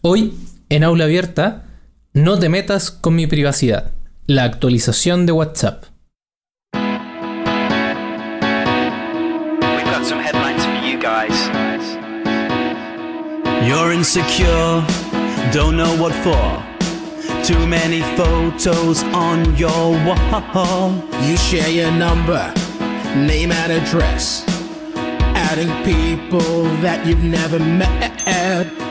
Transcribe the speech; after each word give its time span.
Hoy, 0.00 0.32
en 0.68 0.84
aula 0.84 1.06
abierta, 1.06 1.64
no 2.12 2.38
te 2.38 2.48
metas 2.48 2.92
con 2.92 3.16
mi 3.16 3.26
privacidad. 3.26 3.90
La 4.26 4.44
actualización 4.44 5.26
de 5.26 5.32
WhatsApp. 5.32 5.86
We've 6.72 6.80
got 9.90 10.04
some 10.04 10.20
headlines 10.22 10.64
for 10.64 10.86
you 10.86 11.00
guys. 11.00 11.34
You're 13.66 13.92
insecure, 13.92 14.84
don't 15.52 15.76
know 15.76 15.92
what 15.96 16.14
for. 16.22 16.62
Too 17.42 17.66
many 17.66 18.02
photos 18.16 19.02
on 19.12 19.56
your 19.56 19.98
wall. 20.06 20.92
You 21.26 21.36
share 21.36 21.70
your 21.70 21.90
number, 21.90 22.54
name 23.16 23.50
and 23.50 23.72
address. 23.72 24.44
Adding 25.34 25.72
people 25.82 26.68
that 26.82 27.04
you've 27.04 27.24
never 27.24 27.58
met. 27.58 28.87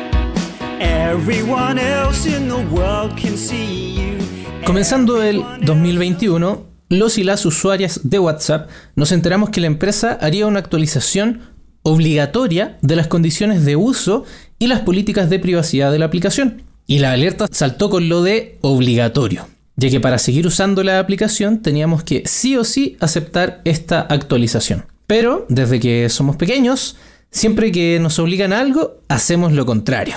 Comenzando 4.66 5.24
el 5.24 5.44
2021, 5.62 6.66
los 6.90 7.18
y 7.18 7.24
las 7.24 7.46
usuarias 7.46 8.02
de 8.04 8.20
WhatsApp 8.20 8.70
nos 8.96 9.12
enteramos 9.12 9.50
que 9.50 9.62
la 9.62 9.68
empresa 9.68 10.18
haría 10.22 10.46
una 10.46 10.60
actualización 10.60 11.42
obligatoria 11.84 12.78
de 12.82 12.96
las 12.96 13.08
condiciones 13.08 13.66
de 13.66 13.76
uso 13.76 14.26
y 14.60 14.68
las 14.68 14.82
políticas 14.82 15.30
de 15.30 15.40
privacidad 15.40 15.92
de 15.92 16.00
la 16.00 16.06
aplicación. 16.06 16.64
Y 16.86 17.00
la 17.00 17.12
alerta 17.12 17.48
saltó 17.52 17.90
con 17.90 18.10
lo 18.10 18.24
de 18.24 18.58
obligatorio, 18.62 19.48
ya 19.76 19.90
que 19.90 20.00
para 20.00 20.18
seguir 20.18 20.48
usando 20.48 20.84
la 20.84 21.00
aplicación 21.00 21.62
teníamos 21.62 22.04
que 22.04 22.24
sí 22.26 22.56
o 22.58 22.64
sí 22.64 22.98
aceptar 23.00 23.62
esta 23.66 24.02
actualización. 24.02 24.86
Pero 25.08 25.46
desde 25.50 25.80
que 25.80 26.10
somos 26.10 26.36
pequeños, 26.36 26.98
siempre 27.32 27.72
que 27.72 28.00
nos 28.00 28.20
obligan 28.20 28.54
a 28.54 28.60
algo, 28.60 29.02
hacemos 29.08 29.54
lo 29.54 29.66
contrario. 29.66 30.16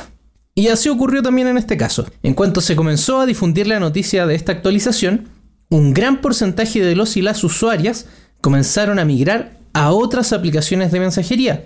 Y 0.61 0.69
así 0.69 0.91
ocurrió 0.91 1.23
también 1.23 1.49
en 1.49 1.57
este 1.57 1.79
caso. 1.79 2.05
En 2.23 2.35
cuanto 2.35 2.61
se 2.61 2.77
comenzó 2.77 3.19
a 3.19 3.25
difundir 3.25 3.67
la 3.67 3.81
noticia 3.81 4.27
de 4.27 4.35
esta 4.35 4.53
actualización, 4.53 5.31
un 5.71 5.95
gran 5.95 6.21
porcentaje 6.21 6.85
de 6.85 6.95
los 6.95 7.17
y 7.17 7.23
las 7.23 7.43
usuarias 7.45 8.05
comenzaron 8.43 8.99
a 8.99 9.07
migrar 9.07 9.57
a 9.73 9.91
otras 9.91 10.35
aplicaciones 10.35 10.93
de 10.93 11.01
mensajería, 11.01 11.65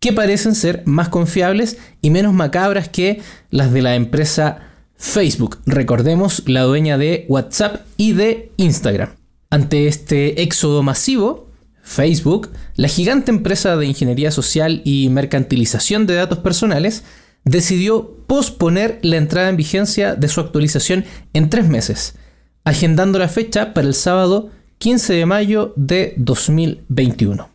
que 0.00 0.12
parecen 0.12 0.56
ser 0.56 0.82
más 0.86 1.08
confiables 1.08 1.78
y 2.00 2.10
menos 2.10 2.34
macabras 2.34 2.88
que 2.88 3.22
las 3.50 3.72
de 3.72 3.80
la 3.80 3.94
empresa 3.94 4.72
Facebook. 4.96 5.58
Recordemos, 5.64 6.42
la 6.46 6.62
dueña 6.62 6.98
de 6.98 7.26
WhatsApp 7.28 7.82
y 7.96 8.12
de 8.12 8.50
Instagram. 8.56 9.10
Ante 9.50 9.86
este 9.86 10.42
éxodo 10.42 10.82
masivo, 10.82 11.48
Facebook, 11.84 12.50
la 12.74 12.88
gigante 12.88 13.30
empresa 13.30 13.76
de 13.76 13.86
ingeniería 13.86 14.32
social 14.32 14.82
y 14.84 15.10
mercantilización 15.10 16.08
de 16.08 16.14
datos 16.14 16.38
personales, 16.38 17.04
decidió 17.44 18.16
posponer 18.26 18.98
la 19.02 19.16
entrada 19.16 19.48
en 19.48 19.56
vigencia 19.56 20.14
de 20.14 20.28
su 20.28 20.40
actualización 20.40 21.04
en 21.32 21.50
tres 21.50 21.68
meses, 21.68 22.14
agendando 22.64 23.18
la 23.18 23.28
fecha 23.28 23.74
para 23.74 23.86
el 23.86 23.94
sábado 23.94 24.50
15 24.78 25.12
de 25.12 25.26
mayo 25.26 25.72
de 25.76 26.14
2021. 26.16 27.50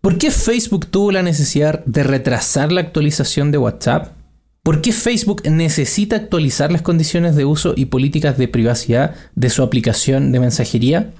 ¿Por 0.00 0.18
qué 0.18 0.30
Facebook 0.30 0.86
tuvo 0.86 1.10
la 1.12 1.22
necesidad 1.22 1.84
de 1.84 2.02
retrasar 2.02 2.70
la 2.70 2.80
actualización 2.80 3.50
de 3.50 3.58
WhatsApp? 3.58 4.16
¿Por 4.62 4.80
qué 4.80 4.92
Facebook 4.92 5.42
necesita 5.48 6.16
actualizar 6.16 6.72
las 6.72 6.82
condiciones 6.82 7.36
de 7.36 7.44
uso 7.44 7.74
y 7.76 7.86
políticas 7.86 8.36
de 8.38 8.48
privacidad 8.48 9.14
de 9.34 9.50
su 9.50 9.62
aplicación 9.62 10.32
de 10.32 10.40
mensajería? 10.40 11.12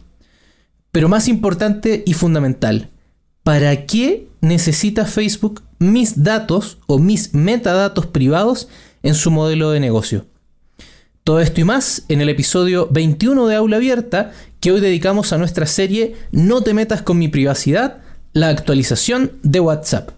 Pero 0.91 1.09
más 1.09 1.29
importante 1.29 2.03
y 2.07 2.15
fundamental, 2.15 2.91
¿para 3.47 3.87
qué 3.87 4.27
necesita 4.41 5.05
Facebook 5.05 5.63
mis 5.79 6.25
datos 6.25 6.79
o 6.89 6.99
mis 6.99 7.33
metadatos 7.33 8.05
privados 8.05 8.67
en 9.05 9.15
su 9.15 9.31
modelo 9.31 9.71
de 9.71 9.79
negocio? 9.79 10.27
Todo 11.23 11.39
esto 11.39 11.61
y 11.61 11.65
más 11.65 12.07
en 12.09 12.21
el 12.21 12.29
episodio 12.29 12.89
21 12.91 13.47
de 13.47 13.55
Aula 13.55 13.77
Abierta 13.77 14.33
que 14.59 14.73
hoy 14.73 14.81
dedicamos 14.81 15.33
a 15.33 15.39
nuestra 15.39 15.67
serie 15.67 16.17
No 16.33 16.63
te 16.63 16.75
metas 16.75 17.03
con 17.03 17.19
mi 17.19 17.29
privacidad, 17.29 17.99
la 18.33 18.49
actualización 18.49 19.31
de 19.45 19.61
WhatsApp. 19.61 20.11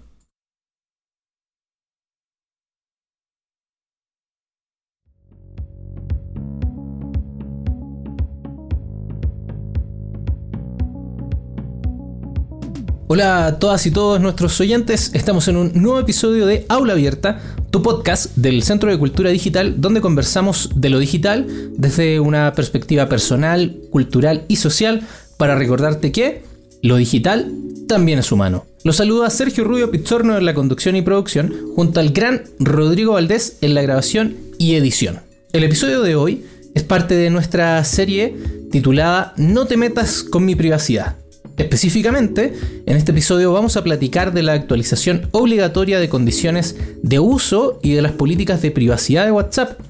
Hola 13.10 13.46
a 13.46 13.58
todas 13.58 13.86
y 13.86 13.90
todos 13.90 14.20
nuestros 14.20 14.60
oyentes, 14.60 15.12
estamos 15.14 15.48
en 15.48 15.56
un 15.56 15.72
nuevo 15.72 15.98
episodio 15.98 16.44
de 16.44 16.66
Aula 16.68 16.92
Abierta, 16.92 17.40
tu 17.70 17.82
podcast 17.82 18.36
del 18.36 18.62
Centro 18.62 18.90
de 18.90 18.98
Cultura 18.98 19.30
Digital, 19.30 19.80
donde 19.80 20.02
conversamos 20.02 20.68
de 20.74 20.90
lo 20.90 20.98
digital 20.98 21.46
desde 21.72 22.20
una 22.20 22.52
perspectiva 22.52 23.08
personal, 23.08 23.78
cultural 23.90 24.44
y 24.46 24.56
social, 24.56 25.00
para 25.38 25.54
recordarte 25.54 26.12
que 26.12 26.42
lo 26.82 26.96
digital 26.96 27.50
también 27.88 28.18
es 28.18 28.30
humano. 28.30 28.66
Los 28.84 28.96
saluda 28.96 29.30
Sergio 29.30 29.64
Rubio 29.64 29.90
Pizzorno 29.90 30.36
en 30.36 30.44
la 30.44 30.52
conducción 30.52 30.94
y 30.94 31.00
producción, 31.00 31.54
junto 31.74 32.00
al 32.00 32.10
gran 32.10 32.42
Rodrigo 32.58 33.14
Valdés 33.14 33.56
en 33.62 33.72
la 33.72 33.80
grabación 33.80 34.36
y 34.58 34.74
edición. 34.74 35.20
El 35.54 35.64
episodio 35.64 36.02
de 36.02 36.14
hoy 36.14 36.44
es 36.74 36.82
parte 36.82 37.14
de 37.14 37.30
nuestra 37.30 37.82
serie 37.84 38.36
titulada 38.70 39.32
No 39.38 39.64
te 39.64 39.78
metas 39.78 40.22
con 40.22 40.44
mi 40.44 40.54
privacidad 40.54 41.16
Específicamente, 41.58 42.54
en 42.86 42.96
este 42.96 43.10
episodio 43.10 43.52
vamos 43.52 43.76
a 43.76 43.82
platicar 43.82 44.32
de 44.32 44.44
la 44.44 44.52
actualización 44.52 45.28
obligatoria 45.32 45.98
de 45.98 46.08
condiciones 46.08 46.76
de 47.02 47.18
uso 47.18 47.80
y 47.82 47.92
de 47.92 48.02
las 48.02 48.12
políticas 48.12 48.62
de 48.62 48.70
privacidad 48.70 49.24
de 49.24 49.32
WhatsApp. 49.32 49.80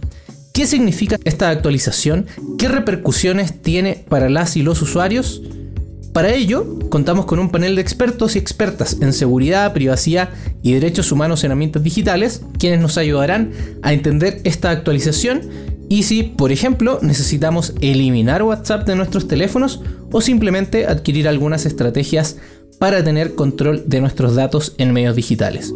¿Qué 0.54 0.66
significa 0.66 1.18
esta 1.24 1.50
actualización? 1.50 2.26
¿Qué 2.58 2.68
repercusiones 2.68 3.60
tiene 3.60 4.02
para 4.08 4.30
las 4.30 4.56
y 4.56 4.62
los 4.62 4.80
usuarios? 4.80 5.42
Para 6.14 6.32
ello, 6.32 6.78
contamos 6.88 7.26
con 7.26 7.38
un 7.38 7.50
panel 7.50 7.76
de 7.76 7.82
expertos 7.82 8.34
y 8.34 8.38
expertas 8.38 8.96
en 9.02 9.12
seguridad, 9.12 9.74
privacidad 9.74 10.30
y 10.62 10.72
derechos 10.72 11.12
humanos 11.12 11.44
en 11.44 11.52
ambientes 11.52 11.82
digitales, 11.82 12.42
quienes 12.58 12.80
nos 12.80 12.96
ayudarán 12.96 13.52
a 13.82 13.92
entender 13.92 14.40
esta 14.44 14.70
actualización 14.70 15.42
y 15.88 16.02
si, 16.02 16.22
por 16.22 16.52
ejemplo, 16.52 16.98
necesitamos 17.02 17.72
eliminar 17.80 18.42
WhatsApp 18.42 18.86
de 18.86 18.96
nuestros 18.96 19.26
teléfonos 19.26 19.80
o 20.12 20.20
simplemente 20.20 20.86
adquirir 20.86 21.28
algunas 21.28 21.66
estrategias 21.66 22.36
para 22.78 23.02
tener 23.02 23.34
control 23.34 23.84
de 23.86 24.00
nuestros 24.00 24.34
datos 24.34 24.74
en 24.78 24.92
medios 24.92 25.16
digitales. 25.16 25.72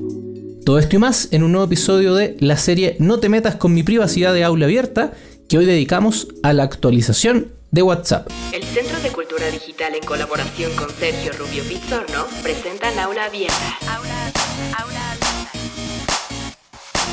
Todo 0.64 0.78
esto 0.78 0.96
y 0.96 0.98
más 0.98 1.28
en 1.32 1.42
un 1.42 1.52
nuevo 1.52 1.66
episodio 1.66 2.14
de 2.14 2.36
la 2.38 2.56
serie 2.56 2.96
No 3.00 3.18
te 3.18 3.28
metas 3.28 3.56
con 3.56 3.74
mi 3.74 3.82
privacidad 3.82 4.32
de 4.32 4.44
aula 4.44 4.66
abierta, 4.66 5.12
que 5.48 5.58
hoy 5.58 5.64
dedicamos 5.64 6.28
a 6.42 6.52
la 6.52 6.62
actualización 6.62 7.48
de 7.72 7.82
WhatsApp. 7.82 8.28
El 8.52 8.62
Centro 8.62 9.00
de 9.00 9.08
Cultura 9.08 9.50
Digital 9.50 9.94
en 9.94 10.04
colaboración 10.04 10.70
con 10.76 10.90
Sergio 10.90 11.32
Rubio 11.32 11.64
Pizzorno 11.64 12.26
presentan 12.42 12.98
Aula 12.98 13.24
Abierta. 13.24 13.78
Aula, 13.88 14.32
aula 14.78 15.12
abierta. 15.12 15.42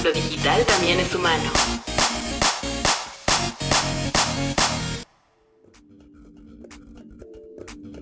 Lo 0.03 0.11
digital 0.11 0.65
también 0.65 0.99
es 0.99 1.15
humano. 1.15 1.49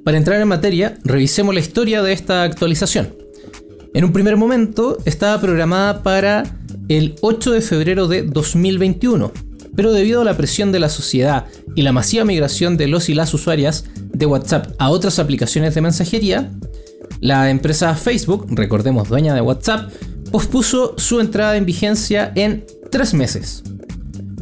Para 0.08 0.20
entrar 0.20 0.40
en 0.40 0.48
materia, 0.48 0.98
revisemos 1.04 1.54
la 1.54 1.60
historia 1.60 2.02
de 2.02 2.14
esta 2.14 2.44
actualización. 2.44 3.14
En 3.94 4.06
un 4.06 4.14
primer 4.14 4.38
momento 4.38 4.98
estaba 5.04 5.42
programada 5.42 6.02
para 6.02 6.46
el 6.88 7.16
8 7.20 7.52
de 7.52 7.60
febrero 7.60 8.08
de 8.08 8.22
2021, 8.22 9.34
pero 9.76 9.92
debido 9.92 10.22
a 10.22 10.24
la 10.24 10.38
presión 10.38 10.72
de 10.72 10.80
la 10.80 10.88
sociedad 10.88 11.48
y 11.76 11.82
la 11.82 11.92
masiva 11.92 12.24
migración 12.24 12.78
de 12.78 12.88
los 12.88 13.10
y 13.10 13.16
las 13.16 13.34
usuarias 13.34 13.84
de 14.14 14.26
WhatsApp 14.26 14.72
a 14.78 14.92
otras 14.92 15.20
aplicaciones 15.20 15.76
de 15.76 15.82
mensajería, 15.82 16.54
la 17.20 17.50
empresa 17.50 17.94
Facebook, 17.94 18.48
recordemos 18.52 19.10
dueña 19.10 19.36
de 19.36 19.42
WhatsApp, 19.42 19.92
pospuso 20.32 20.96
su 20.98 21.20
entrada 21.20 21.58
en 21.58 21.66
vigencia 21.66 22.32
en 22.36 22.66
tres 22.92 23.14
meses. 23.14 23.62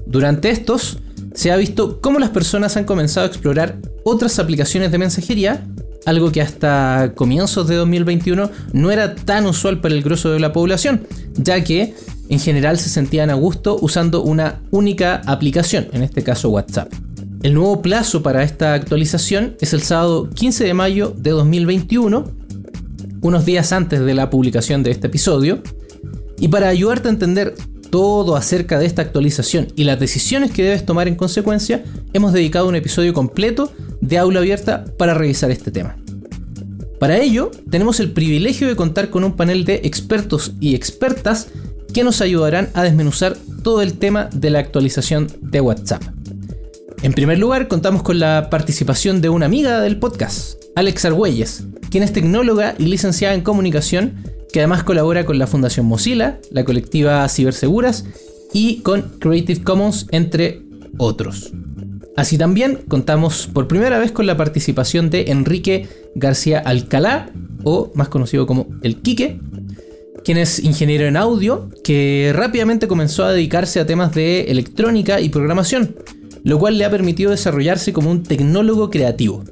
Durante 0.05 0.51
estos, 0.51 0.99
se 1.35 1.51
ha 1.51 1.57
visto 1.57 2.01
cómo 2.01 2.17
las 2.17 2.29
personas 2.29 2.75
han 2.77 2.85
comenzado 2.85 3.25
a 3.25 3.29
explorar 3.29 3.77
otras 4.03 4.39
aplicaciones 4.39 4.91
de 4.91 4.97
mensajería, 4.97 5.65
algo 6.05 6.31
que 6.31 6.41
hasta 6.41 7.11
comienzos 7.15 7.67
de 7.67 7.75
2021 7.75 8.49
no 8.73 8.91
era 8.91 9.15
tan 9.15 9.45
usual 9.45 9.81
para 9.81 9.93
el 9.93 10.01
grosso 10.01 10.31
de 10.31 10.39
la 10.39 10.53
población, 10.53 11.05
ya 11.35 11.63
que 11.63 11.93
en 12.29 12.39
general 12.39 12.79
se 12.79 12.89
sentían 12.89 13.29
a 13.29 13.33
gusto 13.35 13.77
usando 13.81 14.23
una 14.23 14.61
única 14.71 15.21
aplicación, 15.25 15.87
en 15.91 16.03
este 16.03 16.23
caso 16.23 16.49
WhatsApp. 16.49 16.91
El 17.43 17.53
nuevo 17.53 17.81
plazo 17.81 18.23
para 18.23 18.43
esta 18.43 18.73
actualización 18.73 19.55
es 19.59 19.73
el 19.73 19.81
sábado 19.81 20.29
15 20.29 20.63
de 20.63 20.73
mayo 20.73 21.13
de 21.15 21.31
2021, 21.31 22.23
unos 23.21 23.45
días 23.45 23.71
antes 23.71 23.99
de 23.99 24.13
la 24.13 24.29
publicación 24.29 24.83
de 24.83 24.91
este 24.91 25.07
episodio, 25.07 25.61
y 26.39 26.47
para 26.47 26.69
ayudarte 26.69 27.07
a 27.09 27.11
entender 27.11 27.55
todo 27.89 28.35
acerca 28.35 28.79
de 28.79 28.85
esta 28.85 29.01
actualización 29.01 29.67
y 29.75 29.83
las 29.83 29.99
decisiones 29.99 30.51
que 30.51 30.63
debes 30.63 30.85
tomar 30.85 31.07
en 31.07 31.15
consecuencia, 31.15 31.83
hemos 32.13 32.33
dedicado 32.33 32.67
un 32.67 32.75
episodio 32.75 33.13
completo 33.13 33.71
de 34.01 34.17
aula 34.17 34.39
abierta 34.39 34.85
para 34.97 35.13
revisar 35.13 35.51
este 35.51 35.71
tema. 35.71 35.97
Para 36.99 37.17
ello, 37.17 37.51
tenemos 37.69 37.99
el 37.99 38.11
privilegio 38.11 38.67
de 38.67 38.75
contar 38.75 39.09
con 39.09 39.23
un 39.23 39.35
panel 39.35 39.65
de 39.65 39.81
expertos 39.83 40.53
y 40.59 40.75
expertas 40.75 41.47
que 41.93 42.03
nos 42.03 42.21
ayudarán 42.21 42.69
a 42.73 42.83
desmenuzar 42.83 43.37
todo 43.63 43.81
el 43.81 43.97
tema 43.97 44.29
de 44.33 44.49
la 44.49 44.59
actualización 44.59 45.27
de 45.41 45.61
WhatsApp. 45.61 46.03
En 47.03 47.13
primer 47.13 47.37
lugar, 47.37 47.67
contamos 47.67 48.03
con 48.03 48.19
la 48.19 48.49
participación 48.49 49.21
de 49.21 49.29
una 49.29 49.45
amiga 49.45 49.79
del 49.81 49.99
podcast, 49.99 50.61
Alex 50.75 51.05
Argüelles, 51.05 51.63
quien 51.91 52.03
es 52.03 52.13
tecnóloga 52.13 52.75
y 52.77 52.85
licenciada 52.85 53.35
en 53.35 53.41
comunicación, 53.41 54.15
que 54.55 54.61
además 54.61 54.83
colabora 54.83 55.25
con 55.25 55.37
la 55.37 55.47
Fundación 55.47 55.85
Mozilla, 55.85 56.39
la 56.49 56.63
colectiva 56.63 57.27
Ciberseguras 57.27 58.05
y 58.53 58.77
con 58.83 59.01
Creative 59.19 59.61
Commons, 59.61 60.07
entre 60.11 60.61
otros. 60.97 61.51
Así 62.15 62.37
también 62.37 62.79
contamos 62.87 63.49
por 63.51 63.67
primera 63.67 63.99
vez 63.99 64.13
con 64.13 64.25
la 64.25 64.37
participación 64.37 65.09
de 65.09 65.25
Enrique 65.27 65.89
García 66.15 66.59
Alcalá, 66.59 67.33
o 67.65 67.91
más 67.95 68.07
conocido 68.07 68.47
como 68.47 68.67
El 68.81 69.01
Quique, 69.01 69.41
quien 70.23 70.37
es 70.37 70.59
ingeniero 70.59 71.05
en 71.05 71.17
audio, 71.17 71.69
que 71.83 72.31
rápidamente 72.33 72.87
comenzó 72.87 73.25
a 73.25 73.33
dedicarse 73.33 73.81
a 73.81 73.85
temas 73.85 74.15
de 74.15 74.43
electrónica 74.43 75.19
y 75.19 75.27
programación, 75.27 75.97
lo 76.45 76.59
cual 76.59 76.77
le 76.77 76.85
ha 76.85 76.89
permitido 76.89 77.31
desarrollarse 77.31 77.91
como 77.91 78.09
un 78.09 78.23
tecnólogo 78.23 78.89
creativo. 78.89 79.43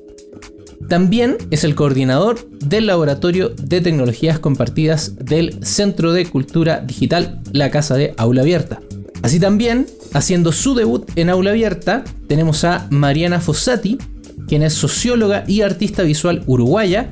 También 0.90 1.38
es 1.50 1.64
el 1.64 1.76
coordinador 1.76 2.48
del 2.60 2.88
Laboratorio 2.88 3.50
de 3.50 3.82
Tecnologías 3.82 4.40
Compartidas 4.40 5.16
del 5.18 5.66
Centro 5.66 6.14
de 6.14 6.26
Cultura 6.26 6.82
Digital, 6.82 7.42
la 7.52 7.72
Casa 7.72 7.96
de 7.96 8.14
Aula 8.18 8.42
Abierta. 8.42 8.80
Así 9.22 9.40
también, 9.40 9.88
haciendo 10.14 10.52
su 10.52 10.76
debut 10.76 11.10
en 11.16 11.30
Aula 11.30 11.52
Abierta, 11.52 12.04
tenemos 12.28 12.64
a 12.64 12.88
Mariana 12.90 13.40
Fossati, 13.40 13.98
quien 14.48 14.64
es 14.64 14.74
socióloga 14.74 15.46
y 15.48 15.62
artista 15.62 16.04
visual 16.04 16.44
uruguaya, 16.46 17.10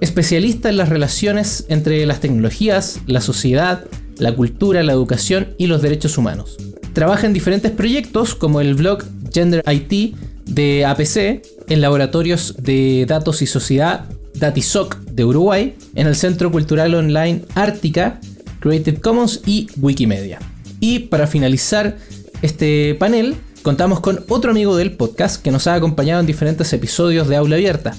especialista 0.00 0.68
en 0.68 0.76
las 0.76 0.90
relaciones 0.90 1.64
entre 1.68 2.04
las 2.06 2.20
tecnologías, 2.20 3.00
la 3.06 3.20
sociedad, 3.20 3.84
la 4.18 4.34
cultura, 4.34 4.82
la 4.82 4.92
educación 4.92 5.54
y 5.58 5.66
los 5.66 5.82
derechos 5.82 6.18
humanos. 6.18 6.58
Trabaja 6.92 7.26
en 7.26 7.32
diferentes 7.32 7.70
proyectos 7.70 8.34
como 8.34 8.60
el 8.60 8.74
blog 8.74 9.02
Gender 9.32 9.64
IT 9.66 10.14
de 10.46 10.84
APC, 10.84 11.42
en 11.70 11.80
laboratorios 11.80 12.56
de 12.58 13.06
datos 13.08 13.40
y 13.42 13.46
sociedad 13.46 14.04
Datisoc 14.34 14.96
de 14.96 15.24
Uruguay, 15.24 15.76
en 15.94 16.06
el 16.06 16.16
Centro 16.16 16.50
Cultural 16.50 16.94
Online 16.94 17.42
Ártica, 17.54 18.20
Creative 18.58 19.00
Commons 19.00 19.40
y 19.46 19.68
Wikimedia. 19.80 20.40
Y 20.80 20.98
para 21.00 21.26
finalizar 21.26 21.96
este 22.42 22.96
panel, 22.96 23.36
contamos 23.62 24.00
con 24.00 24.24
otro 24.28 24.50
amigo 24.50 24.76
del 24.76 24.96
podcast 24.96 25.40
que 25.42 25.52
nos 25.52 25.68
ha 25.68 25.74
acompañado 25.74 26.20
en 26.20 26.26
diferentes 26.26 26.72
episodios 26.72 27.28
de 27.28 27.36
Aula 27.36 27.56
Abierta. 27.56 27.96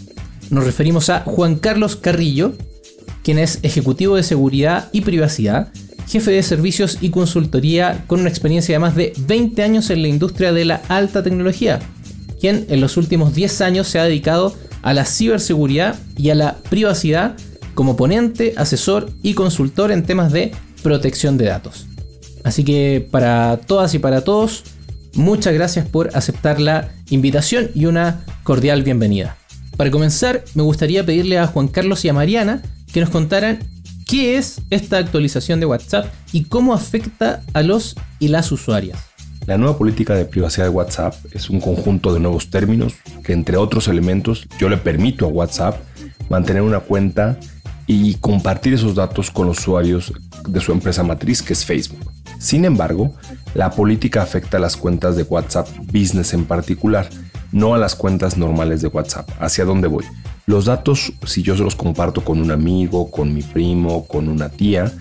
Nos 0.49 0.65
referimos 0.65 1.09
a 1.09 1.21
Juan 1.21 1.55
Carlos 1.55 1.95
Carrillo, 1.95 2.53
quien 3.23 3.39
es 3.39 3.59
ejecutivo 3.63 4.17
de 4.17 4.23
seguridad 4.23 4.89
y 4.91 5.01
privacidad, 5.01 5.71
jefe 6.09 6.31
de 6.31 6.43
servicios 6.43 6.97
y 6.99 7.09
consultoría 7.09 8.03
con 8.07 8.19
una 8.19 8.29
experiencia 8.29 8.75
de 8.75 8.79
más 8.79 8.95
de 8.95 9.13
20 9.27 9.63
años 9.63 9.89
en 9.91 10.01
la 10.01 10.09
industria 10.09 10.51
de 10.51 10.65
la 10.65 10.81
alta 10.89 11.23
tecnología, 11.23 11.79
quien 12.41 12.65
en 12.69 12.81
los 12.81 12.97
últimos 12.97 13.35
10 13.35 13.61
años 13.61 13.87
se 13.87 13.99
ha 13.99 14.03
dedicado 14.03 14.55
a 14.81 14.93
la 14.93 15.05
ciberseguridad 15.05 15.95
y 16.17 16.31
a 16.31 16.35
la 16.35 16.57
privacidad 16.69 17.37
como 17.75 17.95
ponente, 17.95 18.55
asesor 18.57 19.11
y 19.21 19.35
consultor 19.35 19.91
en 19.91 20.03
temas 20.03 20.33
de 20.33 20.51
protección 20.83 21.37
de 21.37 21.45
datos. 21.45 21.85
Así 22.43 22.63
que 22.63 23.07
para 23.11 23.57
todas 23.57 23.93
y 23.93 23.99
para 23.99 24.23
todos, 24.23 24.63
muchas 25.13 25.53
gracias 25.53 25.87
por 25.87 26.09
aceptar 26.17 26.59
la 26.59 26.89
invitación 27.11 27.69
y 27.75 27.85
una 27.85 28.25
cordial 28.43 28.81
bienvenida. 28.81 29.37
Para 29.77 29.91
comenzar, 29.91 30.43
me 30.55 30.63
gustaría 30.63 31.05
pedirle 31.05 31.37
a 31.37 31.47
Juan 31.47 31.67
Carlos 31.67 32.03
y 32.03 32.09
a 32.09 32.13
Mariana 32.13 32.63
que 32.91 32.99
nos 32.99 33.09
contaran 33.09 33.59
qué 34.07 34.37
es 34.37 34.61
esta 34.71 34.97
actualización 34.97 35.59
de 35.59 35.67
WhatsApp 35.67 36.11
y 36.33 36.45
cómo 36.45 36.73
afecta 36.73 37.43
a 37.53 37.61
los 37.61 37.95
y 38.19 38.29
las 38.29 38.51
usuarias. 38.51 39.10
La 39.47 39.57
nueva 39.57 39.77
política 39.77 40.13
de 40.13 40.25
privacidad 40.25 40.65
de 40.65 40.69
WhatsApp 40.69 41.15
es 41.31 41.49
un 41.49 41.59
conjunto 41.59 42.13
de 42.13 42.19
nuevos 42.19 42.51
términos 42.51 42.93
que 43.23 43.33
entre 43.33 43.57
otros 43.57 43.87
elementos 43.87 44.47
yo 44.59 44.69
le 44.69 44.77
permito 44.77 45.25
a 45.25 45.29
WhatsApp 45.29 45.77
mantener 46.29 46.61
una 46.61 46.79
cuenta 46.79 47.39
y 47.87 48.15
compartir 48.15 48.75
esos 48.75 48.93
datos 48.95 49.31
con 49.31 49.47
los 49.47 49.59
usuarios 49.59 50.13
de 50.47 50.59
su 50.59 50.71
empresa 50.71 51.03
matriz 51.03 51.41
que 51.41 51.53
es 51.53 51.65
Facebook. 51.65 51.99
Sin 52.37 52.65
embargo, 52.65 53.13
la 53.55 53.71
política 53.71 54.21
afecta 54.21 54.57
a 54.57 54.59
las 54.59 54.77
cuentas 54.77 55.15
de 55.15 55.23
WhatsApp 55.23 55.67
Business 55.91 56.33
en 56.33 56.45
particular, 56.45 57.09
no 57.51 57.73
a 57.73 57.77
las 57.79 57.95
cuentas 57.95 58.37
normales 58.37 58.81
de 58.81 58.87
WhatsApp. 58.87 59.29
¿Hacia 59.39 59.65
dónde 59.65 59.87
voy? 59.87 60.05
Los 60.45 60.65
datos, 60.65 61.13
si 61.25 61.41
yo 61.41 61.55
los 61.55 61.75
comparto 61.75 62.23
con 62.23 62.41
un 62.41 62.51
amigo, 62.51 63.09
con 63.09 63.33
mi 63.33 63.41
primo, 63.41 64.07
con 64.07 64.29
una 64.29 64.49
tía, 64.49 64.91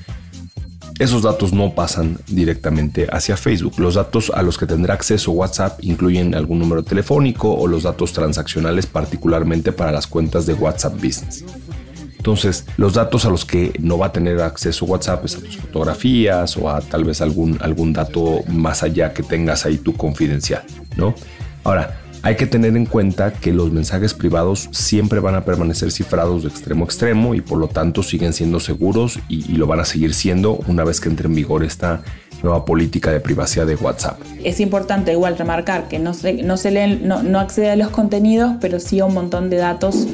esos 1.00 1.22
datos 1.22 1.54
no 1.54 1.74
pasan 1.74 2.18
directamente 2.26 3.08
hacia 3.10 3.38
Facebook. 3.38 3.78
Los 3.78 3.94
datos 3.94 4.30
a 4.34 4.42
los 4.42 4.58
que 4.58 4.66
tendrá 4.66 4.92
acceso 4.92 5.32
WhatsApp 5.32 5.78
incluyen 5.82 6.34
algún 6.34 6.58
número 6.58 6.82
telefónico 6.82 7.54
o 7.54 7.66
los 7.66 7.84
datos 7.84 8.12
transaccionales 8.12 8.84
particularmente 8.84 9.72
para 9.72 9.92
las 9.92 10.06
cuentas 10.06 10.44
de 10.44 10.52
WhatsApp 10.52 10.92
Business. 10.96 11.42
Entonces, 12.18 12.66
los 12.76 12.92
datos 12.92 13.24
a 13.24 13.30
los 13.30 13.46
que 13.46 13.72
no 13.80 13.96
va 13.96 14.08
a 14.08 14.12
tener 14.12 14.42
acceso 14.42 14.84
WhatsApp 14.84 15.24
es 15.24 15.36
a 15.36 15.40
tus 15.40 15.56
fotografías 15.56 16.54
o 16.58 16.68
a 16.68 16.82
tal 16.82 17.04
vez 17.04 17.22
algún, 17.22 17.56
algún 17.62 17.94
dato 17.94 18.44
más 18.48 18.82
allá 18.82 19.14
que 19.14 19.22
tengas 19.22 19.64
ahí 19.64 19.78
tu 19.78 19.94
confidencial, 19.94 20.64
¿no? 20.98 21.14
Ahora, 21.64 21.98
hay 22.22 22.36
que 22.36 22.46
tener 22.46 22.76
en 22.76 22.86
cuenta 22.86 23.32
que 23.32 23.52
los 23.52 23.72
mensajes 23.72 24.14
privados 24.14 24.68
siempre 24.72 25.20
van 25.20 25.34
a 25.34 25.44
permanecer 25.44 25.90
cifrados 25.90 26.42
de 26.42 26.48
extremo 26.48 26.84
a 26.84 26.86
extremo 26.86 27.34
y 27.34 27.40
por 27.40 27.58
lo 27.58 27.68
tanto 27.68 28.02
siguen 28.02 28.32
siendo 28.32 28.60
seguros 28.60 29.18
y, 29.28 29.50
lo 29.60 29.66
van 29.66 29.80
a 29.80 29.84
seguir 29.84 30.14
siendo 30.14 30.54
una 30.68 30.84
vez 30.84 31.00
que 31.00 31.08
entre 31.08 31.26
en 31.26 31.34
vigor 31.34 31.64
esta 31.64 32.02
nueva 32.42 32.64
política 32.64 33.10
de 33.10 33.20
privacidad 33.20 33.66
de 33.66 33.74
WhatsApp. 33.74 34.18
Es 34.42 34.60
importante 34.60 35.12
igual 35.12 35.36
remarcar 35.36 35.88
que 35.88 35.98
no 35.98 36.14
se, 36.14 36.42
no 36.42 36.56
leen, 36.64 37.06
no 37.06 37.38
accede 37.38 37.70
a 37.70 37.76
los 37.76 37.90
contenidos, 37.90 38.54
pero 38.60 38.80
sí 38.80 39.00
a 39.00 39.04
un 39.04 39.14
montón 39.14 39.50
de 39.50 39.56
datos 39.56 40.06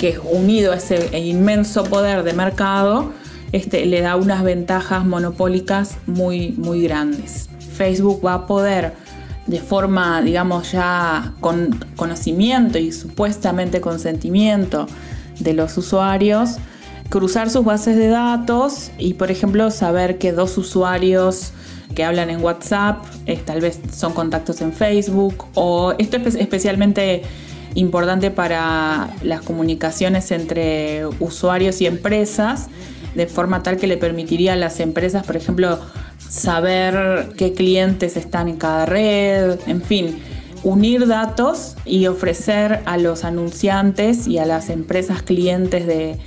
que 0.00 0.18
unido 0.18 0.72
a 0.72 0.76
ese 0.76 1.16
inmenso 1.18 1.84
poder 1.84 2.22
de 2.22 2.32
mercado, 2.32 3.12
este, 3.52 3.84
le 3.86 4.00
da 4.00 4.16
unas 4.16 4.42
ventajas 4.42 5.04
monopólicas 5.04 5.98
muy, 6.06 6.52
muy 6.52 6.82
grandes. 6.82 7.48
Facebook 7.74 8.24
va 8.24 8.34
a 8.34 8.46
poder, 8.46 8.94
de 9.50 9.60
forma, 9.60 10.22
digamos, 10.22 10.70
ya 10.70 11.34
con 11.40 11.76
conocimiento 11.96 12.78
y 12.78 12.92
supuestamente 12.92 13.80
consentimiento 13.80 14.86
de 15.40 15.54
los 15.54 15.76
usuarios, 15.76 16.58
cruzar 17.08 17.50
sus 17.50 17.64
bases 17.64 17.96
de 17.96 18.06
datos 18.06 18.92
y, 18.96 19.14
por 19.14 19.32
ejemplo, 19.32 19.72
saber 19.72 20.18
que 20.18 20.30
dos 20.30 20.56
usuarios 20.56 21.52
que 21.96 22.04
hablan 22.04 22.30
en 22.30 22.44
WhatsApp, 22.44 23.04
eh, 23.26 23.42
tal 23.44 23.60
vez 23.60 23.80
son 23.92 24.12
contactos 24.12 24.60
en 24.60 24.72
Facebook, 24.72 25.46
o 25.54 25.94
esto 25.98 26.18
es 26.18 26.36
especialmente 26.36 27.22
importante 27.74 28.30
para 28.30 29.10
las 29.24 29.40
comunicaciones 29.42 30.30
entre 30.30 31.06
usuarios 31.18 31.80
y 31.80 31.86
empresas, 31.86 32.68
de 33.16 33.26
forma 33.26 33.64
tal 33.64 33.78
que 33.78 33.88
le 33.88 33.96
permitiría 33.96 34.52
a 34.52 34.56
las 34.56 34.78
empresas, 34.78 35.26
por 35.26 35.36
ejemplo, 35.36 35.80
saber 36.30 37.34
qué 37.36 37.52
clientes 37.52 38.16
están 38.16 38.48
en 38.48 38.56
cada 38.56 38.86
red, 38.86 39.58
en 39.66 39.82
fin, 39.82 40.22
unir 40.62 41.06
datos 41.06 41.76
y 41.84 42.06
ofrecer 42.06 42.80
a 42.86 42.96
los 42.96 43.24
anunciantes 43.24 44.26
y 44.26 44.38
a 44.38 44.46
las 44.46 44.70
empresas 44.70 45.22
clientes 45.22 45.86
de, 45.86 46.18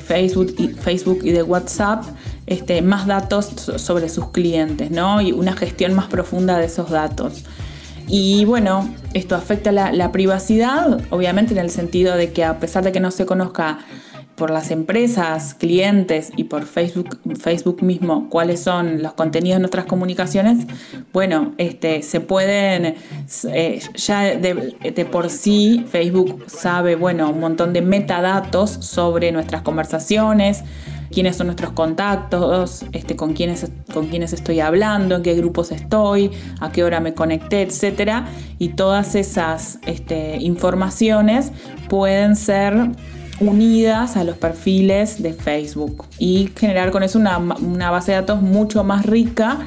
Facebook, 0.00 0.54
y, 0.56 0.68
Facebook 0.68 1.20
y 1.22 1.32
de 1.32 1.42
WhatsApp 1.42 2.04
este, 2.46 2.80
más 2.80 3.06
datos 3.06 3.46
sobre 3.76 4.08
sus 4.08 4.30
clientes, 4.30 4.90
¿no? 4.90 5.20
Y 5.20 5.32
una 5.32 5.52
gestión 5.52 5.92
más 5.92 6.06
profunda 6.06 6.58
de 6.58 6.66
esos 6.66 6.88
datos. 6.90 7.44
Y 8.08 8.44
bueno, 8.46 8.92
esto 9.14 9.36
afecta 9.36 9.70
la, 9.70 10.12
privacidad, 10.12 11.00
obviamente 11.10 11.52
en 11.52 11.58
el 11.58 11.70
sentido 11.70 12.16
de 12.16 12.32
que 12.32 12.44
a 12.44 12.58
pesar 12.58 12.84
de 12.84 12.92
que 12.92 13.00
no 13.00 13.10
se 13.10 13.26
conozca 13.26 13.78
por 14.36 14.50
las 14.50 14.70
empresas, 14.70 15.54
clientes 15.54 16.32
y 16.36 16.44
por 16.44 16.64
Facebook, 16.64 17.18
Facebook 17.38 17.82
mismo 17.82 18.28
cuáles 18.30 18.60
son 18.60 19.02
los 19.02 19.12
contenidos 19.12 19.58
de 19.58 19.60
nuestras 19.60 19.84
comunicaciones, 19.84 20.66
bueno, 21.12 21.52
este, 21.58 22.02
se 22.02 22.20
pueden, 22.20 22.96
eh, 23.48 23.80
ya 23.94 24.36
de, 24.36 25.08
por 25.10 25.28
sí 25.28 25.84
Facebook 25.90 26.44
sabe, 26.46 26.96
bueno, 26.96 27.30
un 27.30 27.40
montón 27.40 27.72
de 27.72 27.82
metadatos 27.82 28.70
sobre 28.70 29.32
nuestras 29.32 29.62
conversaciones, 29.62 30.64
quiénes 31.12 31.36
son 31.36 31.48
nuestros 31.48 31.72
contactos, 31.72 32.86
este, 32.92 33.14
con, 33.16 33.34
quiénes, 33.34 33.70
con 33.92 34.08
quiénes 34.08 34.32
estoy 34.32 34.60
hablando, 34.60 35.16
en 35.16 35.22
qué 35.22 35.34
grupos 35.34 35.70
estoy, 35.70 36.30
a 36.60 36.72
qué 36.72 36.82
hora 36.84 37.00
me 37.00 37.12
conecté, 37.12 37.62
etc. 37.62 38.24
Y 38.58 38.70
todas 38.70 39.14
esas 39.14 39.78
este, 39.86 40.38
informaciones 40.38 41.52
pueden 41.88 42.34
ser 42.34 42.92
unidas 43.48 44.16
a 44.16 44.24
los 44.24 44.36
perfiles 44.36 45.22
de 45.22 45.32
Facebook 45.32 46.04
y 46.18 46.50
generar 46.56 46.90
con 46.90 47.02
eso 47.02 47.18
una, 47.18 47.90
base 47.90 48.12
de 48.12 48.18
datos 48.18 48.42
mucho 48.42 48.84
más 48.84 49.06
rica 49.06 49.60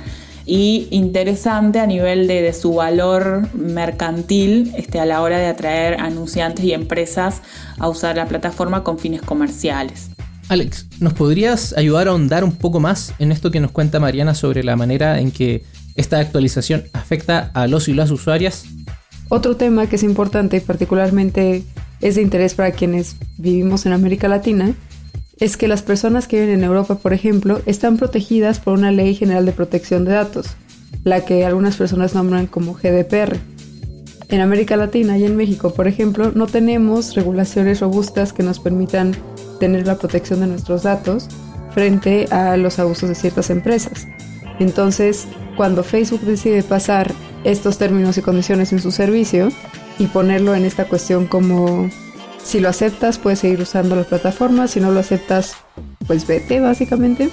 y 0.45 0.87
interesante 0.91 1.79
a 1.79 1.87
nivel 1.87 2.27
de, 2.27 2.53
su 2.53 2.75
valor 2.75 3.47
mercantil 3.53 4.73
este, 4.77 4.99
a 4.99 5.05
la 5.05 5.21
hora 5.21 5.37
de 5.39 5.47
atraer 5.47 5.99
anunciantes 5.99 6.63
y 6.65 6.73
empresas 6.73 7.41
a 7.79 7.89
usar 7.89 8.15
la 8.15 8.27
plataforma 8.27 8.83
con 8.83 8.99
fines 8.99 9.21
comerciales. 9.21 10.09
Alex, 10.47 10.87
¿nos 10.99 11.13
podrías 11.13 11.73
ayudar 11.75 12.07
a 12.07 12.11
ahondar 12.11 12.43
un 12.43 12.55
poco 12.55 12.79
más 12.79 13.13
en 13.17 13.31
esto 13.31 13.49
que 13.49 13.59
nos 13.59 13.71
cuenta 13.71 13.99
Mariana 13.99 14.35
sobre 14.35 14.63
la 14.63 14.75
manera 14.75 15.19
en 15.19 15.31
que 15.31 15.63
esta 15.95 16.19
actualización 16.19 16.83
afecta 16.93 17.49
a 17.53 17.65
los 17.67 17.87
y 17.87 17.93
las 17.93 18.11
usuarias? 18.11 18.65
Otro 19.29 19.55
tema 19.55 19.87
que 19.87 19.95
es 19.95 20.03
importante 20.03 20.57
y 20.57 20.59
particularmente 20.59 21.63
es 22.01 22.15
de 22.15 22.21
interés 22.21 22.53
para 22.53 22.71
quienes 22.71 23.15
vivimos 23.37 23.85
en 23.85 23.93
América 23.93 24.27
Latina 24.27 24.75
es 25.39 25.57
que 25.57 25.67
las 25.67 25.81
personas 25.81 26.27
que 26.27 26.39
viven 26.39 26.59
en 26.59 26.63
Europa, 26.63 26.95
por 26.95 27.13
ejemplo, 27.13 27.61
están 27.65 27.97
protegidas 27.97 28.59
por 28.59 28.73
una 28.73 28.91
ley 28.91 29.15
general 29.15 29.45
de 29.45 29.51
protección 29.51 30.05
de 30.05 30.13
datos, 30.13 30.55
la 31.03 31.25
que 31.25 31.45
algunas 31.45 31.75
personas 31.75 32.15
nombran 32.15 32.47
como 32.47 32.73
GDPR. 32.73 33.37
En 34.29 34.41
América 34.41 34.77
Latina 34.77 35.17
y 35.17 35.25
en 35.25 35.35
México, 35.35 35.73
por 35.73 35.87
ejemplo, 35.87 36.31
no 36.33 36.47
tenemos 36.47 37.15
regulaciones 37.15 37.81
robustas 37.81 38.33
que 38.33 38.43
nos 38.43 38.59
permitan 38.59 39.15
tener 39.59 39.85
la 39.85 39.97
protección 39.97 40.39
de 40.39 40.47
nuestros 40.47 40.83
datos 40.83 41.27
frente 41.71 42.25
a 42.31 42.57
los 42.57 42.79
abusos 42.79 43.09
de 43.09 43.15
ciertas 43.15 43.49
empresas. 43.49 44.07
Entonces, 44.59 45.27
cuando 45.57 45.83
Facebook 45.83 46.21
decide 46.21 46.63
pasar 46.63 47.13
estos 47.43 47.77
términos 47.77 48.17
y 48.17 48.21
condiciones 48.21 48.71
en 48.71 48.79
su 48.79 48.91
servicio 48.91 49.49
y 49.97 50.07
ponerlo 50.07 50.55
en 50.55 50.65
esta 50.65 50.85
cuestión 50.85 51.25
como 51.25 51.89
si 52.43 52.59
lo 52.59 52.69
aceptas 52.69 53.17
puedes 53.17 53.39
seguir 53.39 53.61
usando 53.61 53.95
la 53.95 54.03
plataforma, 54.03 54.67
si 54.67 54.79
no 54.79 54.91
lo 54.91 54.99
aceptas 54.99 55.55
pues 56.07 56.27
vete 56.27 56.59
básicamente. 56.59 57.29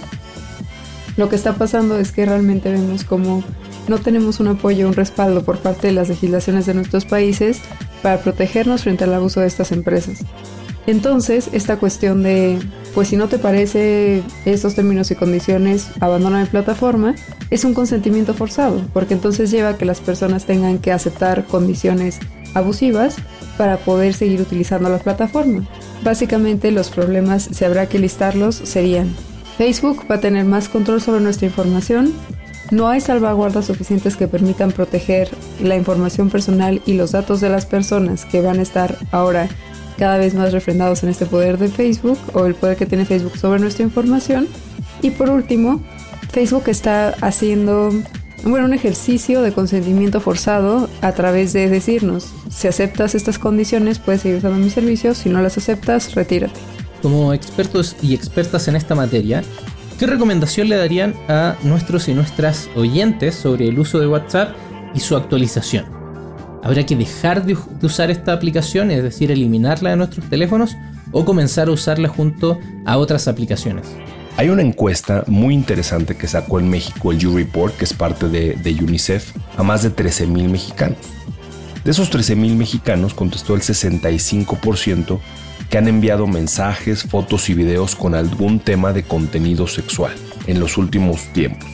Lo 1.16 1.28
que 1.28 1.36
está 1.36 1.54
pasando 1.54 1.98
es 1.98 2.12
que 2.12 2.24
realmente 2.24 2.70
vemos 2.70 3.04
como 3.04 3.44
no 3.88 3.98
tenemos 3.98 4.40
un 4.40 4.48
apoyo, 4.48 4.86
un 4.86 4.94
respaldo 4.94 5.44
por 5.44 5.58
parte 5.58 5.88
de 5.88 5.92
las 5.92 6.08
legislaciones 6.08 6.66
de 6.66 6.74
nuestros 6.74 7.04
países 7.04 7.60
para 8.02 8.20
protegernos 8.20 8.82
frente 8.82 9.04
al 9.04 9.14
abuso 9.14 9.40
de 9.40 9.48
estas 9.48 9.72
empresas. 9.72 10.20
Entonces, 10.86 11.48
esta 11.52 11.76
cuestión 11.76 12.22
de, 12.22 12.58
pues 12.94 13.08
si 13.08 13.16
no 13.16 13.28
te 13.28 13.38
parece 13.38 14.22
estos 14.44 14.74
términos 14.74 15.10
y 15.10 15.14
condiciones, 15.14 15.88
abandona 16.00 16.40
mi 16.40 16.46
plataforma, 16.46 17.14
es 17.50 17.64
un 17.64 17.72
consentimiento 17.72 18.34
forzado, 18.34 18.82
porque 18.92 19.14
entonces 19.14 19.50
lleva 19.50 19.70
a 19.70 19.78
que 19.78 19.84
las 19.84 20.00
personas 20.00 20.44
tengan 20.44 20.78
que 20.78 20.90
aceptar 20.90 21.44
condiciones 21.44 22.18
abusivas 22.54 23.16
para 23.56 23.76
poder 23.78 24.14
seguir 24.14 24.40
utilizando 24.40 24.88
la 24.88 24.98
plataforma. 24.98 25.66
Básicamente 26.02 26.70
los 26.70 26.90
problemas, 26.90 27.48
si 27.52 27.64
habrá 27.64 27.86
que 27.86 27.98
listarlos, 27.98 28.56
serían 28.56 29.14
Facebook 29.58 30.04
va 30.10 30.16
a 30.16 30.20
tener 30.20 30.44
más 30.44 30.68
control 30.68 31.00
sobre 31.00 31.20
nuestra 31.20 31.46
información, 31.46 32.12
no 32.70 32.88
hay 32.88 33.00
salvaguardas 33.00 33.66
suficientes 33.66 34.16
que 34.16 34.28
permitan 34.28 34.72
proteger 34.72 35.28
la 35.62 35.76
información 35.76 36.30
personal 36.30 36.80
y 36.86 36.94
los 36.94 37.12
datos 37.12 37.40
de 37.40 37.50
las 37.50 37.66
personas 37.66 38.24
que 38.24 38.40
van 38.40 38.58
a 38.58 38.62
estar 38.62 38.96
ahora 39.10 39.48
cada 39.98 40.16
vez 40.16 40.34
más 40.34 40.52
refrendados 40.52 41.02
en 41.02 41.10
este 41.10 41.26
poder 41.26 41.58
de 41.58 41.68
Facebook 41.68 42.18
o 42.32 42.46
el 42.46 42.54
poder 42.54 42.78
que 42.78 42.86
tiene 42.86 43.04
Facebook 43.04 43.36
sobre 43.36 43.60
nuestra 43.60 43.84
información. 43.84 44.48
Y 45.02 45.10
por 45.10 45.28
último, 45.28 45.82
Facebook 46.30 46.64
está 46.68 47.10
haciendo 47.20 47.90
bueno, 48.44 48.66
un 48.66 48.74
ejercicio 48.74 49.42
de 49.42 49.52
consentimiento 49.52 50.20
forzado 50.20 50.88
a 51.00 51.12
través 51.12 51.52
de 51.52 51.68
decirnos, 51.68 52.32
si 52.50 52.68
aceptas 52.68 53.14
estas 53.14 53.38
condiciones 53.38 53.98
puedes 53.98 54.22
seguir 54.22 54.38
usando 54.38 54.58
mis 54.58 54.72
servicios, 54.72 55.18
si 55.18 55.28
no 55.28 55.40
las 55.40 55.56
aceptas, 55.58 56.14
retírate. 56.14 56.58
Como 57.02 57.32
expertos 57.32 57.96
y 58.02 58.14
expertas 58.14 58.68
en 58.68 58.76
esta 58.76 58.94
materia, 58.94 59.42
¿qué 59.98 60.06
recomendación 60.06 60.68
le 60.68 60.76
darían 60.76 61.14
a 61.28 61.56
nuestros 61.62 62.08
y 62.08 62.14
nuestras 62.14 62.68
oyentes 62.74 63.34
sobre 63.34 63.68
el 63.68 63.78
uso 63.78 64.00
de 64.00 64.08
WhatsApp 64.08 64.56
y 64.94 65.00
su 65.00 65.16
actualización? 65.16 65.84
¿Habrá 66.64 66.84
que 66.86 66.96
dejar 66.96 67.44
de, 67.44 67.56
usar 67.82 68.10
esta 68.10 68.32
aplicación, 68.32 68.90
es 68.90 69.02
decir, 69.02 69.30
eliminarla 69.32 69.90
de 69.90 69.96
nuestros 69.96 70.28
teléfonos 70.28 70.76
o 71.10 71.24
comenzar 71.24 71.68
a 71.68 71.72
usarla 71.72 72.08
junto 72.08 72.58
a 72.84 72.98
otras 72.98 73.26
aplicaciones? 73.26 73.88
Hay 74.36 74.48
una 74.48 74.62
encuesta 74.62 75.24
muy 75.26 75.54
interesante 75.54 76.16
que 76.16 76.26
sacó 76.26 76.58
en 76.58 76.68
México 76.68 77.12
el 77.12 77.26
U-Report, 77.26 77.76
que 77.76 77.84
es 77.84 77.92
parte 77.92 78.28
de, 78.28 78.54
de 78.54 78.72
UNICEF, 78.82 79.34
a 79.56 79.62
más 79.62 79.82
de 79.82 79.94
13.000 79.94 80.48
mexicanos. 80.48 80.98
De 81.84 81.90
esos 81.90 82.10
13.000 82.10 82.56
mexicanos 82.56 83.14
contestó 83.14 83.54
el 83.54 83.60
65% 83.60 85.18
que 85.68 85.78
han 85.78 85.88
enviado 85.88 86.26
mensajes, 86.26 87.02
fotos 87.02 87.48
y 87.50 87.54
videos 87.54 87.94
con 87.94 88.14
algún 88.14 88.60
tema 88.60 88.92
de 88.92 89.02
contenido 89.04 89.66
sexual 89.66 90.12
en 90.46 90.60
los 90.60 90.76
últimos 90.76 91.32
tiempos 91.32 91.68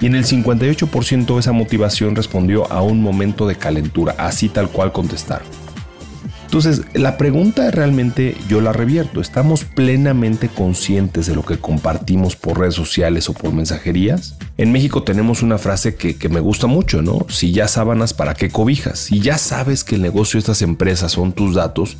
y 0.00 0.06
en 0.06 0.14
el 0.14 0.24
58% 0.24 1.38
esa 1.38 1.52
motivación 1.52 2.16
respondió 2.16 2.70
a 2.72 2.82
un 2.82 3.02
momento 3.02 3.46
de 3.46 3.56
calentura, 3.56 4.14
así 4.18 4.48
tal 4.48 4.70
cual 4.70 4.92
contestaron. 4.92 5.46
Entonces, 6.50 6.82
la 6.94 7.16
pregunta 7.16 7.70
realmente 7.70 8.36
yo 8.48 8.60
la 8.60 8.72
revierto. 8.72 9.20
¿Estamos 9.20 9.62
plenamente 9.62 10.48
conscientes 10.48 11.26
de 11.26 11.36
lo 11.36 11.44
que 11.44 11.60
compartimos 11.60 12.34
por 12.34 12.58
redes 12.58 12.74
sociales 12.74 13.28
o 13.28 13.34
por 13.34 13.52
mensajerías? 13.52 14.34
En 14.56 14.72
México 14.72 15.04
tenemos 15.04 15.42
una 15.42 15.58
frase 15.58 15.94
que, 15.94 16.16
que, 16.16 16.28
me 16.28 16.40
gusta 16.40 16.66
mucho, 16.66 17.02
¿no? 17.02 17.24
Si 17.28 17.52
ya 17.52 17.68
sábanas, 17.68 18.14
¿para 18.14 18.34
qué 18.34 18.48
cobijas? 18.48 18.98
Si 18.98 19.20
ya 19.20 19.38
sabes 19.38 19.84
que 19.84 19.94
el 19.94 20.02
negocio 20.02 20.38
de 20.38 20.40
estas 20.40 20.62
empresas 20.62 21.12
son 21.12 21.34
tus 21.34 21.54
datos, 21.54 21.98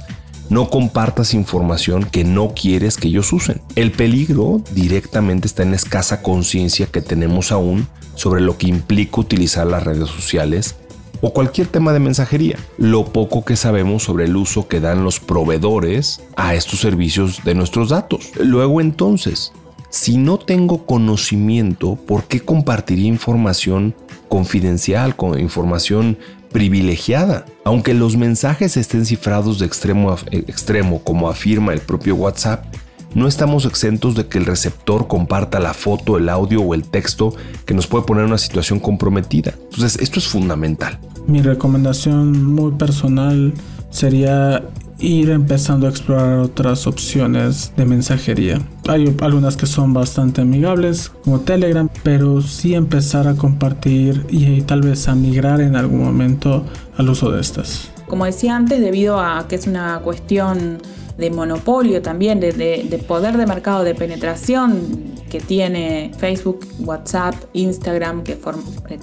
no 0.49 0.69
compartas 0.69 1.33
información 1.33 2.02
que 2.02 2.25
no 2.25 2.52
quieres 2.52 2.97
que 2.97 3.07
ellos 3.07 3.33
usen. 3.33 3.61
El 3.76 3.92
peligro 3.92 4.64
directamente 4.73 5.47
está 5.47 5.62
en 5.62 5.71
la 5.71 5.76
escasa 5.76 6.23
conciencia 6.23 6.87
que 6.87 7.02
tenemos 7.02 7.52
aún 7.52 7.87
sobre 8.16 8.40
lo 8.40 8.59
que 8.59 8.66
implica 8.66 9.21
utilizar 9.21 9.69
las 9.69 9.85
redes 9.85 10.09
sociales 10.09 10.75
o 11.21 11.33
cualquier 11.33 11.67
tema 11.67 11.93
de 11.93 12.00
mensajería. 12.00 12.59
Lo 12.79 13.05
poco 13.05 13.45
que 13.45 13.57
sabemos 13.57 14.05
sobre 14.05 14.25
el 14.25 14.37
uso 14.37 14.69
que 14.69 14.81
dan 14.81 15.05
los 15.05 15.21
proveedores 15.21 16.23
a 16.37 16.55
estos 16.55 16.81
servicios 16.81 17.45
de 17.45 17.55
nuestros 17.55 17.91
datos. 17.91 18.31
Luego 18.43 18.81
entonces, 18.81 19.53
si 19.91 20.17
no 20.17 20.39
tengo 20.39 20.87
conocimiento, 20.87 21.97
¿por 21.97 22.25
qué 22.25 22.41
compartiría 22.41 23.09
información 23.09 23.95
confidencial, 24.31 25.17
con 25.17 25.39
información 25.39 26.17
privilegiada. 26.53 27.45
Aunque 27.65 27.95
los 27.95 28.17
mensajes 28.17 28.77
estén 28.77 29.05
cifrados 29.05 29.59
de 29.59 29.67
extremo 29.67 30.12
a 30.12 30.19
extremo, 30.33 31.03
como 31.03 31.29
afirma 31.29 31.73
el 31.73 31.81
propio 31.81 32.15
WhatsApp, 32.15 32.65
no 33.14 33.26
estamos 33.26 33.64
exentos 33.64 34.14
de 34.14 34.26
que 34.26 34.38
el 34.38 34.47
receptor 34.47 35.09
comparta 35.09 35.59
la 35.61 35.75
foto, 35.75 36.17
el 36.17 36.29
audio 36.29 36.62
o 36.62 36.75
el 36.75 36.85
texto 36.85 37.35
que 37.67 37.75
nos 37.75 37.87
puede 37.87 38.05
poner 38.05 38.25
en 38.25 38.31
una 38.31 38.38
situación 38.38 38.79
comprometida. 38.79 39.55
Entonces, 39.71 40.00
esto 40.00 40.19
es 40.19 40.29
fundamental. 40.29 40.99
Mi 41.26 41.43
recomendación 41.43 42.45
muy 42.45 42.73
personal 42.73 43.52
sería 43.90 44.62
ir 45.00 45.31
empezando 45.31 45.87
a 45.87 45.90
explorar 45.90 46.38
otras 46.38 46.87
opciones 46.87 47.73
de 47.76 47.87
mensajería. 47.87 48.61
Hay 48.88 49.17
algunas 49.21 49.57
que 49.57 49.67
son 49.67 49.93
bastante 49.93 50.43
amigables, 50.43 51.11
como 51.25 51.40
Telegram, 51.40 51.88
pero 52.02 52.43
sí 52.43 52.75
empezar 52.75 53.26
a 53.26 53.35
compartir 53.35 54.26
y 54.29 54.61
tal 54.62 54.83
vez 54.83 55.09
a 55.09 55.14
migrar 55.14 55.61
en 55.61 55.76
algún 55.76 56.05
momento 56.05 56.64
al 56.97 57.09
uso 57.09 57.31
de 57.31 57.40
estas. 57.40 57.90
Como 58.07 58.25
decía 58.25 58.57
antes, 58.57 58.81
debido 58.81 59.21
a 59.21 59.47
que 59.49 59.55
es 59.55 59.67
una 59.67 60.00
cuestión 60.00 60.79
de 61.21 61.31
monopolio 61.31 62.03
también, 62.03 62.41
de, 62.41 63.05
poder 63.07 63.37
de 63.37 63.47
mercado, 63.47 63.85
de 63.85 63.95
penetración 63.95 65.15
que 65.31 65.41
tiene 65.41 66.11
Facebook, 66.19 66.67
WhatsApp, 66.81 67.35
Instagram, 67.53 68.25
que 68.25 68.37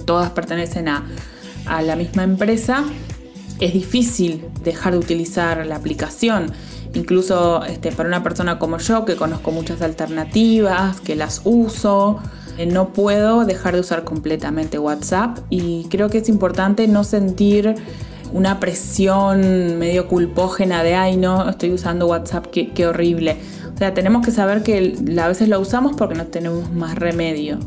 todas 0.04 0.30
pertenecen 0.30 0.88
a, 0.88 1.06
a 1.66 1.82
la 1.82 1.96
misma 1.96 2.24
empresa, 2.24 2.84
es 3.60 3.72
difícil 3.72 4.44
dejar 4.62 4.92
de 4.92 4.98
utilizar 4.98 5.66
la 5.66 5.76
aplicación. 5.76 6.52
Incluso 6.94 7.64
este, 7.64 7.92
para 7.92 8.08
una 8.08 8.22
persona 8.22 8.58
como 8.58 8.78
yo, 8.78 9.04
que 9.04 9.16
conozco 9.16 9.50
muchas 9.50 9.82
alternativas, 9.82 11.00
que 11.00 11.16
las 11.16 11.42
uso, 11.44 12.18
eh, 12.56 12.66
no 12.66 12.92
puedo 12.92 13.44
dejar 13.44 13.74
de 13.74 13.80
usar 13.80 14.04
completamente 14.04 14.78
WhatsApp 14.78 15.38
y 15.50 15.86
creo 15.90 16.08
que 16.08 16.18
es 16.18 16.28
importante 16.28 16.88
no 16.88 17.04
sentir 17.04 17.74
una 18.32 18.60
presión 18.60 19.78
medio 19.78 20.08
culpógena 20.08 20.82
de, 20.82 20.94
ay 20.94 21.16
no, 21.16 21.48
estoy 21.48 21.72
usando 21.72 22.06
WhatsApp, 22.06 22.46
qué, 22.46 22.86
horrible. 22.86 23.36
O 23.74 23.78
sea, 23.78 23.94
tenemos 23.94 24.24
que 24.24 24.32
saber 24.32 24.62
que 24.62 24.96
a 25.20 25.28
veces 25.28 25.48
lo 25.48 25.60
usamos 25.60 25.94
porque 25.96 26.14
no 26.14 26.26
tenemos 26.26 26.70
más 26.72 26.96
remedio 26.96 27.58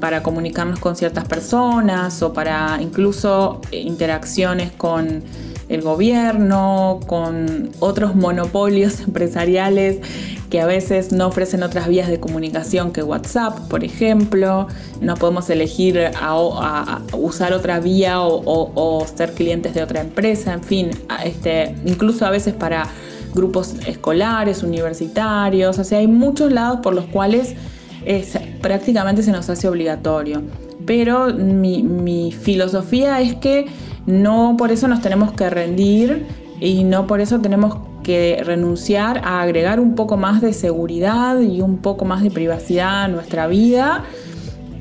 para 0.00 0.22
comunicarnos 0.22 0.78
con 0.78 0.96
ciertas 0.96 1.26
personas 1.26 2.22
o 2.22 2.32
para 2.32 2.78
incluso 2.80 3.60
eh, 3.70 3.80
interacciones 3.80 4.72
con 4.72 5.22
el 5.70 5.82
gobierno, 5.82 7.00
con 7.06 7.70
otros 7.78 8.14
monopolios 8.14 9.00
empresariales 9.06 9.98
que 10.50 10.60
a 10.60 10.66
veces 10.66 11.12
no 11.12 11.28
ofrecen 11.28 11.62
otras 11.62 11.86
vías 11.86 12.08
de 12.08 12.18
comunicación 12.18 12.92
que 12.92 13.04
WhatsApp, 13.04 13.56
por 13.68 13.84
ejemplo. 13.84 14.66
No 15.00 15.14
podemos 15.14 15.48
elegir 15.48 16.10
a, 16.20 17.00
usar 17.12 17.52
otra 17.52 17.78
vía 17.78 18.20
o, 18.20 19.06
ser 19.14 19.32
clientes 19.32 19.72
de 19.74 19.82
otra 19.82 20.00
empresa, 20.00 20.52
en 20.52 20.62
fin, 20.62 20.90
este, 21.24 21.76
incluso 21.86 22.26
a 22.26 22.30
veces 22.30 22.52
para 22.52 22.88
grupos 23.32 23.74
escolares, 23.86 24.64
universitarios, 24.64 25.78
o 25.78 25.84
sea, 25.84 26.00
hay 26.00 26.08
muchos 26.08 26.50
lados 26.50 26.80
por 26.82 26.94
los 26.94 27.06
cuales 27.06 27.54
es, 28.04 28.36
prácticamente 28.60 29.22
se 29.22 29.30
nos 29.30 29.48
hace 29.48 29.68
obligatorio. 29.68 30.42
Pero 30.86 31.32
mi, 31.32 32.32
filosofía 32.32 33.20
es 33.20 33.36
que 33.36 33.66
no 34.06 34.56
por 34.56 34.70
eso 34.70 34.88
nos 34.88 35.00
tenemos 35.00 35.32
que 35.32 35.48
rendir 35.50 36.26
y 36.60 36.84
no 36.84 37.06
por 37.06 37.20
eso 37.20 37.40
tenemos 37.40 37.76
que 38.02 38.42
renunciar 38.44 39.18
a 39.24 39.42
agregar 39.42 39.80
un 39.80 39.94
poco 39.94 40.16
más 40.16 40.40
de 40.40 40.52
seguridad 40.52 41.40
y 41.40 41.60
un 41.60 41.78
poco 41.78 42.04
más 42.04 42.22
de 42.22 42.30
privacidad 42.30 43.04
a 43.04 43.08
nuestra 43.08 43.46
vida. 43.46 44.04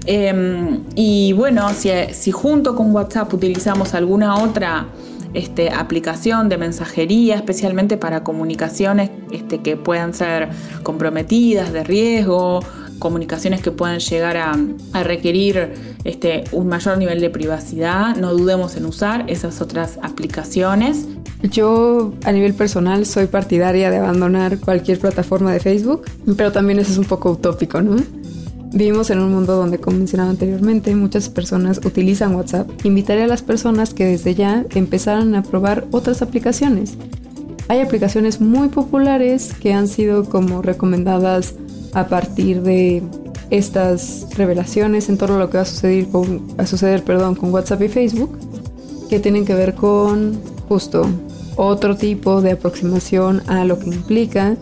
Em, 0.05 0.83
y 0.95 1.33
bueno, 1.33 1.69
si, 1.73 1.89
si 2.11 2.31
junto 2.31 2.75
con 2.75 2.93
WhatsApp 2.95 3.33
utilizamos 3.33 3.93
alguna 3.93 4.37
otra 4.37 4.87
este, 5.33 5.69
aplicación 5.69 6.49
de 6.49 6.57
mensajería, 6.57 7.35
especialmente 7.35 7.97
para 7.97 8.23
comunicaciones 8.23 9.11
este, 9.31 9.59
que 9.59 9.77
puedan 9.77 10.13
ser 10.13 10.49
comprometidas, 10.83 11.71
de 11.71 11.83
riesgo, 11.83 12.61
comunicaciones 12.99 13.61
que 13.61 13.71
puedan 13.71 13.99
llegar 13.99 14.37
a, 14.37 14.57
requerir 15.03 15.73
este, 16.03 16.43
un 16.51 16.67
mayor 16.67 16.97
nivel 16.97 17.21
de 17.21 17.29
privacidad, 17.29 18.15
no 18.15 18.33
dudemos 18.33 18.75
en 18.75 18.85
usar 18.85 19.25
esas 19.29 19.61
otras 19.61 19.97
aplicaciones. 20.03 21.07
Yo 21.41 22.13
a 22.25 22.31
nivel 22.31 22.53
personal 22.53 23.05
soy 23.05 23.27
partidaria 23.27 23.89
de 23.89 23.97
abandonar 23.97 24.59
cualquier 24.59 24.99
plataforma 24.99 25.53
de 25.53 25.59
Facebook, 25.59 26.05
pero 26.35 26.51
también 26.51 26.79
eso 26.79 26.91
es 26.91 26.97
un 26.97 27.05
poco 27.05 27.31
utópico, 27.31 27.81
¿no? 27.81 27.95
Vivimos 28.71 29.09
en 29.09 29.19
un 29.19 29.31
mundo 29.31 29.55
donde, 29.55 29.79
como 29.79 29.97
mencionaba 29.97 30.29
anteriormente, 30.29 30.93
muchas 30.93 31.27
personas 31.29 31.81
utilizan 31.83 32.35
WhatsApp. 32.35 32.69
Invitaría 32.83 33.23
a 33.23 33.27
las 33.27 33.41
personas 33.41 33.95
que 33.95 34.05
desde 34.05 34.35
ya 34.35 34.63
empezaran 34.75 35.33
a 35.33 35.41
probar 35.41 35.87
otras 35.91 36.21
aplicaciones. 36.21 36.95
Hay 37.67 37.79
aplicaciones 37.79 38.41
muy 38.41 38.69
populares 38.69 39.53
que 39.59 39.73
han 39.73 39.87
sido 39.87 40.25
como 40.25 40.61
recomendadas 40.61 41.55
a 41.93 42.07
partir 42.07 42.61
de 42.61 43.03
estas 43.49 44.27
revelaciones 44.35 45.09
en 45.09 45.17
torno 45.17 45.35
a 45.35 45.39
lo 45.39 45.49
que 45.49 45.57
va 45.57 45.63
a 45.63 45.65
suceder 45.65 46.07
con, 46.09 47.53
WhatsApp 47.53 47.81
y 47.81 47.89
Facebook, 47.89 48.37
que 49.09 49.19
tienen 49.19 49.45
que 49.45 49.55
ver 49.55 49.73
con 49.73 50.39
justo 50.67 51.07
otro 51.55 51.97
tipo 51.97 52.41
de 52.41 52.51
aproximación 52.51 53.41
a 53.47 53.65
lo 53.65 53.79
que 53.79 53.89
implica 53.89 54.55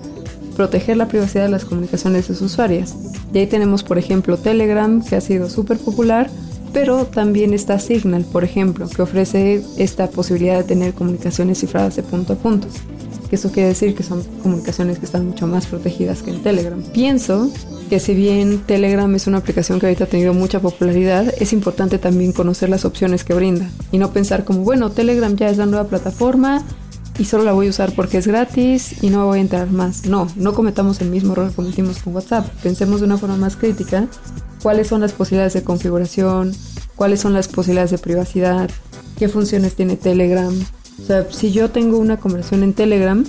proteger 0.55 0.97
la 0.97 1.07
privacidad 1.07 1.43
de 1.43 1.49
las 1.49 1.65
comunicaciones 1.65 2.27
de 2.27 2.33
sus 2.33 2.53
usuarias. 2.53 2.95
Y 3.33 3.39
ahí 3.39 3.47
tenemos, 3.47 3.83
por 3.83 3.97
ejemplo, 3.97 4.37
Telegram, 4.37 5.03
que 5.03 5.15
ha 5.15 5.21
sido 5.21 5.49
súper 5.49 5.77
popular, 5.77 6.29
pero 6.73 7.05
también 7.05 7.53
está 7.53 7.77
Signal, 7.79 8.23
por 8.23 8.43
ejemplo, 8.43 8.87
que 8.89 9.01
ofrece 9.01 9.61
esta 9.77 10.09
posibilidad 10.09 10.57
de 10.57 10.63
tener 10.63 10.93
comunicaciones 10.93 11.59
cifradas 11.59 11.95
de 11.95 12.03
punto 12.03 12.33
a 12.33 12.35
punto. 12.37 12.67
Que 13.29 13.35
eso 13.35 13.51
quiere 13.51 13.69
decir 13.69 13.93
que 13.95 14.03
son 14.03 14.23
comunicaciones 14.41 14.99
que 14.99 15.05
están 15.05 15.27
mucho 15.27 15.47
más 15.47 15.65
protegidas 15.65 16.23
que 16.23 16.31
en 16.31 16.43
Telegram. 16.43 16.81
Pienso 16.93 17.51
que 17.89 17.99
si 17.99 18.13
bien 18.13 18.59
Telegram 18.65 19.13
es 19.15 19.27
una 19.27 19.37
aplicación 19.37 19.79
que 19.79 19.87
ahorita 19.87 20.05
ha 20.05 20.07
tenido 20.07 20.33
mucha 20.33 20.59
popularidad, 20.59 21.33
es 21.39 21.53
importante 21.53 21.99
también 21.99 22.31
conocer 22.31 22.69
las 22.69 22.85
opciones 22.85 23.23
que 23.23 23.33
brinda 23.33 23.69
y 23.91 23.97
no 23.97 24.11
pensar 24.11 24.43
como, 24.43 24.61
bueno, 24.61 24.91
Telegram 24.91 25.35
ya 25.35 25.49
es 25.49 25.57
la 25.57 25.65
nueva 25.65 25.87
plataforma, 25.87 26.63
y 27.19 27.25
solo 27.25 27.43
la 27.43 27.53
voy 27.53 27.67
a 27.67 27.69
usar 27.71 27.93
porque 27.95 28.17
es 28.17 28.27
gratis 28.27 29.03
y 29.03 29.09
no 29.09 29.25
voy 29.25 29.39
a 29.39 29.41
entrar 29.41 29.71
más. 29.71 30.05
No, 30.05 30.27
no 30.35 30.53
cometamos 30.53 31.01
el 31.01 31.09
mismo 31.09 31.33
error 31.33 31.49
que 31.49 31.55
cometimos 31.55 31.99
con 31.99 32.15
WhatsApp. 32.15 32.47
Pensemos 32.61 32.99
de 32.99 33.07
una 33.07 33.17
forma 33.17 33.37
más 33.37 33.55
crítica 33.55 34.07
cuáles 34.61 34.87
son 34.87 35.01
las 35.01 35.13
posibilidades 35.13 35.53
de 35.53 35.63
configuración, 35.63 36.53
cuáles 36.95 37.21
son 37.21 37.33
las 37.33 37.47
posibilidades 37.47 37.91
de 37.91 37.97
privacidad, 37.97 38.69
qué 39.17 39.29
funciones 39.29 39.75
tiene 39.75 39.95
Telegram. 39.97 40.53
O 41.01 41.05
sea, 41.05 41.31
si 41.31 41.51
yo 41.51 41.69
tengo 41.69 41.97
una 41.97 42.17
conversación 42.17 42.63
en 42.63 42.73
Telegram, 42.73 43.23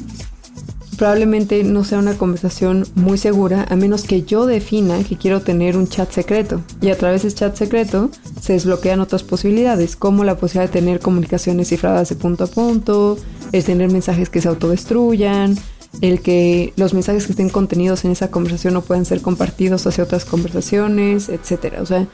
probablemente 0.99 1.63
no 1.63 1.85
sea 1.85 1.99
una 1.99 2.19
conversación 2.19 2.85
muy 2.97 3.19
segura 3.19 3.67
a 3.71 3.77
menos 3.77 4.03
que 4.03 4.23
yo 4.23 4.47
defina 4.47 5.05
que 5.05 5.17
quiero 5.17 5.41
tener 5.41 5.77
un 5.77 5.89
chat 5.89 6.11
secreto. 6.11 6.61
Y 6.81 6.91
a 6.91 6.99
través 6.99 7.23
de 7.23 7.29
ese 7.29 7.37
chat 7.39 7.57
secreto 7.57 8.11
se 8.41 8.55
desbloquean 8.55 9.01
otras 9.01 9.23
posibilidades, 9.23 9.97
como 9.97 10.25
la 10.25 10.37
posibilidad 10.37 10.73
de 10.73 10.81
tener 10.81 11.01
comunicaciones 11.01 11.69
cifradas 11.69 12.09
de 12.09 12.17
punto 12.17 12.45
a 12.45 12.47
punto, 12.49 13.17
el 13.53 13.65
tener 13.65 13.91
mensajes 13.91 14.29
que 14.29 14.41
se 14.41 14.49
autodestruyan, 14.49 15.57
el 16.01 16.21
que 16.21 16.73
los 16.77 16.95
mensajes 16.95 17.27
que 17.27 17.33
estén 17.33 17.49
contenidos 17.49 18.05
en 18.05 18.11
esa 18.11 18.31
conversación 18.31 18.75
no 18.75 18.83
puedan 18.83 19.05
ser 19.05 19.23
compartidos 19.23 19.87
hacia 19.87 20.05
otras 20.05 20.25
conversaciones, 20.25 21.29
etc. 21.29 21.75
O 21.81 21.87
sea, 21.87 22.07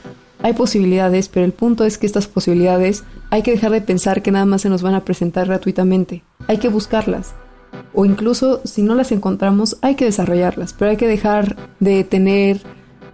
hay 0.44 0.52
posibilidades, 0.52 1.30
pero 1.30 1.46
el 1.46 1.52
punto 1.52 1.84
es 1.84 1.96
que 1.96 2.04
estas 2.04 2.26
posibilidades 2.26 3.02
hay 3.30 3.40
que 3.40 3.50
dejar 3.50 3.70
de 3.72 3.80
pensar 3.80 4.20
que 4.20 4.30
nada 4.30 4.44
más 4.44 4.60
se 4.60 4.68
nos 4.68 4.82
van 4.82 4.94
a 4.94 5.02
presentar 5.02 5.46
gratuitamente. 5.46 6.23
Hay 6.49 6.58
que 6.58 6.69
buscarlas 6.69 7.34
o 7.95 8.04
incluso 8.04 8.60
si 8.64 8.82
no 8.82 8.95
las 8.95 9.10
encontramos 9.10 9.78
hay 9.80 9.95
que 9.95 10.04
desarrollarlas, 10.04 10.75
pero 10.75 10.90
hay 10.90 10.99
que 10.99 11.08
dejar 11.08 11.56
de 11.80 12.04
tener 12.04 12.60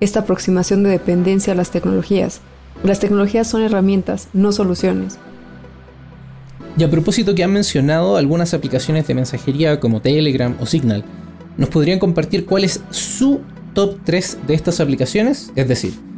esta 0.01 0.21
aproximación 0.21 0.83
de 0.83 0.91
dependencia 0.91 1.53
a 1.53 1.57
las 1.57 1.71
tecnologías. 1.71 2.41
Las 2.83 2.99
tecnologías 2.99 3.47
son 3.47 3.63
herramientas, 3.63 4.27
no 4.33 4.51
soluciones. 4.51 5.17
Y 6.77 6.83
a 6.83 6.91
propósito 6.91 7.37
que 7.37 7.45
han 7.45 7.53
mencionado 7.53 8.17
algunas 8.17 8.55
aplicaciones 8.55 9.07
de 9.07 9.15
mensajería 9.15 9.79
como 9.79 10.03
Telegram 10.03 10.57
o 10.59 10.67
Signal, 10.67 11.05
¿nos 11.57 11.69
podrían 11.69 12.01
compartir 12.01 12.45
cuál 12.45 12.65
es 12.65 12.83
su 12.91 13.41
top 13.73 13.99
3 14.03 14.39
de 14.49 14.55
estas 14.55 14.81
aplicaciones? 14.81 15.53
Es 15.55 15.69
decir, 15.69 16.10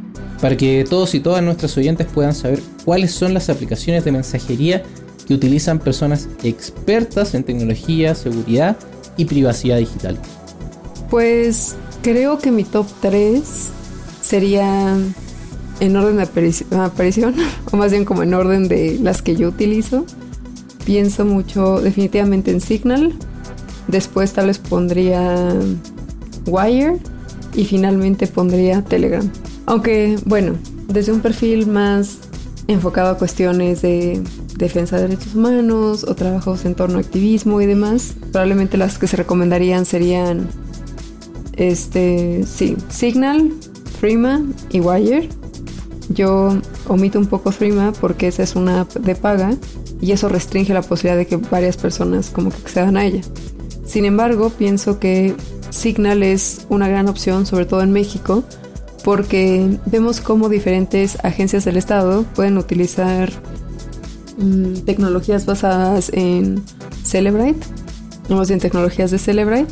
para 0.43 0.57
que 0.57 0.83
todos 0.83 1.15
y 1.15 1.21
todas 1.21 1.41
nuestros 1.41 1.77
oyentes 1.77 2.05
puedan 2.13 2.35
saber 2.35 2.61
cuáles 2.83 3.13
son 3.13 3.33
las 3.33 3.47
aplicaciones 3.47 4.03
de 4.03 4.11
mensajería 4.11 4.83
que 5.25 5.33
utilizan 5.33 5.79
personas 5.79 6.27
expertas 6.43 7.33
en 7.33 7.45
tecnología, 7.45 8.13
seguridad 8.13 8.75
y 9.15 9.23
privacidad 9.23 9.77
digital? 9.77 10.19
Pues 11.09 11.77
creo 12.01 12.39
que 12.39 12.51
mi 12.51 12.65
top 12.65 12.85
3 12.99 13.41
sería 14.21 14.97
en 15.79 15.95
orden 15.95 16.17
de 16.17 16.75
aparición, 16.77 17.35
o 17.71 17.77
más 17.77 17.91
bien 17.91 18.03
como 18.03 18.23
en 18.23 18.33
orden 18.33 18.67
de 18.67 18.99
las 19.01 19.21
que 19.21 19.37
yo 19.37 19.47
utilizo. 19.47 20.05
Pienso 20.83 21.23
mucho 21.23 21.79
definitivamente 21.79 22.51
en 22.51 22.59
Signal, 22.59 23.13
después 23.87 24.33
tal 24.33 24.47
vez 24.47 24.59
pondría 24.59 25.53
Wire 26.45 26.97
y 27.55 27.63
finalmente 27.63 28.27
pondría 28.27 28.81
Telegram. 28.81 29.31
Aunque 29.65 30.17
bueno, 30.25 30.55
desde 30.87 31.11
un 31.11 31.21
perfil 31.21 31.67
más 31.67 32.19
enfocado 32.67 33.11
a 33.11 33.17
cuestiones 33.17 33.81
de 33.81 34.21
defensa 34.57 34.97
de 34.97 35.03
derechos 35.03 35.35
humanos 35.35 36.05
o 36.07 36.15
trabajos 36.15 36.65
en 36.65 36.75
torno 36.75 36.97
a 36.97 37.01
activismo 37.01 37.61
y 37.61 37.65
demás. 37.65 38.15
Probablemente 38.31 38.77
las 38.77 38.97
que 38.97 39.07
se 39.07 39.17
recomendarían 39.17 39.85
serían 39.85 40.47
este, 41.53 42.43
sí, 42.45 42.77
Signal, 42.89 43.51
Freema 43.99 44.41
y 44.69 44.79
Wire. 44.79 45.29
Yo 46.09 46.57
omito 46.87 47.19
un 47.19 47.27
poco 47.27 47.51
Freema 47.51 47.93
porque 47.93 48.27
esa 48.27 48.43
es 48.43 48.55
una 48.55 48.81
app 48.81 48.93
de 48.93 49.15
paga 49.15 49.55
y 50.01 50.11
eso 50.11 50.27
restringe 50.27 50.73
la 50.73 50.81
posibilidad 50.81 51.17
de 51.17 51.27
que 51.27 51.37
varias 51.37 51.77
personas 51.77 52.29
como 52.29 52.49
que 52.49 52.57
accedan 52.57 52.97
a 52.97 53.05
ella. 53.05 53.21
Sin 53.85 54.05
embargo, 54.05 54.49
pienso 54.49 54.99
que 54.99 55.35
Signal 55.69 56.23
es 56.23 56.65
una 56.69 56.87
gran 56.87 57.07
opción, 57.07 57.45
sobre 57.45 57.65
todo 57.65 57.81
en 57.81 57.91
México, 57.91 58.43
porque 59.03 59.77
vemos 59.85 60.21
cómo 60.21 60.49
diferentes 60.49 61.17
agencias 61.23 61.65
del 61.65 61.77
Estado 61.77 62.23
pueden 62.35 62.57
utilizar 62.57 63.31
Mm, 64.37 64.79
tecnologías 64.85 65.45
basadas 65.45 66.09
en 66.13 66.63
Celebrite, 67.03 67.67
más 68.29 68.47
bien 68.47 68.59
tecnologías 68.59 69.11
de 69.11 69.19
Celebrite, 69.19 69.71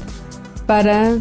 para 0.67 1.17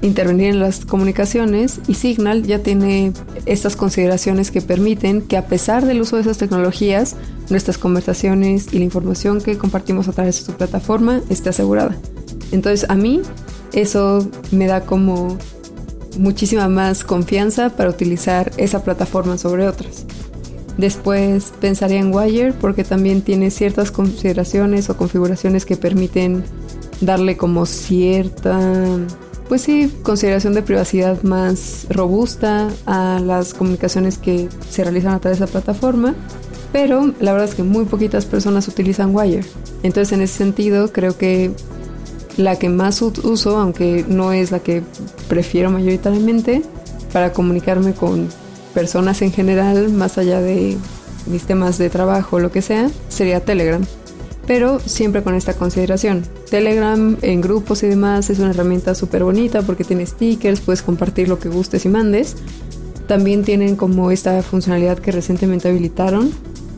intervenir 0.00 0.50
en 0.50 0.60
las 0.60 0.84
comunicaciones 0.84 1.80
y 1.88 1.94
Signal 1.94 2.42
ya 2.42 2.60
tiene 2.60 3.12
estas 3.46 3.76
consideraciones 3.76 4.50
que 4.50 4.60
permiten 4.60 5.22
que 5.22 5.36
a 5.36 5.46
pesar 5.46 5.84
del 5.84 6.00
uso 6.00 6.16
de 6.16 6.22
esas 6.22 6.38
tecnologías, 6.38 7.16
nuestras 7.50 7.76
conversaciones 7.76 8.72
y 8.72 8.78
la 8.78 8.84
información 8.84 9.40
que 9.40 9.58
compartimos 9.58 10.08
a 10.08 10.12
través 10.12 10.40
de 10.40 10.46
su 10.46 10.52
plataforma 10.52 11.20
esté 11.28 11.50
asegurada. 11.50 11.96
Entonces 12.50 12.88
a 12.88 12.94
mí 12.94 13.20
eso 13.72 14.26
me 14.50 14.66
da 14.66 14.82
como 14.82 15.36
muchísima 16.18 16.68
más 16.68 17.04
confianza 17.04 17.70
para 17.70 17.90
utilizar 17.90 18.52
esa 18.56 18.82
plataforma 18.82 19.38
sobre 19.38 19.68
otras. 19.68 20.04
Después 20.76 21.52
pensaría 21.60 22.00
en 22.00 22.12
Wire 22.12 22.52
porque 22.52 22.82
también 22.82 23.22
tiene 23.22 23.50
ciertas 23.50 23.90
consideraciones 23.90 24.90
o 24.90 24.96
configuraciones 24.96 25.64
que 25.64 25.76
permiten 25.76 26.42
darle 27.00 27.36
como 27.36 27.66
cierta, 27.66 28.58
pues 29.48 29.62
sí, 29.62 29.92
consideración 30.02 30.54
de 30.54 30.62
privacidad 30.62 31.22
más 31.22 31.86
robusta 31.90 32.68
a 32.86 33.20
las 33.24 33.54
comunicaciones 33.54 34.18
que 34.18 34.48
se 34.68 34.82
realizan 34.82 35.14
a 35.14 35.20
través 35.20 35.38
de 35.38 35.46
la 35.46 35.52
plataforma. 35.52 36.14
Pero 36.72 37.14
la 37.20 37.32
verdad 37.32 37.48
es 37.48 37.54
que 37.54 37.62
muy 37.62 37.84
poquitas 37.84 38.26
personas 38.26 38.66
utilizan 38.66 39.14
Wire. 39.14 39.44
Entonces 39.84 40.12
en 40.12 40.22
ese 40.22 40.38
sentido 40.38 40.92
creo 40.92 41.16
que 41.16 41.52
la 42.36 42.58
que 42.58 42.68
más 42.68 43.00
uso, 43.02 43.58
aunque 43.58 44.04
no 44.08 44.32
es 44.32 44.50
la 44.50 44.60
que 44.60 44.82
prefiero 45.28 45.70
mayoritariamente, 45.70 46.62
para 47.12 47.32
comunicarme 47.32 47.92
con 47.92 48.28
personas 48.74 49.22
en 49.22 49.32
general, 49.32 49.90
más 49.90 50.18
allá 50.18 50.40
de 50.40 50.76
mis 51.26 51.44
temas 51.44 51.78
de 51.78 51.90
trabajo 51.90 52.36
o 52.36 52.40
lo 52.40 52.50
que 52.50 52.60
sea, 52.60 52.90
sería 53.08 53.44
Telegram. 53.44 53.82
Pero 54.46 54.78
siempre 54.80 55.22
con 55.22 55.34
esta 55.34 55.54
consideración. 55.54 56.22
Telegram 56.50 57.16
en 57.22 57.40
grupos 57.40 57.82
y 57.82 57.86
demás 57.86 58.28
es 58.28 58.40
una 58.40 58.50
herramienta 58.50 58.94
súper 58.94 59.24
bonita 59.24 59.62
porque 59.62 59.84
tiene 59.84 60.04
stickers, 60.04 60.60
puedes 60.60 60.82
compartir 60.82 61.28
lo 61.28 61.38
que 61.38 61.48
gustes 61.48 61.86
y 61.86 61.88
mandes. 61.88 62.36
También 63.06 63.44
tienen 63.44 63.76
como 63.76 64.10
esta 64.10 64.42
funcionalidad 64.42 64.98
que 64.98 65.12
recientemente 65.12 65.68
habilitaron, 65.68 66.30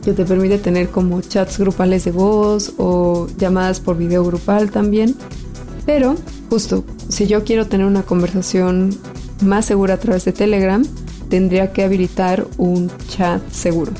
que 0.03 0.13
te 0.13 0.23
permite 0.23 0.57
tener 0.57 0.89
como 0.89 1.19
chats 1.21 1.57
grupales 1.57 2.05
de 2.05 2.11
voz 2.11 2.73
o 2.77 3.27
llamadas 3.37 3.79
por 3.79 3.97
video 3.97 4.23
grupal 4.23 4.71
también. 4.71 5.15
Pero 5.87 6.17
justo, 6.49 6.83
si 7.07 7.27
yo 7.27 7.45
quiero 7.45 7.65
tener 7.65 7.87
una 7.87 8.03
conversación 8.03 8.95
más 9.41 9.65
segura 9.65 9.95
a 9.95 9.97
través 9.97 10.25
de 10.25 10.33
Telegram, 10.33 10.85
tendría 11.29 11.71
que 11.71 11.83
habilitar 11.83 12.45
un 12.57 12.91
chat 13.07 13.41
seguro. 13.51 13.93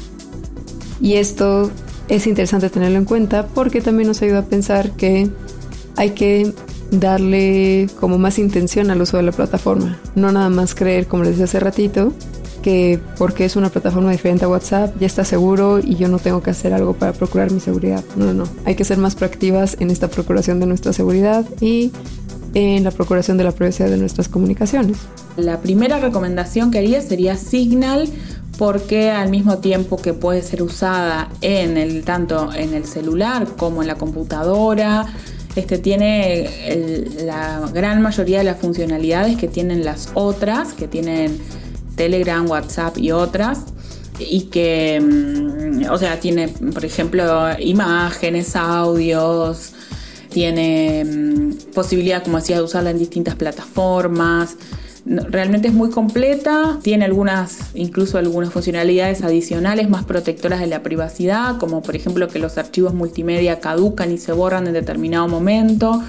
Y 1.00 1.13
esto 1.13 1.71
es 2.10 2.28
interesante 2.28 2.69
tenerlo 2.69 2.97
en 2.97 3.06
cuenta 3.06 3.47
porque 3.47 3.80
también 3.80 4.10
nos 4.10 4.21
ayuda 4.21 4.39
a 4.39 4.45
pensar 4.45 4.91
que 4.91 5.30
hay 5.95 6.10
que 6.10 6.54
darle 6.91 7.89
como 8.02 8.17
más 8.17 8.38
intención 8.38 8.91
al 8.91 9.02
uso 9.02 9.15
de 9.15 9.23
la 9.23 9.32
plataforma. 9.32 9.97
No 10.13 10.32
nada 10.34 10.50
más 10.50 10.76
creer, 10.76 11.08
como 11.08 11.23
les 11.23 11.32
decía 11.32 11.45
hace 11.45 11.60
ratito, 11.62 12.12
que 12.68 13.00
porque 13.18 13.46
es 13.46 13.56
una 13.56 13.70
plataforma 13.70 14.12
diferente 14.12 14.44
a 14.44 14.50
WhatsApp 14.50 14.94
ya 15.00 15.08
está 15.08 15.24
seguro 15.24 15.80
y 15.80 15.96
yo 15.96 16.10
no 16.10 16.20
tengo 16.20 16.44
que 16.44 16.50
hacer 16.50 16.74
algo 16.74 16.92
para 16.92 17.14
procurar 17.14 17.50
mi 17.50 17.62
seguridad. 17.62 18.04
No, 18.18 18.26
no, 18.26 18.34
no. 18.34 18.44
Hay 18.66 18.76
que 18.76 18.84
ser 18.84 18.98
más 18.98 19.16
proactivas 19.16 19.78
en 19.80 19.90
esta 19.90 20.10
procuración 20.10 20.60
de 20.60 20.66
nuestra 20.66 20.92
seguridad 20.92 21.46
y 21.62 21.94
en 22.56 22.84
la 22.84 22.92
procuración 22.92 23.38
de 23.38 23.46
la 23.46 23.54
privacidad 23.54 23.90
de 23.90 23.96
nuestras 23.96 24.28
comunicaciones. 24.28 24.98
La 25.38 25.62
primera 25.62 26.02
recomendación 26.02 26.70
que 26.70 26.80
haría 26.80 27.02
sería 27.02 27.38
Signal 27.38 28.10
porque 28.58 29.12
al 29.12 29.30
mismo 29.30 29.60
tiempo 29.60 29.96
que 29.96 30.14
puede 30.14 30.42
ser 30.42 30.62
usada 30.62 31.30
en 31.40 31.78
el 31.78 32.04
tanto 32.04 32.52
en 32.54 32.74
el 32.74 32.84
celular 32.84 33.48
como 33.56 33.82
en 33.82 33.88
la 33.88 33.96
computadora, 33.96 35.06
este 35.56 35.78
tiene 35.78 37.16
la 37.24 37.62
gran 37.74 38.02
mayoría 38.02 38.40
de 38.40 38.44
las 38.44 38.60
funcionalidades 38.60 39.38
que 39.38 39.48
tienen 39.48 39.86
las 39.86 40.10
otras, 40.16 40.74
que 40.74 40.90
tienen 40.90 41.40
Telegram, 41.98 42.50
WhatsApp 42.50 42.98
y 42.98 43.12
otras 43.12 43.66
y 44.20 44.44
que, 44.44 45.00
mm, 45.02 45.92
o 45.92 45.98
sea, 45.98 46.20
tiene, 46.20 46.48
por 46.48 46.86
ejemplo, 46.86 47.48
imágenes, 47.60 48.56
audios, 48.56 49.74
tiene 50.30 51.06
mm, 51.06 51.74
posibilidad, 51.74 52.24
como 52.24 52.38
decía, 52.38 52.58
de 52.58 52.64
usarla 52.64 52.92
en 52.92 53.00
distintas 53.00 53.36
plataformas. 53.36 54.56
Realmente 55.06 55.70
es 55.70 55.74
muy 55.74 55.90
completa, 55.90 56.80
tiene 56.84 57.06
algunas, 57.06 57.60
incluso 57.76 58.18
algunas 58.18 58.52
funcionalidades 58.52 59.24
adicionales 59.24 59.90
más 59.90 60.04
protectoras 60.04 60.60
de 60.60 60.68
la 60.68 60.84
privacidad, 60.84 61.58
como 61.60 61.82
por 61.82 61.96
ejemplo 61.96 62.28
que 62.28 62.40
los 62.40 62.58
archivos 62.58 62.94
multimedia 62.94 63.62
caducan 63.62 64.12
y 64.12 64.18
se 64.18 64.34
borran 64.34 64.68
en 64.68 64.74
determinado 64.74 65.30
momento. 65.30 66.04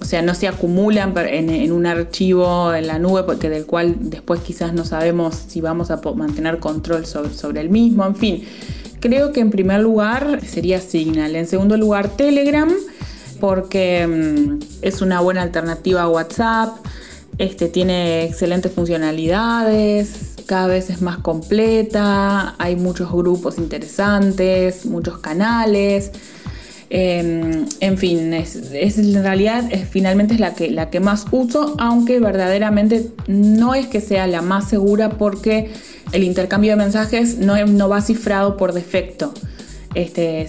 O 0.00 0.04
sea, 0.04 0.22
no 0.22 0.34
se 0.34 0.48
acumulan 0.48 1.12
en, 1.16 1.72
un 1.72 1.86
archivo 1.86 2.72
en 2.72 2.86
la 2.86 2.98
nube 2.98 3.24
porque 3.24 3.50
del 3.50 3.66
cual 3.66 3.96
después 3.98 4.40
quizás 4.40 4.72
no 4.72 4.84
sabemos 4.84 5.34
si 5.48 5.60
vamos 5.60 5.90
a 5.90 6.00
mantener 6.14 6.58
control 6.58 7.04
sobre, 7.04 7.34
sobre 7.34 7.60
el 7.60 7.68
mismo. 7.68 8.06
En 8.06 8.14
fin, 8.14 8.44
creo 9.00 9.32
que 9.32 9.40
en 9.40 9.50
primer 9.50 9.80
lugar 9.80 10.40
sería 10.46 10.80
Signal. 10.80 11.34
En 11.36 11.46
segundo 11.46 11.76
lugar, 11.76 12.16
Telegram 12.16 12.70
porque 13.40 14.06
mm, 14.06 14.58
es 14.82 15.00
una 15.00 15.20
buena 15.20 15.42
alternativa 15.42 16.02
a 16.02 16.08
WhatsApp. 16.08 16.76
Este 17.38 17.68
tiene 17.68 18.24
excelentes 18.24 18.72
funcionalidades, 18.72 20.34
cada 20.46 20.66
vez 20.66 20.90
es 20.90 21.02
más 21.02 21.18
completa, 21.18 22.56
hay 22.58 22.74
muchos 22.74 23.12
grupos 23.12 23.58
interesantes, 23.58 24.86
muchos 24.86 25.18
canales. 25.18 26.10
Em, 26.90 27.66
en 27.80 27.98
fin, 27.98 28.32
es, 28.32 28.56
en 28.98 29.22
realidad 29.22 29.64
finalmente 29.90 30.34
es 30.34 30.40
la 30.40 30.54
que, 30.54 30.70
la 30.70 30.88
que 30.88 31.00
más 31.00 31.26
uso, 31.30 31.74
aunque 31.78 32.18
verdaderamente 32.18 33.10
no 33.26 33.74
es 33.74 33.86
que 33.86 34.00
sea 34.00 34.26
la 34.26 34.40
más 34.40 34.68
segura 34.70 35.10
porque 35.10 35.70
el 36.12 36.24
intercambio 36.24 36.70
de 36.70 36.76
mensajes 36.76 37.38
no, 37.38 37.62
no 37.66 37.88
va 37.90 38.00
cifrado 38.00 38.56
por 38.56 38.72
defecto. 38.72 39.34
Este, 39.94 40.48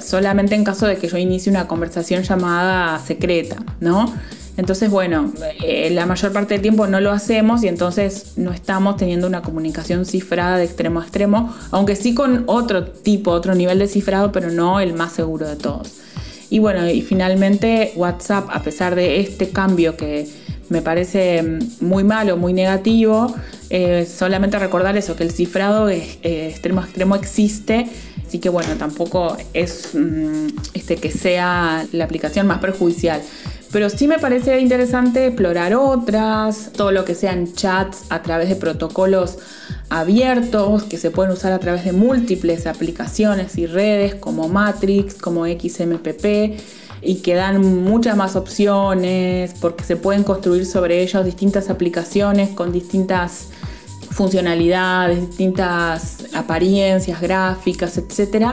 solamente 0.00 0.54
en 0.54 0.62
caso 0.62 0.86
de 0.86 0.96
que 0.96 1.08
yo 1.08 1.18
inicie 1.18 1.50
una 1.50 1.66
conversación 1.66 2.22
llamada 2.22 2.98
secreta, 2.98 3.56
¿no? 3.80 4.14
Entonces, 4.56 4.90
bueno, 4.90 5.32
eh, 5.64 5.90
la 5.90 6.06
mayor 6.06 6.32
parte 6.32 6.54
del 6.54 6.62
tiempo 6.62 6.86
no 6.86 7.00
lo 7.00 7.10
hacemos 7.10 7.64
y 7.64 7.68
entonces 7.68 8.34
no 8.36 8.52
estamos 8.52 8.96
teniendo 8.96 9.26
una 9.26 9.42
comunicación 9.42 10.06
cifrada 10.06 10.58
de 10.58 10.64
extremo 10.64 11.00
a 11.00 11.02
extremo, 11.02 11.54
aunque 11.72 11.96
sí 11.96 12.14
con 12.14 12.44
otro 12.46 12.84
tipo, 12.84 13.32
otro 13.32 13.54
nivel 13.54 13.80
de 13.80 13.88
cifrado, 13.88 14.30
pero 14.30 14.50
no 14.50 14.78
el 14.80 14.94
más 14.94 15.12
seguro 15.12 15.48
de 15.48 15.56
todos. 15.56 15.94
Y 16.50 16.60
bueno, 16.60 16.88
y 16.88 17.02
finalmente 17.02 17.92
WhatsApp, 17.96 18.48
a 18.50 18.62
pesar 18.62 18.94
de 18.94 19.18
este 19.20 19.48
cambio 19.48 19.96
que 19.96 20.28
me 20.68 20.82
parece 20.82 21.42
muy 21.80 22.04
malo, 22.04 22.36
muy 22.36 22.52
negativo, 22.52 23.34
eh, 23.70 24.06
solamente 24.06 24.58
recordar 24.58 24.96
eso, 24.96 25.16
que 25.16 25.24
el 25.24 25.32
cifrado 25.32 25.88
eh, 25.90 26.18
extremo 26.22 26.80
a 26.80 26.84
extremo 26.84 27.16
existe 27.16 27.88
Así 28.34 28.40
que 28.40 28.48
bueno, 28.48 28.74
tampoco 28.76 29.36
es 29.52 29.90
mm, 29.94 30.46
este, 30.74 30.96
que 30.96 31.12
sea 31.12 31.86
la 31.92 32.04
aplicación 32.04 32.48
más 32.48 32.58
perjudicial. 32.58 33.22
Pero 33.74 33.90
sí 33.90 34.06
me 34.06 34.20
parece 34.20 34.60
interesante 34.60 35.26
explorar 35.26 35.74
otras, 35.74 36.70
todo 36.76 36.92
lo 36.92 37.04
que 37.04 37.16
sean 37.16 37.54
chats 37.54 38.04
a 38.08 38.22
través 38.22 38.48
de 38.48 38.54
protocolos 38.54 39.38
abiertos 39.90 40.84
que 40.84 40.96
se 40.96 41.10
pueden 41.10 41.32
usar 41.32 41.52
a 41.52 41.58
través 41.58 41.84
de 41.84 41.92
múltiples 41.92 42.68
aplicaciones 42.68 43.58
y 43.58 43.66
redes 43.66 44.14
como 44.14 44.48
Matrix, 44.48 45.14
como 45.14 45.44
XMPP 45.44 46.56
y 47.02 47.16
que 47.16 47.34
dan 47.34 47.82
muchas 47.82 48.16
más 48.16 48.36
opciones 48.36 49.54
porque 49.60 49.82
se 49.82 49.96
pueden 49.96 50.22
construir 50.22 50.66
sobre 50.66 51.02
ellos 51.02 51.24
distintas 51.24 51.68
aplicaciones 51.68 52.50
con 52.50 52.70
distintas 52.70 53.48
funcionalidades, 54.12 55.20
distintas 55.20 56.26
apariencias 56.32 57.20
gráficas, 57.20 57.98
etc. 57.98 58.52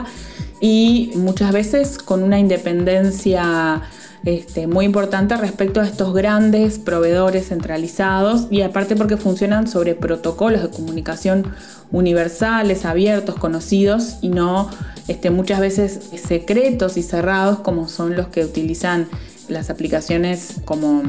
Y 0.60 1.12
muchas 1.14 1.52
veces 1.52 1.98
con 1.98 2.24
una 2.24 2.40
independencia 2.40 3.82
este, 4.24 4.66
muy 4.66 4.84
importante 4.84 5.36
respecto 5.36 5.80
a 5.80 5.84
estos 5.84 6.14
grandes 6.14 6.78
proveedores 6.78 7.48
centralizados 7.48 8.46
y 8.50 8.62
aparte 8.62 8.94
porque 8.94 9.16
funcionan 9.16 9.66
sobre 9.66 9.94
protocolos 9.94 10.62
de 10.62 10.70
comunicación 10.70 11.52
universales, 11.90 12.84
abiertos, 12.84 13.34
conocidos 13.34 14.18
y 14.22 14.28
no 14.28 14.70
este, 15.08 15.30
muchas 15.30 15.58
veces 15.58 16.10
secretos 16.24 16.96
y 16.96 17.02
cerrados 17.02 17.58
como 17.60 17.88
son 17.88 18.16
los 18.16 18.28
que 18.28 18.44
utilizan 18.44 19.08
las 19.48 19.70
aplicaciones 19.70 20.60
como, 20.64 21.02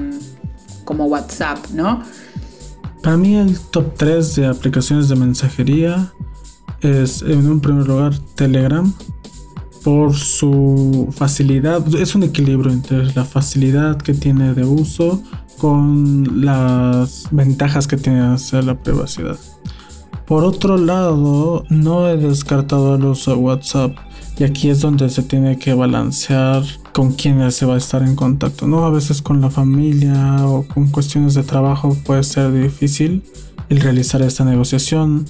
como 0.84 1.06
WhatsApp, 1.06 1.60
¿no? 1.74 2.04
Para 3.04 3.18
mí 3.18 3.36
el 3.36 3.60
top 3.60 3.94
3 3.96 4.36
de 4.36 4.48
aplicaciones 4.48 5.10
de 5.10 5.16
mensajería 5.16 6.12
es 6.82 7.22
en 7.22 7.50
un 7.50 7.60
primer 7.60 7.86
lugar 7.86 8.18
Telegram, 8.36 8.92
por 9.84 10.16
su 10.16 11.10
facilidad. 11.12 11.84
Es 11.96 12.16
un 12.16 12.24
equilibrio 12.24 12.72
entre 12.72 13.06
la 13.14 13.26
facilidad 13.26 13.98
que 13.98 14.14
tiene 14.14 14.54
de 14.54 14.64
uso 14.64 15.22
con 15.58 16.46
las 16.46 17.28
ventajas 17.32 17.88
que 17.88 17.98
tiene 17.98 18.22
hacer 18.22 18.64
la 18.64 18.82
privacidad. 18.82 19.38
Por 20.26 20.44
otro 20.44 20.78
lado, 20.78 21.66
no 21.70 22.08
he 22.10 22.18
descartado 22.18 22.96
el 22.96 23.06
uso 23.06 23.32
de 23.32 23.38
WhatsApp 23.38 23.96
y 24.38 24.46
aquí 24.46 24.70
es 24.70 24.80
donde 24.80 25.10
se 25.10 25.22
tiene 25.22 25.60
que 25.60 25.74
balancear 25.74 26.64
con 26.94 27.14
quiénes 27.14 27.56
se 27.56 27.66
va 27.66 27.76
a 27.76 27.78
estar 27.78 28.02
en 28.04 28.16
contacto, 28.16 28.68
¿no? 28.68 28.86
A 28.86 28.90
veces 28.90 29.22
con 29.22 29.42
la 29.42 29.50
familia 29.50 30.48
o 30.48 30.66
con 30.68 30.88
cuestiones 30.88 31.34
de 31.34 31.44
trabajo 31.44 31.96
puede 32.06 32.24
ser 32.24 32.52
difícil 32.52 33.24
el 33.70 33.82
realizar 33.82 34.22
esta 34.22 34.46
negociación. 34.46 35.26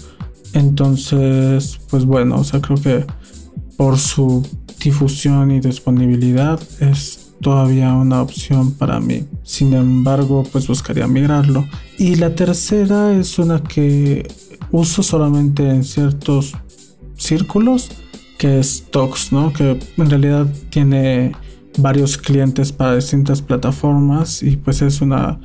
Entonces, 0.54 1.80
pues 1.90 2.06
bueno, 2.06 2.38
o 2.38 2.44
sea, 2.44 2.62
creo 2.62 2.78
que 2.78 3.06
por 3.78 3.98
su 3.98 4.46
difusión 4.84 5.52
y 5.52 5.60
disponibilidad 5.60 6.60
es 6.80 7.34
todavía 7.42 7.94
una 7.94 8.22
opción 8.22 8.72
para 8.72 9.00
mí. 9.00 9.26
Sin 9.44 9.74
embargo, 9.74 10.44
pues 10.52 10.68
buscaría 10.68 11.08
migrarlo. 11.08 11.66
Y 11.98 12.16
la 12.16 12.34
tercera 12.36 13.14
es 13.14 13.38
una 13.38 13.62
que 13.62 14.28
uso 14.72 15.04
solamente 15.04 15.70
en 15.70 15.84
ciertos 15.84 16.54
círculos, 17.16 17.90
que 18.38 18.60
es 18.60 18.86
Tox, 18.90 19.32
¿no? 19.32 19.54
Que 19.54 19.80
en 19.98 20.10
realidad 20.10 20.48
tiene 20.70 21.34
varios 21.78 22.18
clientes 22.18 22.72
para 22.72 22.96
distintas 22.96 23.42
plataformas 23.42 24.44
y 24.44 24.58
pues 24.58 24.82
es 24.82 25.02
una 25.02 25.40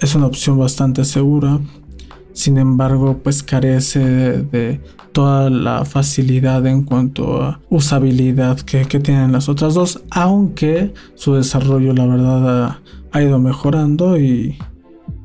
es 0.00 0.14
una 0.14 0.26
opción 0.26 0.58
bastante 0.58 1.04
segura. 1.04 1.58
Sin 2.38 2.56
embargo, 2.56 3.18
pues 3.20 3.42
carece 3.42 3.98
de 3.98 4.80
toda 5.10 5.50
la 5.50 5.84
facilidad 5.84 6.64
en 6.68 6.84
cuanto 6.84 7.42
a 7.42 7.60
usabilidad 7.68 8.60
que, 8.60 8.84
tienen 8.84 9.32
las 9.32 9.48
otras 9.48 9.74
dos, 9.74 10.04
aunque 10.12 10.94
su 11.16 11.34
desarrollo 11.34 11.92
la 11.94 12.06
verdad 12.06 12.78
ha, 13.10 13.22
ido 13.22 13.40
mejorando 13.40 14.16
y, 14.20 14.56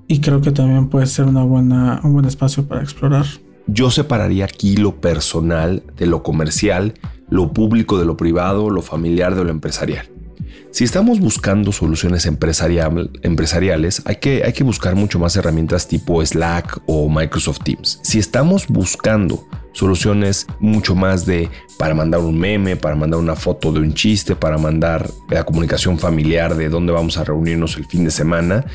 y, 0.07 0.21
creo 0.21 0.41
que 0.41 0.51
también 0.51 0.89
puede 0.89 1.05
ser 1.05 1.25
una 1.25 1.43
buena, 1.43 2.01
un 2.03 2.13
buen 2.13 2.25
espacio 2.25 2.67
para 2.67 2.81
explorar. 2.81 3.27
Yo 3.67 3.91
separaría 3.91 4.45
aquí 4.45 4.75
lo 4.75 4.99
personal 4.99 5.83
de 5.95 6.07
lo 6.07 6.23
comercial, 6.23 6.95
lo 7.29 7.53
público 7.53 7.99
de 7.99 8.05
lo 8.05 8.17
privado, 8.17 8.71
lo 8.71 8.81
familiar 8.81 9.35
de 9.35 9.43
lo 9.43 9.51
empresarial. 9.51 10.07
Si 10.73 10.83
estamos 10.83 11.19
buscando 11.19 11.71
soluciones 11.71 12.25
empresariales, 12.25 14.01
hay 14.05 14.15
que, 14.15 14.43
hay 14.43 14.53
que 14.53 14.63
buscar 14.63 14.95
mucho 14.95 15.19
más 15.19 15.35
herramientas 15.35 15.87
tipo 15.87 16.25
Slack 16.25 16.81
o 16.87 17.07
Microsoft 17.07 17.59
Teams. 17.63 17.99
Si 18.01 18.19
estamos 18.19 18.67
buscando 18.67 19.47
Soluciones 19.73 20.45
mucho 20.59 20.93
más 20.93 21.25
de 21.25 21.49
para 21.77 21.95
mandar 21.95 22.21
un 22.21 22.37
meme, 22.37 22.75
para 22.75 22.95
mandar 22.95 23.19
una 23.19 23.35
foto 23.35 23.71
de 23.71 23.79
un 23.79 23.93
chiste, 23.93 24.35
para 24.35 24.59
mandar 24.59 25.09
la 25.29 25.43
comunicación 25.43 25.97
familiar 25.97 26.55
de 26.55 26.69
dónde 26.69 26.93
vamos 26.93 27.17
a 27.17 27.23
reunirnos 27.23 27.75
el 27.77 27.85
fin 27.85 28.05
de 28.05 28.11
semana. 28.11 28.65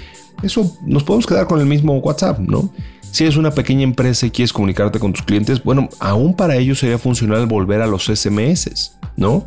Eso 0.43 0.77
nos 0.85 1.05
podemos 1.05 1.27
quedar 1.27 1.47
con 1.47 1.61
el 1.61 1.67
mismo 1.67 1.97
WhatsApp, 1.99 2.41
¿no? 2.41 2.73
Si 3.13 3.25
eres 3.25 3.37
una 3.37 3.53
pequeña 3.53 3.85
empresa 3.85 4.27
y 4.27 4.31
quieres 4.31 4.53
comunicarte 4.53 4.99
con 4.99 5.13
tus 5.13 5.23
clientes, 5.23 5.63
bueno, 5.63 5.89
aún 6.01 6.35
para 6.35 6.57
ellos 6.57 6.81
sería 6.81 6.99
funcional 6.99 7.47
volver 7.47 7.81
a 7.81 7.87
los 7.87 8.07
SMS, 8.07 8.99
¿no? 9.17 9.47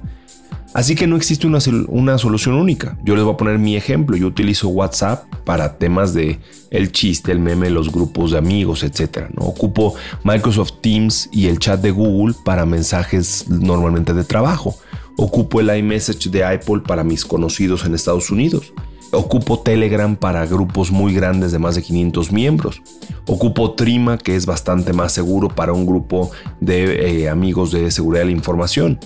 Así 0.74 0.96
que 0.96 1.06
no 1.06 1.18
existe 1.18 1.48
una, 1.48 1.60
una, 1.88 2.18
solución 2.18 2.56
única. 2.56 2.98
Yo 3.04 3.16
les 3.16 3.26
voy 3.26 3.34
a 3.34 3.38
poner 3.38 3.60
mi 3.60 3.76
ejemplo. 3.76 4.16
Yo 4.16 4.28
utilizo 4.28 4.70
WhatsApp 4.70 5.26
para 5.44 5.78
temas 5.78 6.14
de 6.14 6.40
el 6.70 6.94
chiste, 6.94 7.32
el 7.34 7.40
meme, 7.40 7.70
los 7.70 7.92
grupos 7.92 8.32
de 8.32 8.38
amigos, 8.38 8.84
etc. 8.84 9.30
¿no? 9.34 9.46
Ocupo 9.46 9.96
Microsoft 10.24 10.76
Teams 10.82 11.30
y 11.32 11.48
el 11.48 11.60
chat 11.60 11.82
de 11.82 11.92
Google 11.92 12.36
para 12.46 12.66
mensajes 12.66 13.50
normalmente 13.50 14.14
de 14.14 14.24
trabajo. 14.24 14.76
Ocupo 15.18 15.60
el 15.60 15.76
iMessage 15.76 16.30
de 16.30 16.46
Apple 16.46 16.82
para 16.88 17.04
mis 17.04 17.26
conocidos 17.26 17.86
en 17.86 17.94
Estados 17.94 18.32
Unidos. 18.32 18.74
Ocupo 19.12 19.60
Telegram 19.60 20.16
para 20.16 20.46
grupos 20.46 20.90
muy 20.90 21.14
grandes 21.14 21.52
de 21.52 21.60
más 21.60 21.76
de 21.76 21.84
500 21.84 22.32
miembros. 22.32 22.82
Ocupo 23.28 23.74
Trima, 23.74 24.18
que 24.18 24.38
es 24.38 24.46
bastante 24.46 24.94
más 24.94 25.12
seguro 25.12 25.50
para 25.50 25.74
un 25.74 25.86
grupo 25.86 26.32
de 26.62 27.24
eh, 27.24 27.30
amigos 27.30 27.72
de 27.72 27.92
seguridad 27.92 28.22
de 28.22 28.28
la 28.28 28.32
información. 28.32 29.00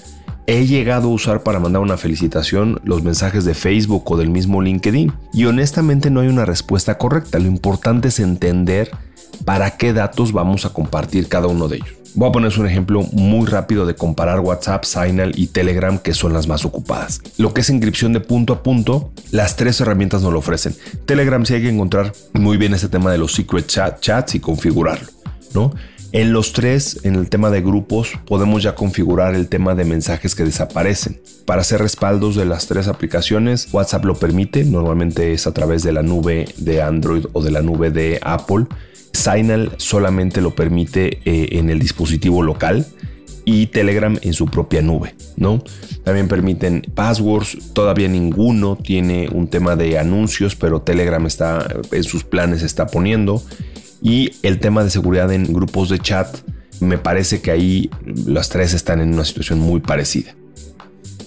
He 0.47 0.67
llegado 0.67 1.08
a 1.08 1.12
usar 1.12 1.41
para 1.41 1.60
mandar 1.60 1.81
una 1.81 1.97
felicitación 1.97 2.79
los 2.84 3.01
mensajes 3.01 3.45
de 3.45 3.55
Facebook 3.55 4.03
o 4.12 4.15
del 4.15 4.29
mismo 4.29 4.62
LinkedIn. 4.62 5.12
Y 5.34 5.45
honestamente 5.45 6.12
no 6.12 6.19
hay 6.19 6.27
una 6.27 6.45
respuesta 6.45 6.99
correcta. 6.99 7.39
Lo 7.39 7.47
importante 7.47 8.10
es 8.10 8.19
entender 8.19 8.91
para 9.43 9.71
qué 9.77 9.91
datos 9.91 10.34
vamos 10.34 10.65
a 10.65 10.69
compartir 10.69 11.29
cada 11.29 11.47
uno 11.47 11.67
de 11.67 11.77
ellos. 11.77 11.89
Voy 12.13 12.29
a 12.29 12.31
ponerles 12.31 12.60
un 12.60 12.67
ejemplo 12.67 13.01
muy 13.12 13.47
rápido 13.47 13.88
de 13.88 13.95
comparar 13.95 14.39
WhatsApp, 14.39 14.86
Signal 14.86 15.34
y 15.36 15.47
Telegram, 15.47 15.97
que 15.97 16.13
son 16.13 16.31
las 16.31 16.47
más 16.47 16.63
ocupadas. 16.63 17.21
Lo 17.38 17.53
que 17.53 17.62
es 17.62 17.69
inscripción 17.71 18.13
de 18.13 18.19
punto 18.19 18.53
a 18.53 18.63
punto, 18.63 19.12
las 19.31 19.55
tres 19.55 19.81
herramientas 19.81 20.21
no 20.21 20.29
lo 20.29 20.39
ofrecen. 20.39 20.75
Telegram 21.05 21.43
sí 21.43 21.55
hay 21.55 21.63
que 21.63 21.69
encontrar 21.69 22.13
muy 22.34 22.58
bien 22.58 22.75
ese 22.75 22.88
tema 22.88 23.12
de 23.12 23.17
los 23.17 23.34
secret 23.34 23.65
chat, 23.65 23.99
chats 23.99 24.36
y 24.36 24.39
configurarlo, 24.39 25.10
¿no? 25.55 25.73
En 26.15 26.32
los 26.32 26.54
tres, 26.54 27.01
en 27.04 27.15
el 27.15 27.28
tema 27.30 27.49
de 27.49 27.60
grupos, 27.60 28.13
podemos 28.25 28.63
ya 28.63 28.73
configurar 28.73 29.36
el 29.36 29.49
tema 29.49 29.75
de 29.75 29.84
mensajes 29.84 30.34
que 30.34 30.45
desaparecen. 30.45 31.19
Para 31.43 31.60
hacer 31.60 31.82
respaldos 31.82 32.38
de 32.38 32.45
las 32.45 32.67
tres 32.67 32.88
aplicaciones, 32.88 33.67
WhatsApp 33.73 34.06
lo 34.06 34.15
permite, 34.15 34.63
normalmente 34.63 35.34
es 35.34 35.45
a 35.45 35.54
través 35.54 35.84
de 35.84 35.91
la 35.91 36.04
nube 36.04 36.45
de 36.56 36.82
Android 36.82 37.25
o 37.34 37.43
de 37.43 37.51
la 37.51 37.62
nube 37.62 37.91
de 37.91 38.17
Apple. 38.21 38.67
Signal 39.12 39.73
solamente 39.75 40.39
lo 40.39 40.56
permite 40.56 41.19
eh, 41.25 41.60
en 41.60 41.69
el 41.69 41.80
dispositivo 41.80 42.43
local 42.43 42.86
y 43.43 43.67
Telegram 43.67 44.17
en 44.21 44.32
su 44.32 44.45
propia 44.45 44.82
nube, 44.82 45.15
¿no? 45.36 45.62
También 46.06 46.30
permiten 46.30 46.82
passwords, 46.95 47.73
todavía 47.73 48.08
ninguno 48.08 48.78
tiene 48.78 49.28
un 49.34 49.49
tema 49.49 49.75
de 49.75 49.99
anuncios, 49.99 50.56
pero 50.56 50.82
Telegram 50.82 51.25
está 51.25 51.67
en 51.91 52.04
sus 52.06 52.23
planes 52.23 52.63
está 52.63 52.88
poniendo 52.88 53.43
y 54.06 54.34
el 54.44 54.60
tema 54.60 54.84
de 54.84 54.91
seguridad 54.91 55.34
en 55.34 55.52
grupos 55.52 55.89
de 55.89 55.98
chat, 55.98 56.38
me 56.80 57.00
parece 57.00 57.41
que 57.41 57.50
ahí 57.50 57.89
las 58.28 58.50
tres 58.50 58.76
están 58.76 59.02
en 59.02 59.12
una 59.15 59.26
situación 59.26 59.58
muy 59.58 59.80
parecida. 59.80 60.36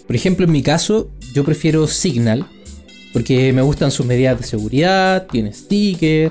Por 0.07 0.15
ejemplo, 0.15 0.47
en 0.47 0.53
mi 0.53 0.63
caso, 0.63 1.11
yo 1.35 1.43
prefiero 1.43 1.89
Signal, 1.89 2.47
porque 3.13 3.53
me 3.53 3.63
gustan 3.63 3.91
sus 3.91 4.07
medidas 4.07 4.39
de 4.39 4.47
seguridad, 4.47 5.27
tiene 5.27 5.53
sticker, 5.53 6.31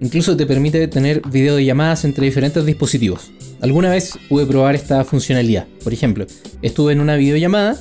incluso 0.00 0.34
te 0.38 0.46
permite 0.46 0.88
tener 0.88 1.20
videollamadas 1.30 2.06
entre 2.06 2.24
diferentes 2.24 2.64
dispositivos. 2.64 3.30
Alguna 3.60 3.90
vez 3.90 4.18
pude 4.30 4.46
probar 4.46 4.74
esta 4.74 5.04
funcionalidad. 5.04 5.66
Por 5.82 5.92
ejemplo, 5.92 6.26
estuve 6.62 6.94
en 6.94 7.00
una 7.00 7.16
videollamada 7.16 7.78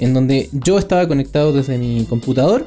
en 0.00 0.12
donde 0.12 0.48
yo 0.50 0.76
estaba 0.76 1.06
conectado 1.06 1.52
desde 1.52 1.78
mi 1.78 2.04
computador 2.06 2.66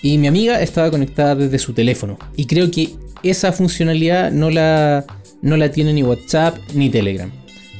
y 0.00 0.16
mi 0.16 0.26
amiga 0.26 0.62
estaba 0.62 0.90
conectada 0.90 1.34
desde 1.34 1.58
su 1.58 1.74
teléfono. 1.74 2.18
Y 2.34 2.46
creo 2.46 2.70
que 2.70 2.94
esa 3.22 3.52
funcionalidad 3.52 4.30
no 4.30 4.50
la, 4.50 5.04
no 5.40 5.56
la 5.56 5.70
tiene 5.70 5.92
ni 5.92 6.02
WhatsApp 6.02 6.58
ni 6.74 6.90
Telegram. 6.90 7.30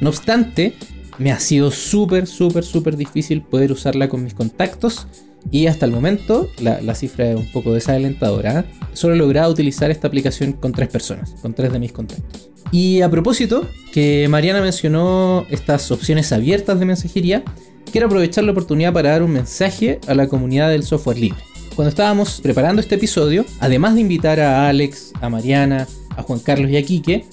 No 0.01 0.09
obstante, 0.11 0.75
me 1.19 1.33
ha 1.33 1.39
sido 1.39 1.71
súper, 1.71 2.27
súper, 2.27 2.65
súper 2.65 2.97
difícil 2.97 3.43
poder 3.43 3.73
usarla 3.73 4.09
con 4.09 4.25
mis 4.25 4.35
contactos. 4.35 5.07
Y 5.51 5.67
hasta 5.67 5.87
el 5.87 5.93
momento, 5.93 6.49
la, 6.61 6.95
cifra 6.95 7.31
es 7.31 7.37
un 7.37 7.51
poco 7.51 7.73
desalentadora. 7.73 8.61
¿eh? 8.61 8.65
Solo 8.93 9.15
he 9.15 9.19
logrado 9.19 9.51
utilizar 9.51 9.91
esta 9.91 10.07
aplicación 10.07 10.53
con 10.53 10.73
tres 10.73 10.89
personas, 10.89 11.35
con 11.43 11.53
tres 11.53 11.73
de 11.73 11.79
mis 11.81 11.93
contactos. 11.93 12.51
Y 12.71 13.03
a 13.03 13.11
propósito, 13.11 13.69
que 13.93 14.27
Mariana 14.31 14.61
mencionó 14.61 15.45
estas 15.51 15.91
opciones 15.91 16.33
abiertas 16.33 16.79
de 16.79 16.87
mensajería, 16.87 17.43
quiero 17.91 18.07
aprovechar 18.07 18.45
la 18.45 18.53
oportunidad 18.53 18.93
para 18.93 19.11
dar 19.11 19.23
un 19.23 19.33
mensaje 19.33 20.01
a 20.07 20.15
la 20.15 20.29
comunidad 20.29 20.71
del 20.71 20.85
software 20.85 21.19
libre. 21.19 21.41
Cuando 21.75 21.89
estábamos 21.89 22.41
preparando 22.43 22.83
este 22.83 22.97
episodio, 22.97 23.47
además 23.59 23.95
de 23.95 24.03
invitar 24.03 24.39
a 24.41 24.69
Alex, 24.69 25.13
a 25.23 25.31
Mariana, 25.31 25.89
a 26.15 26.23
Juan 26.23 26.39
Carlos 26.41 26.71
y 26.71 26.77
a 26.77 26.83
Quique, 26.83 27.25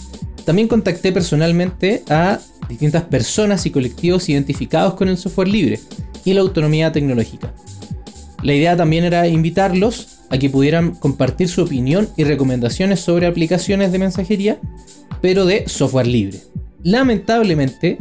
también 0.45 0.69
contacté 0.69 1.12
personalmente 1.12 2.04
a 2.10 2.39
distintas 2.69 3.04
personas 3.04 3.65
y 3.65 3.71
colectivos 3.71 4.30
identificados 4.30 4.93
con 4.93 5.10
el 5.10 5.17
software 5.17 5.49
libre 5.49 5.82
y 6.23 6.34
la 6.34 6.39
autonomía 6.41 6.89
tecnológica. 6.93 7.54
La 8.41 8.54
idea 8.54 8.78
también 8.78 9.04
era 9.04 9.28
invitarlos 9.28 10.19
a 10.30 10.38
que 10.38 10.49
pudieran 10.49 10.95
compartir 10.95 11.49
su 11.49 11.63
opinión 11.63 12.08
y 12.15 12.23
recomendaciones 12.23 13.02
sobre 13.02 13.28
aplicaciones 13.28 13.91
de 13.91 13.99
mensajería, 13.99 14.58
pero 15.21 15.45
de 15.45 15.67
software 15.67 16.08
libre. 16.08 16.39
Lamentablemente, 16.82 17.97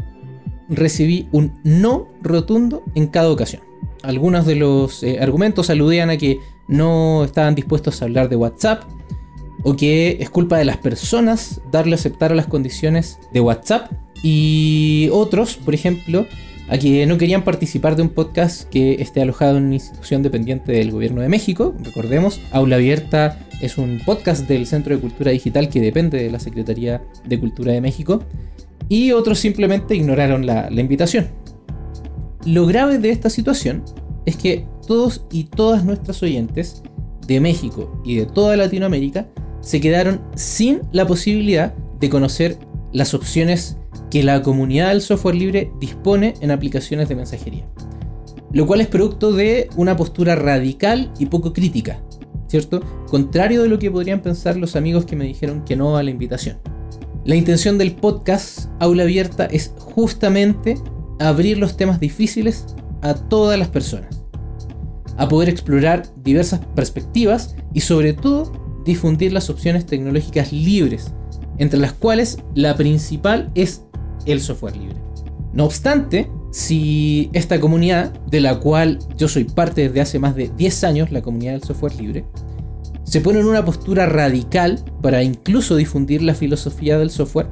recibí 0.68 1.28
un 1.32 1.58
no 1.64 2.06
rotundo 2.22 2.84
en 2.94 3.08
cada 3.08 3.30
ocasión 3.30 3.67
algunos 4.02 4.46
de 4.46 4.56
los 4.56 5.02
eh, 5.02 5.18
argumentos 5.20 5.70
aludían 5.70 6.10
a 6.10 6.16
que 6.16 6.40
no 6.66 7.24
estaban 7.24 7.54
dispuestos 7.54 8.00
a 8.00 8.04
hablar 8.04 8.28
de 8.28 8.36
WhatsApp 8.36 8.84
o 9.62 9.74
que 9.76 10.18
es 10.20 10.30
culpa 10.30 10.58
de 10.58 10.64
las 10.64 10.76
personas 10.76 11.60
darle 11.70 11.92
a 11.92 11.96
aceptar 11.96 12.32
a 12.32 12.34
las 12.34 12.46
condiciones 12.46 13.18
de 13.32 13.40
WhatsApp 13.40 13.90
y 14.22 15.08
otros, 15.12 15.56
por 15.56 15.74
ejemplo, 15.74 16.26
a 16.68 16.78
que 16.78 17.06
no 17.06 17.18
querían 17.18 17.44
participar 17.44 17.96
de 17.96 18.02
un 18.02 18.10
podcast 18.10 18.68
que 18.68 19.00
esté 19.00 19.22
alojado 19.22 19.56
en 19.56 19.64
una 19.64 19.74
institución 19.74 20.22
dependiente 20.22 20.72
del 20.72 20.90
gobierno 20.90 21.22
de 21.22 21.28
México. 21.28 21.74
Recordemos, 21.82 22.40
Aula 22.50 22.76
Abierta 22.76 23.38
es 23.60 23.78
un 23.78 24.00
podcast 24.04 24.46
del 24.46 24.66
Centro 24.66 24.94
de 24.94 25.00
Cultura 25.00 25.30
Digital 25.30 25.68
que 25.68 25.80
depende 25.80 26.22
de 26.22 26.30
la 26.30 26.38
Secretaría 26.38 27.02
de 27.24 27.40
Cultura 27.40 27.72
de 27.72 27.80
México. 27.80 28.22
Y 28.90 29.12
otros 29.12 29.38
simplemente 29.38 29.94
ignoraron 29.94 30.46
la 30.46 30.68
invitación. 30.70 31.28
Lo 32.48 32.64
grave 32.64 32.96
de 32.96 33.10
esta 33.10 33.28
situación 33.28 33.84
es 34.24 34.36
que 34.36 34.64
todos 34.86 35.26
y 35.30 35.44
todas 35.44 35.84
nuestras 35.84 36.22
oyentes 36.22 36.82
de 37.26 37.40
México 37.40 38.00
y 38.06 38.16
de 38.16 38.24
toda 38.24 38.56
Latinoamérica 38.56 39.28
se 39.60 39.82
quedaron 39.82 40.22
sin 40.34 40.80
la 40.90 41.06
posibilidad 41.06 41.74
de 42.00 42.08
conocer 42.08 42.56
las 42.90 43.12
opciones 43.12 43.76
que 44.10 44.22
la 44.22 44.40
comunidad 44.40 44.88
del 44.88 45.02
software 45.02 45.34
libre 45.34 45.70
dispone 45.78 46.32
en 46.40 46.50
aplicaciones 46.50 47.10
de 47.10 47.16
mensajería. 47.16 47.68
Lo 48.50 48.66
cual 48.66 48.80
es 48.80 48.86
producto 48.86 49.32
de 49.32 49.68
una 49.76 49.98
postura 49.98 50.34
radical 50.34 51.12
y 51.18 51.26
poco 51.26 51.52
crítica, 51.52 52.00
¿cierto? 52.46 52.80
Contrario 53.10 53.62
de 53.62 53.68
lo 53.68 53.78
que 53.78 53.90
podrían 53.90 54.22
pensar 54.22 54.56
los 54.56 54.74
amigos 54.74 55.04
que 55.04 55.16
me 55.16 55.26
dijeron 55.26 55.66
que 55.66 55.76
no 55.76 55.98
a 55.98 56.02
la 56.02 56.10
invitación. 56.10 56.56
La 57.26 57.36
intención 57.36 57.76
del 57.76 57.94
podcast 57.94 58.70
Aula 58.78 59.02
Abierta 59.02 59.44
es 59.44 59.74
justamente 59.76 60.76
abrir 61.18 61.58
los 61.58 61.76
temas 61.76 62.00
difíciles 62.00 62.66
a 63.02 63.14
todas 63.14 63.58
las 63.58 63.68
personas, 63.68 64.22
a 65.16 65.28
poder 65.28 65.48
explorar 65.48 66.04
diversas 66.22 66.60
perspectivas 66.74 67.56
y 67.74 67.80
sobre 67.80 68.12
todo 68.12 68.52
difundir 68.84 69.32
las 69.32 69.50
opciones 69.50 69.86
tecnológicas 69.86 70.52
libres, 70.52 71.12
entre 71.58 71.78
las 71.78 71.92
cuales 71.92 72.38
la 72.54 72.76
principal 72.76 73.50
es 73.54 73.82
el 74.26 74.40
software 74.40 74.76
libre. 74.76 74.96
No 75.52 75.64
obstante, 75.64 76.30
si 76.50 77.30
esta 77.32 77.60
comunidad, 77.60 78.12
de 78.26 78.40
la 78.40 78.60
cual 78.60 78.98
yo 79.16 79.28
soy 79.28 79.44
parte 79.44 79.82
desde 79.82 80.00
hace 80.00 80.18
más 80.18 80.34
de 80.34 80.50
10 80.56 80.84
años, 80.84 81.12
la 81.12 81.22
comunidad 81.22 81.52
del 81.52 81.62
software 81.62 81.96
libre, 81.96 82.24
se 83.04 83.20
pone 83.20 83.40
en 83.40 83.46
una 83.46 83.64
postura 83.64 84.06
radical 84.06 84.84
para 85.02 85.22
incluso 85.22 85.76
difundir 85.76 86.22
la 86.22 86.34
filosofía 86.34 86.98
del 86.98 87.10
software, 87.10 87.48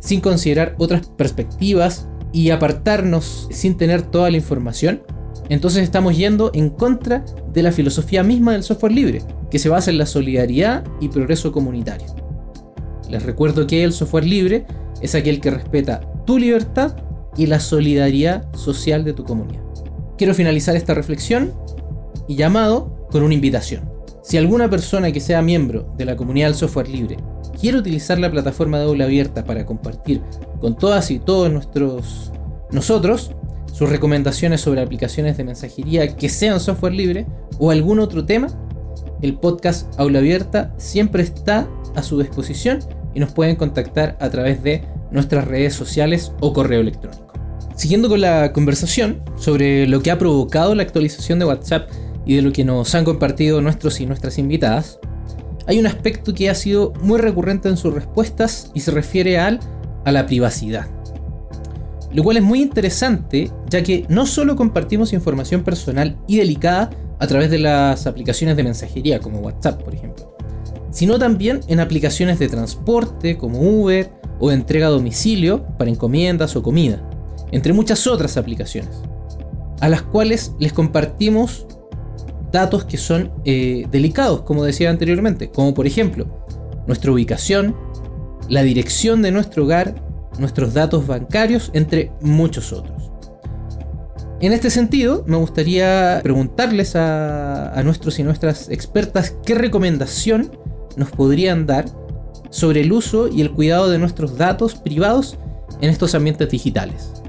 sin 0.00 0.20
considerar 0.20 0.74
otras 0.78 1.08
perspectivas 1.08 2.08
y 2.32 2.50
apartarnos 2.50 3.48
sin 3.50 3.76
tener 3.76 4.02
toda 4.02 4.30
la 4.30 4.36
información, 4.36 5.02
entonces 5.48 5.82
estamos 5.82 6.16
yendo 6.16 6.50
en 6.54 6.70
contra 6.70 7.24
de 7.52 7.62
la 7.62 7.72
filosofía 7.72 8.22
misma 8.22 8.52
del 8.52 8.62
software 8.62 8.92
libre, 8.92 9.22
que 9.50 9.58
se 9.58 9.68
basa 9.68 9.90
en 9.90 9.98
la 9.98 10.06
solidaridad 10.06 10.84
y 11.00 11.08
progreso 11.08 11.52
comunitario. 11.52 12.06
Les 13.10 13.22
recuerdo 13.22 13.66
que 13.66 13.84
el 13.84 13.92
software 13.92 14.24
libre 14.24 14.66
es 15.02 15.14
aquel 15.14 15.40
que 15.40 15.50
respeta 15.50 16.00
tu 16.24 16.38
libertad 16.38 16.96
y 17.36 17.46
la 17.46 17.60
solidaridad 17.60 18.50
social 18.54 19.04
de 19.04 19.12
tu 19.12 19.24
comunidad. 19.24 19.62
Quiero 20.16 20.34
finalizar 20.34 20.76
esta 20.76 20.94
reflexión 20.94 21.52
y 22.28 22.36
llamado 22.36 23.06
con 23.10 23.22
una 23.22 23.34
invitación. 23.34 23.90
Si 24.22 24.38
alguna 24.38 24.70
persona 24.70 25.10
que 25.10 25.20
sea 25.20 25.42
miembro 25.42 25.92
de 25.98 26.04
la 26.04 26.16
comunidad 26.16 26.48
del 26.48 26.54
software 26.54 26.88
libre 26.88 27.16
quiere 27.62 27.78
utilizar 27.78 28.18
la 28.18 28.28
plataforma 28.28 28.80
de 28.80 28.86
aula 28.86 29.04
abierta 29.04 29.44
para 29.44 29.64
compartir 29.64 30.20
con 30.60 30.76
todas 30.76 31.12
y 31.12 31.20
todos 31.20 31.48
nuestros 31.52 32.32
nosotros 32.72 33.36
sus 33.72 33.88
recomendaciones 33.88 34.60
sobre 34.60 34.82
aplicaciones 34.82 35.36
de 35.36 35.44
mensajería 35.44 36.16
que 36.16 36.28
sean 36.28 36.58
software 36.58 36.92
libre 36.92 37.24
o 37.60 37.70
algún 37.70 38.00
otro 38.00 38.24
tema, 38.24 38.48
el 39.22 39.38
podcast 39.38 39.88
Aula 39.96 40.18
Abierta 40.18 40.74
siempre 40.76 41.22
está 41.22 41.68
a 41.94 42.02
su 42.02 42.18
disposición 42.18 42.80
y 43.14 43.20
nos 43.20 43.30
pueden 43.30 43.54
contactar 43.54 44.16
a 44.18 44.28
través 44.28 44.64
de 44.64 44.82
nuestras 45.12 45.46
redes 45.46 45.72
sociales 45.72 46.32
o 46.40 46.52
correo 46.52 46.80
electrónico. 46.80 47.32
Siguiendo 47.76 48.08
con 48.08 48.20
la 48.20 48.52
conversación 48.52 49.22
sobre 49.36 49.86
lo 49.86 50.02
que 50.02 50.10
ha 50.10 50.18
provocado 50.18 50.74
la 50.74 50.82
actualización 50.82 51.38
de 51.38 51.44
WhatsApp 51.44 51.88
y 52.26 52.34
de 52.34 52.42
lo 52.42 52.52
que 52.52 52.64
nos 52.64 52.92
han 52.96 53.04
compartido 53.04 53.60
nuestros 53.62 54.00
y 54.00 54.06
nuestras 54.06 54.38
invitadas, 54.38 54.98
hay 55.66 55.78
un 55.78 55.86
aspecto 55.86 56.34
que 56.34 56.50
ha 56.50 56.54
sido 56.54 56.92
muy 57.02 57.18
recurrente 57.18 57.68
en 57.68 57.76
sus 57.76 57.94
respuestas 57.94 58.70
y 58.74 58.80
se 58.80 58.90
refiere 58.90 59.38
al, 59.38 59.60
a 60.04 60.12
la 60.12 60.26
privacidad. 60.26 60.86
Lo 62.12 62.22
cual 62.22 62.36
es 62.36 62.42
muy 62.42 62.60
interesante 62.60 63.50
ya 63.70 63.82
que 63.82 64.04
no 64.08 64.26
solo 64.26 64.54
compartimos 64.56 65.12
información 65.12 65.62
personal 65.62 66.18
y 66.26 66.36
delicada 66.36 66.90
a 67.18 67.26
través 67.26 67.50
de 67.50 67.58
las 67.58 68.06
aplicaciones 68.06 68.56
de 68.56 68.64
mensajería 68.64 69.20
como 69.20 69.38
WhatsApp 69.38 69.82
por 69.82 69.94
ejemplo, 69.94 70.36
sino 70.90 71.18
también 71.18 71.60
en 71.68 71.80
aplicaciones 71.80 72.38
de 72.38 72.48
transporte 72.48 73.38
como 73.38 73.60
Uber 73.60 74.10
o 74.40 74.48
de 74.48 74.56
entrega 74.56 74.88
a 74.88 74.90
domicilio 74.90 75.64
para 75.78 75.90
encomiendas 75.90 76.54
o 76.56 76.62
comida, 76.62 77.02
entre 77.50 77.72
muchas 77.72 78.06
otras 78.06 78.36
aplicaciones, 78.36 79.00
a 79.80 79.88
las 79.88 80.02
cuales 80.02 80.52
les 80.58 80.72
compartimos 80.72 81.66
datos 82.52 82.84
que 82.84 82.96
son 82.96 83.32
eh, 83.44 83.86
delicados, 83.90 84.42
como 84.42 84.64
decía 84.64 84.90
anteriormente, 84.90 85.50
como 85.50 85.74
por 85.74 85.86
ejemplo 85.86 86.26
nuestra 86.86 87.10
ubicación, 87.12 87.76
la 88.48 88.62
dirección 88.62 89.22
de 89.22 89.32
nuestro 89.32 89.64
hogar, 89.64 89.94
nuestros 90.38 90.74
datos 90.74 91.06
bancarios, 91.06 91.70
entre 91.74 92.12
muchos 92.20 92.72
otros. 92.72 93.10
En 94.40 94.52
este 94.52 94.70
sentido, 94.70 95.24
me 95.26 95.36
gustaría 95.36 96.20
preguntarles 96.22 96.96
a, 96.96 97.72
a 97.72 97.82
nuestros 97.82 98.18
y 98.18 98.24
nuestras 98.24 98.68
expertas 98.68 99.36
qué 99.44 99.54
recomendación 99.54 100.50
nos 100.96 101.10
podrían 101.10 101.66
dar 101.66 101.84
sobre 102.50 102.80
el 102.82 102.92
uso 102.92 103.28
y 103.28 103.40
el 103.40 103.52
cuidado 103.52 103.88
de 103.88 103.98
nuestros 103.98 104.36
datos 104.36 104.74
privados 104.74 105.38
en 105.80 105.90
estos 105.90 106.14
ambientes 106.14 106.48
digitales. 106.50 107.22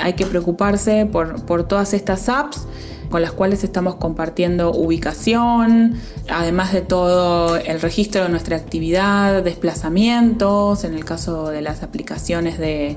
Hay 0.00 0.14
que 0.14 0.26
preocuparse 0.26 1.06
por, 1.06 1.44
por 1.46 1.68
todas 1.68 1.94
estas 1.94 2.28
apps 2.28 2.66
con 3.14 3.22
las 3.22 3.30
cuales 3.30 3.62
estamos 3.62 3.94
compartiendo 3.94 4.72
ubicación, 4.72 5.94
además 6.28 6.72
de 6.72 6.80
todo 6.80 7.58
el 7.58 7.80
registro 7.80 8.24
de 8.24 8.28
nuestra 8.28 8.56
actividad, 8.56 9.40
desplazamientos, 9.44 10.82
en 10.82 10.94
el 10.94 11.04
caso 11.04 11.48
de 11.48 11.62
las 11.62 11.84
aplicaciones 11.84 12.58
de, 12.58 12.96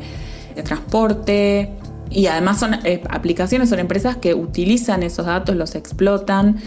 transporte. 0.64 1.70
Y 2.10 2.26
además 2.26 2.60
son 2.60 2.80
eh, 2.84 3.04
aplicaciones, 3.12 3.70
son 3.70 3.78
empresas 3.78 4.18
que 4.18 4.34
utilizan 4.34 5.04
esos 5.04 5.28
datos, 5.28 5.56
los 5.56 5.76
explotan 5.76 6.58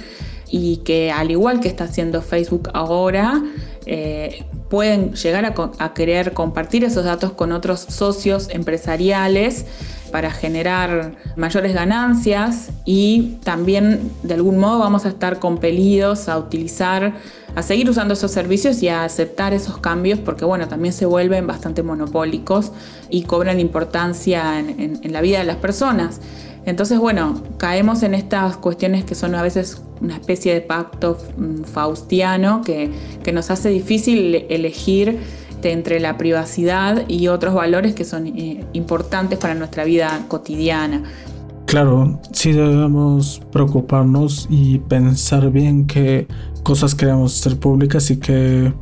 y 0.48 0.76
que 0.84 1.10
al 1.10 1.32
igual 1.32 1.58
que 1.58 1.66
está 1.66 1.82
haciendo 1.82 2.22
Facebook 2.22 2.70
ahora, 2.72 3.42
eh, 3.84 4.44
pueden 4.70 5.12
llegar 5.14 5.44
a, 5.44 5.54
a 5.78 5.92
querer 5.92 6.33
compartir 6.33 6.85
esos 6.85 7.04
datos 7.04 7.33
con 7.33 7.52
otros 7.52 7.80
socios 7.80 8.48
empresariales 8.50 9.66
para 10.11 10.30
generar 10.30 11.12
mayores 11.37 11.72
ganancias 11.72 12.70
y 12.85 13.38
también 13.44 14.11
de 14.22 14.35
algún 14.35 14.59
modo 14.59 14.78
vamos 14.78 15.04
a 15.06 15.09
estar 15.09 15.38
compelidos 15.38 16.28
a 16.28 16.38
utilizar, 16.38 17.14
a 17.54 17.62
seguir 17.62 17.88
usando 17.88 18.14
esos 18.14 18.30
servicios 18.30 18.83
y 18.83 18.88
a 18.88 19.04
aceptar 19.04 19.54
esos 19.54 19.78
cambios 19.78 20.18
porque 20.18 20.44
bueno, 20.44 20.68
también 20.68 20.92
se 20.92 21.06
vuelven 21.06 21.46
bastante 21.46 21.83
monopólicos 21.83 22.72
y 23.09 23.22
cobran 23.22 23.61
importancia 23.61 24.59
en, 24.59 25.00
la 25.12 25.20
vida 25.20 25.38
de 25.38 25.44
las 25.44 25.56
personas. 25.56 26.20
Entonces, 26.66 26.99
bueno, 26.99 27.42
caemos 27.57 28.03
en 28.03 28.14
estas 28.14 28.57
cuestiones 28.57 29.05
que 29.05 29.14
son 29.14 29.35
a 29.35 29.42
veces 29.42 29.83
una 30.01 30.14
especie 30.14 30.55
de 30.55 30.61
pacto 30.61 31.18
mm, 31.37 31.64
faustiano 31.64 32.62
que, 32.62 32.90
que 33.23 33.33
nos 33.33 33.51
hace 33.51 33.70
difícil 33.70 34.46
elegir 34.49 35.18
entre 35.68 36.01
la 36.01 36.16
privacidad 36.16 37.09
y 37.09 37.29
otros 37.29 37.55
valores 37.55 37.94
que 37.94 38.05
son 38.05 38.27
eh, 38.27 38.64
importantes 38.73 39.38
para 39.38 39.55
nuestra 39.55 39.85
vida 39.85 40.25
cotidiana. 40.29 41.03
Claro, 41.66 42.18
sí 42.33 42.53
debemos 42.53 43.40
preocuparnos 43.53 44.46
y 44.51 44.79
pensar 44.79 45.51
bien 45.51 45.87
qué 45.87 46.27
cosas 46.62 46.94
queremos 46.94 47.38
hacer 47.38 47.59
públicas 47.59 48.11
y 48.11 48.16
qué 48.16 48.73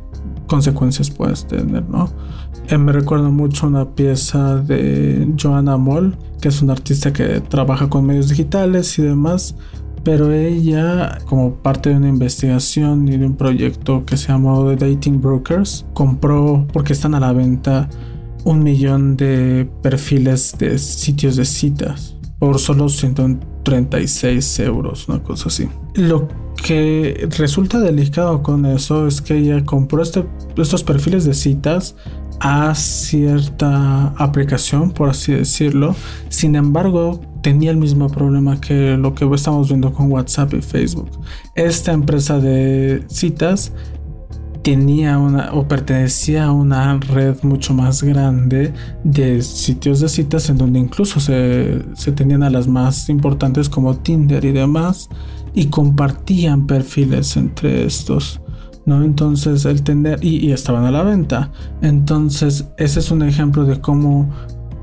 consecuencias 0.47 1.11
puedes 1.11 1.45
tener, 1.45 1.87
¿no? 1.87 2.09
Eh, 2.69 2.77
me 2.77 2.91
recuerda 2.91 3.29
mucho 3.29 3.65
una 3.65 3.95
pieza 3.95 4.57
de 4.57 5.27
Joanna 5.41 5.75
Moll, 5.77 6.15
que 6.39 6.49
es 6.49 6.61
una 6.61 6.73
artista 6.73 7.11
que 7.11 7.41
trabaja 7.41 7.89
con 7.89 8.05
medios 8.05 8.29
digitales 8.29 8.99
y 8.99 9.01
demás, 9.01 9.55
pero 10.03 10.31
ella, 10.31 11.17
como 11.25 11.55
parte 11.55 11.89
de 11.89 11.95
una 11.95 12.09
investigación 12.09 13.07
y 13.07 13.17
de 13.17 13.25
un 13.25 13.35
proyecto 13.35 14.05
que 14.05 14.17
se 14.17 14.27
llamó 14.27 14.69
The 14.69 14.87
Dating 14.87 15.19
Brokers, 15.19 15.87
compró, 15.95 16.67
porque 16.71 16.93
están 16.93 17.15
a 17.15 17.19
la 17.19 17.33
venta, 17.33 17.89
un 18.43 18.61
millón 18.61 19.17
de 19.17 19.67
perfiles 19.81 20.55
de 20.59 20.77
sitios 20.77 21.37
de 21.37 21.45
citas 21.45 22.17
por 22.37 22.59
solo 22.59 22.87
136 22.87 24.59
euros, 24.59 25.09
una 25.09 25.23
cosa 25.23 25.49
así. 25.49 25.67
Lo 25.95 26.27
que 26.63 27.27
resulta 27.37 27.79
delicado 27.79 28.43
con 28.43 28.65
eso 28.65 29.07
es 29.07 29.21
que 29.21 29.37
ella 29.37 29.65
compró 29.65 30.01
este, 30.01 30.25
estos 30.55 30.83
perfiles 30.83 31.25
de 31.25 31.33
citas 31.33 31.95
a 32.39 32.73
cierta 32.75 34.07
aplicación, 34.17 34.91
por 34.91 35.09
así 35.09 35.33
decirlo. 35.33 35.95
Sin 36.29 36.55
embargo, 36.55 37.21
tenía 37.41 37.71
el 37.71 37.77
mismo 37.77 38.09
problema 38.09 38.59
que 38.59 38.97
lo 38.97 39.13
que 39.13 39.29
estamos 39.33 39.69
viendo 39.69 39.93
con 39.93 40.11
WhatsApp 40.11 40.53
y 40.53 40.61
Facebook. 40.61 41.09
Esta 41.55 41.91
empresa 41.91 42.39
de 42.39 43.03
citas 43.07 43.73
tenía 44.63 45.17
una 45.17 45.53
o 45.53 45.67
pertenecía 45.67 46.45
a 46.45 46.51
una 46.51 46.97
red 46.99 47.37
mucho 47.43 47.73
más 47.73 48.03
grande 48.03 48.73
de 49.03 49.41
sitios 49.41 50.01
de 50.01 50.09
citas 50.09 50.49
en 50.49 50.57
donde 50.57 50.79
incluso 50.79 51.19
se, 51.19 51.81
se 51.95 52.11
tenían 52.11 52.43
a 52.43 52.49
las 52.49 52.67
más 52.67 53.09
importantes 53.09 53.69
como 53.69 53.95
Tinder 53.97 54.43
y 54.43 54.51
demás 54.51 55.09
y 55.53 55.67
compartían 55.67 56.67
perfiles 56.67 57.37
entre 57.37 57.85
estos. 57.85 58.41
¿No? 58.89 59.03
Entonces 59.03 59.63
el 59.65 59.83
tener 59.83 60.23
y, 60.23 60.51
estaban 60.51 60.85
a 60.85 60.91
la 60.91 61.03
venta. 61.03 61.51
Entonces 61.81 62.65
ese 62.77 62.99
es 62.99 63.11
un 63.11 63.21
ejemplo 63.21 63.63
de 63.63 63.79
cómo 63.79 64.29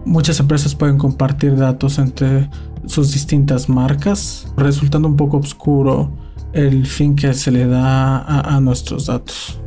muchas 0.05 0.41
empresas 0.41 0.75
pueden 0.75 0.97
compartir 0.97 1.57
datos 1.57 1.99
entre 1.99 2.49
sus 2.87 3.13
distintas 3.13 3.69
marcas, 3.69 4.51
resultando 4.57 5.09
un 5.09 5.17
poco 5.17 5.39
oscuro 5.39 6.11
el 6.53 6.87
fin 6.87 7.17
que 7.17 7.35
se 7.35 7.51
le 7.51 7.67
da 7.67 8.19
a, 8.19 8.57
a 8.57 8.61
nuestros 8.61 9.07
datos. 9.07 9.61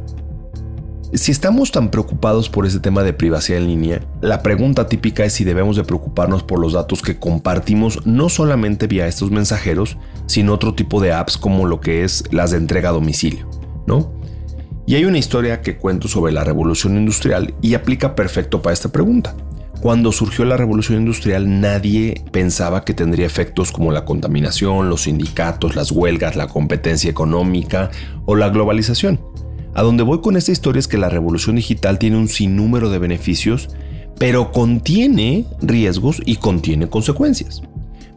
Si 1.12 1.32
estamos 1.32 1.72
tan 1.72 1.90
preocupados 1.90 2.50
por 2.50 2.68
ese 2.68 2.80
tema 2.80 3.02
de 3.02 3.14
privacidad 3.14 3.60
en 3.60 3.68
línea, 3.68 4.02
la 4.22 4.44
pregunta 4.44 4.88
típica 4.88 5.26
es 5.26 5.34
si 5.34 5.44
debemos 5.44 5.76
de 5.76 5.84
preocuparnos 5.84 6.44
por 6.44 6.60
los 6.60 6.74
datos 6.74 7.02
que 7.02 7.18
compartimos 7.18 8.06
no 8.06 8.30
solamente 8.30 8.86
vía 8.86 9.08
estos 9.08 9.32
mensajeros, 9.32 9.98
sino 10.28 10.54
otro 10.54 10.76
tipo 10.76 11.02
de 11.02 11.12
apps 11.12 11.38
como 11.38 11.66
lo 11.66 11.82
que 11.82 12.04
es 12.04 12.24
las 12.32 12.52
de 12.52 12.58
entrega 12.58 12.90
a 12.90 12.94
domicilio, 12.94 13.50
¿no? 13.88 14.19
Y 14.90 14.96
hay 14.96 15.06
una 15.06 15.20
historia 15.20 15.62
que 15.62 15.78
cuento 15.78 16.08
sobre 16.08 16.34
la 16.34 16.44
revolución 16.44 16.98
industrial 16.98 17.54
y 17.62 17.76
aplica 17.76 18.16
perfecto 18.16 18.64
para 18.64 18.74
esta 18.74 18.92
pregunta. 18.92 19.36
Cuando 19.82 20.12
surgió 20.12 20.46
la 20.46 20.58
revolución 20.58 20.98
industrial 20.98 21.62
nadie 21.62 22.24
pensaba 22.32 22.84
que 22.84 22.96
tendría 22.96 23.28
efectos 23.28 23.72
como 23.72 23.92
la 23.92 24.04
contaminación, 24.04 24.90
los 24.90 25.04
sindicatos, 25.04 25.76
las 25.76 25.92
huelgas, 25.92 26.36
la 26.36 26.48
competencia 26.48 27.08
económica 27.08 27.92
o 28.26 28.36
la 28.36 28.50
globalización. 28.50 29.22
A 29.76 29.84
donde 29.84 30.02
voy 30.02 30.22
con 30.22 30.36
esta 30.36 30.52
historia 30.52 30.80
es 30.80 30.88
que 30.88 30.98
la 30.98 31.10
revolución 31.10 31.58
digital 31.58 32.00
tiene 32.00 32.18
un 32.18 32.28
sinnúmero 32.28 32.90
de 32.90 32.98
beneficios, 32.98 33.70
pero 34.18 34.52
contiene 34.52 35.46
riesgos 35.62 36.20
y 36.26 36.38
contiene 36.38 36.90
consecuencias. 36.90 37.62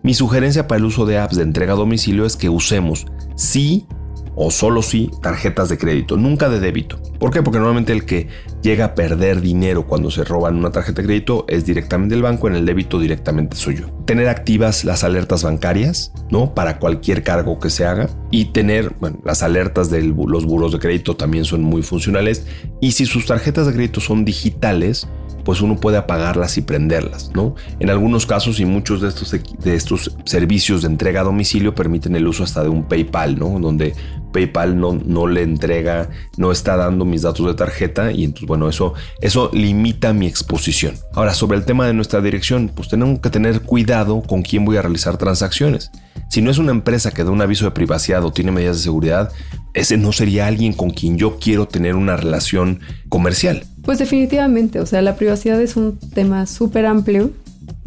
Mi 0.03 0.15
sugerencia 0.15 0.69
para 0.69 0.79
el 0.79 0.87
uso 0.87 1.05
de 1.05 1.19
apps 1.19 1.37
de 1.37 1.43
entrega 1.43 1.75
a 1.75 1.77
domicilio 1.77 2.25
es 2.25 2.35
que 2.35 2.49
usemos 2.49 3.05
sí 3.37 3.87
o 4.35 4.51
solo 4.51 4.83
sí 4.83 5.11
tarjetas 5.21 5.69
de 5.69 5.79
crédito, 5.79 6.17
nunca 6.17 6.49
de 6.49 6.61
débito. 6.61 6.99
¿Por 7.19 7.31
qué? 7.31 7.43
Porque 7.43 7.59
normalmente 7.59 7.93
el 7.93 8.05
que 8.05 8.29
llega 8.63 8.87
a 8.87 8.95
perder 8.95 9.41
dinero 9.41 9.87
cuando 9.87 10.11
se 10.11 10.25
roban 10.25 10.57
una 10.57 10.71
tarjeta 10.71 11.03
de 11.03 11.07
crédito 11.07 11.45
es 11.49 11.67
directamente 11.67 12.15
del 12.15 12.23
banco, 12.23 12.49
en 12.49 12.55
el 12.55 12.65
débito 12.65 12.99
directamente 12.99 13.57
suyo. 13.57 13.91
Tener 14.07 14.29
activas 14.29 14.85
las 14.85 15.05
alertas 15.05 15.43
bancarias, 15.43 16.13
¿no? 16.31 16.55
Para 16.55 16.79
cualquier 16.79 17.23
cargo 17.23 17.59
que 17.59 17.71
se 17.71 17.85
haga 17.85 18.09
y 18.31 18.47
tener, 18.47 18.95
bueno, 19.01 19.19
las 19.25 19.43
alertas 19.43 19.91
de 19.91 20.03
los 20.03 20.47
buros 20.47 20.73
de 20.73 20.79
crédito 20.79 21.17
también 21.17 21.45
son 21.45 21.63
muy 21.63 21.83
funcionales 21.83 22.47
y 22.81 22.93
si 22.93 23.07
sus 23.07 23.27
tarjetas 23.27 23.67
de 23.67 23.75
crédito 23.75 24.01
son 24.01 24.25
digitales, 24.25 25.09
pues 25.45 25.61
uno 25.61 25.77
puede 25.77 25.97
apagarlas 25.97 26.57
y 26.59 26.63
prenderlas, 26.63 27.31
¿no? 27.35 27.55
En 27.81 27.91
algunos 27.91 28.27
casos 28.27 28.61
y 28.61 28.65
muchos 28.65 29.01
de 29.01 29.09
estos, 29.09 29.33
de 29.33 29.75
estos 29.75 30.17
servicios 30.25 30.83
de 30.83 30.89
entrega 30.89 31.23
a 31.23 31.25
domicilio 31.25 31.75
permiten 31.75 32.15
el 32.17 32.27
uso 32.27 32.45
hasta 32.45 32.63
de 32.63 32.69
un 32.69 32.85
PayPal, 32.85 33.39
¿no? 33.39 33.59
Donde 33.59 33.95
PayPal 34.33 34.79
no, 34.79 34.95
no 34.95 35.27
le 35.27 35.43
entrega, 35.43 36.11
no 36.37 36.53
está 36.53 36.77
dando 36.77 37.05
mis 37.05 37.23
datos 37.23 37.47
de 37.47 37.55
tarjeta 37.55 38.13
y 38.13 38.25
entonces 38.25 38.49
bueno, 38.53 38.69
eso, 38.69 38.93
eso 39.23 39.49
limita 39.55 40.13
mi 40.13 40.27
exposición. 40.27 40.95
Ahora, 41.15 41.33
sobre 41.33 41.57
el 41.57 41.65
tema 41.65 41.87
de 41.87 41.95
nuestra 41.95 42.21
dirección, 42.21 42.69
pues 42.69 42.87
tenemos 42.87 43.19
que 43.21 43.31
tener 43.31 43.63
cuidado 43.63 44.21
con 44.21 44.43
quién 44.43 44.67
voy 44.67 44.77
a 44.77 44.83
realizar 44.83 45.17
transacciones. 45.17 45.91
Si 46.29 46.43
no 46.43 46.51
es 46.51 46.59
una 46.59 46.71
empresa 46.71 47.13
que 47.13 47.25
da 47.25 47.31
un 47.31 47.41
aviso 47.41 47.65
de 47.65 47.71
privacidad 47.71 48.23
o 48.27 48.31
tiene 48.31 48.53
medidas 48.53 48.77
de 48.77 48.83
seguridad, 48.83 49.33
ese 49.73 49.97
no 49.97 50.13
sería 50.13 50.49
alguien 50.49 50.75
con 50.75 50.91
quien 50.91 51.17
yo 51.17 51.39
quiero 51.39 51.67
tener 51.67 51.95
una 51.95 52.15
relación 52.15 52.81
comercial. 53.09 53.65
Pues 53.85 53.99
definitivamente, 53.99 54.81
o 54.81 54.85
sea, 54.85 55.01
la 55.01 55.17
privacidad 55.17 55.59
es 55.59 55.77
un 55.77 55.99
tema 55.99 56.45
súper 56.45 56.85
amplio 56.85 57.31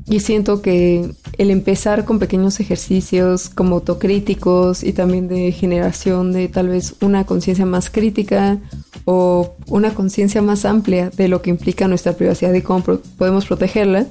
y 0.07 0.22
siento 0.22 0.63
que 0.63 1.11
el 1.38 1.51
empezar 1.51 2.05
con 2.05 2.18
pequeños 2.18 2.59
ejercicios 2.59 3.49
como 3.49 3.76
autocríticos 3.76 4.84
y 4.84 4.93
también 4.93 5.28
de 5.28 5.51
generación 5.51 6.32
de 6.32 6.47
tal 6.47 6.70
vez 6.70 6.95
una 7.01 7.26
conciencia 7.26 7.68
más 7.68 7.91
crítica 7.91 8.57
o 9.06 9.56
una 9.68 9.93
conciencia 9.93 10.41
más 10.41 10.66
amplia 10.66 11.10
de 11.12 11.28
lo 11.28 11.41
que 11.41 11.51
implica 11.51 11.88
nuestra 11.88 12.14
privacidad 12.14 12.53
y 12.53 12.62
cómo 12.62 12.84
podemos 13.18 13.45
protegerla, 13.45 14.08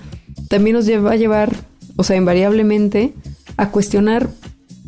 también 0.49 0.76
nos 0.76 0.86
lleva 0.86 1.12
a 1.12 1.16
llevar, 1.16 1.55
o 1.97 2.05
sea, 2.05 2.16
invariablemente, 2.16 3.12
a 3.57 3.70
cuestionar 3.70 4.28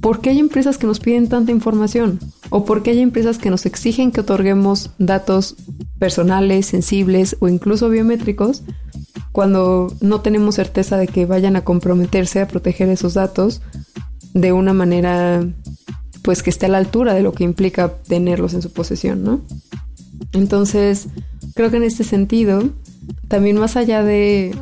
por 0.00 0.20
qué 0.20 0.30
hay 0.30 0.38
empresas 0.38 0.78
que 0.78 0.86
nos 0.86 1.00
piden 1.00 1.28
tanta 1.28 1.50
información 1.50 2.20
o 2.50 2.64
por 2.64 2.82
qué 2.82 2.92
hay 2.92 3.00
empresas 3.00 3.38
que 3.38 3.50
nos 3.50 3.66
exigen 3.66 4.12
que 4.12 4.20
otorguemos 4.20 4.90
datos 4.98 5.56
personales, 5.98 6.66
sensibles 6.66 7.36
o 7.40 7.48
incluso 7.48 7.88
biométricos 7.88 8.62
cuando 9.32 9.92
no 10.00 10.20
tenemos 10.20 10.54
certeza 10.54 10.96
de 10.96 11.08
que 11.08 11.26
vayan 11.26 11.56
a 11.56 11.64
comprometerse 11.64 12.40
a 12.40 12.48
proteger 12.48 12.88
esos 12.88 13.14
datos 13.14 13.62
de 14.32 14.52
una 14.52 14.72
manera 14.72 15.44
pues 16.22 16.42
que 16.42 16.50
esté 16.50 16.66
a 16.66 16.68
la 16.68 16.78
altura 16.78 17.14
de 17.14 17.22
lo 17.22 17.32
que 17.32 17.44
implica 17.44 17.88
tenerlos 18.08 18.54
en 18.54 18.62
su 18.62 18.72
posesión, 18.72 19.22
¿no? 19.22 19.42
Entonces, 20.32 21.08
creo 21.54 21.70
que 21.70 21.76
en 21.78 21.82
este 21.82 22.04
sentido, 22.04 22.62
también 23.28 23.58
más 23.58 23.76
allá 23.76 24.02
de 24.02 24.56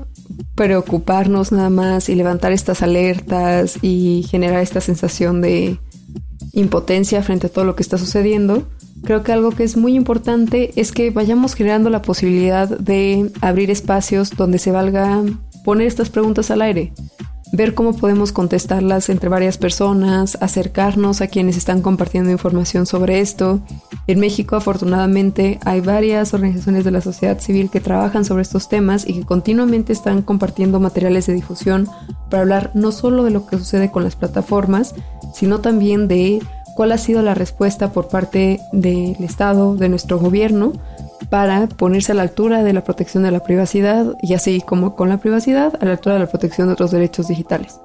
preocuparnos 0.54 1.52
nada 1.52 1.70
más 1.70 2.08
y 2.08 2.14
levantar 2.14 2.52
estas 2.52 2.82
alertas 2.82 3.78
y 3.82 4.24
generar 4.28 4.62
esta 4.62 4.80
sensación 4.80 5.40
de 5.40 5.78
impotencia 6.52 7.22
frente 7.22 7.48
a 7.48 7.50
todo 7.50 7.64
lo 7.64 7.74
que 7.76 7.82
está 7.82 7.98
sucediendo, 7.98 8.68
creo 9.02 9.22
que 9.22 9.32
algo 9.32 9.50
que 9.50 9.64
es 9.64 9.76
muy 9.76 9.94
importante 9.94 10.72
es 10.76 10.92
que 10.92 11.10
vayamos 11.10 11.54
generando 11.54 11.90
la 11.90 12.02
posibilidad 12.02 12.68
de 12.68 13.30
abrir 13.40 13.70
espacios 13.70 14.30
donde 14.30 14.58
se 14.58 14.70
valga 14.70 15.22
poner 15.64 15.86
estas 15.86 16.10
preguntas 16.10 16.50
al 16.50 16.62
aire, 16.62 16.92
ver 17.56 17.74
cómo 17.74 17.94
podemos 17.94 18.32
contestarlas 18.32 19.08
entre 19.08 19.28
varias 19.28 19.58
personas, 19.58 20.36
acercarnos 20.40 21.20
a 21.20 21.28
quienes 21.28 21.56
están 21.56 21.82
compartiendo 21.82 22.30
información 22.30 22.84
sobre 22.84 23.20
esto. 23.20 23.60
En 24.06 24.18
México, 24.18 24.56
afortunadamente, 24.56 25.60
hay 25.64 25.80
varias 25.80 26.34
organizaciones 26.34 26.84
de 26.84 26.90
la 26.90 27.00
sociedad 27.00 27.38
civil 27.38 27.70
que 27.70 27.80
trabajan 27.80 28.24
sobre 28.24 28.42
estos 28.42 28.68
temas 28.68 29.06
y 29.06 29.14
que 29.14 29.24
continuamente 29.24 29.92
están 29.92 30.22
compartiendo 30.22 30.80
materiales 30.80 31.26
de 31.26 31.34
difusión 31.34 31.88
para 32.28 32.42
hablar 32.42 32.70
no 32.74 32.90
solo 32.90 33.22
de 33.22 33.30
lo 33.30 33.46
que 33.46 33.58
sucede 33.58 33.90
con 33.90 34.02
las 34.02 34.16
plataformas, 34.16 34.94
sino 35.32 35.60
también 35.60 36.08
de 36.08 36.40
cuál 36.74 36.90
ha 36.90 36.98
sido 36.98 37.22
la 37.22 37.34
respuesta 37.34 37.92
por 37.92 38.08
parte 38.08 38.60
del 38.72 39.22
Estado, 39.22 39.76
de 39.76 39.88
nuestro 39.88 40.18
gobierno, 40.18 40.72
para 41.30 41.66
ponerse 41.66 42.12
a 42.12 42.14
la 42.14 42.22
altura 42.22 42.62
de 42.62 42.72
la 42.72 42.84
protección 42.84 43.22
de 43.22 43.30
la 43.30 43.40
privacidad 43.40 44.16
y 44.20 44.34
así 44.34 44.60
como 44.60 44.94
con 44.94 45.08
la 45.08 45.18
privacidad, 45.18 45.74
a 45.80 45.84
la 45.84 45.92
altura 45.92 46.14
de 46.14 46.20
la 46.20 46.26
protección 46.26 46.68
de 46.68 46.74
otros 46.74 46.90
derechos 46.90 47.28
digitales. 47.28 47.80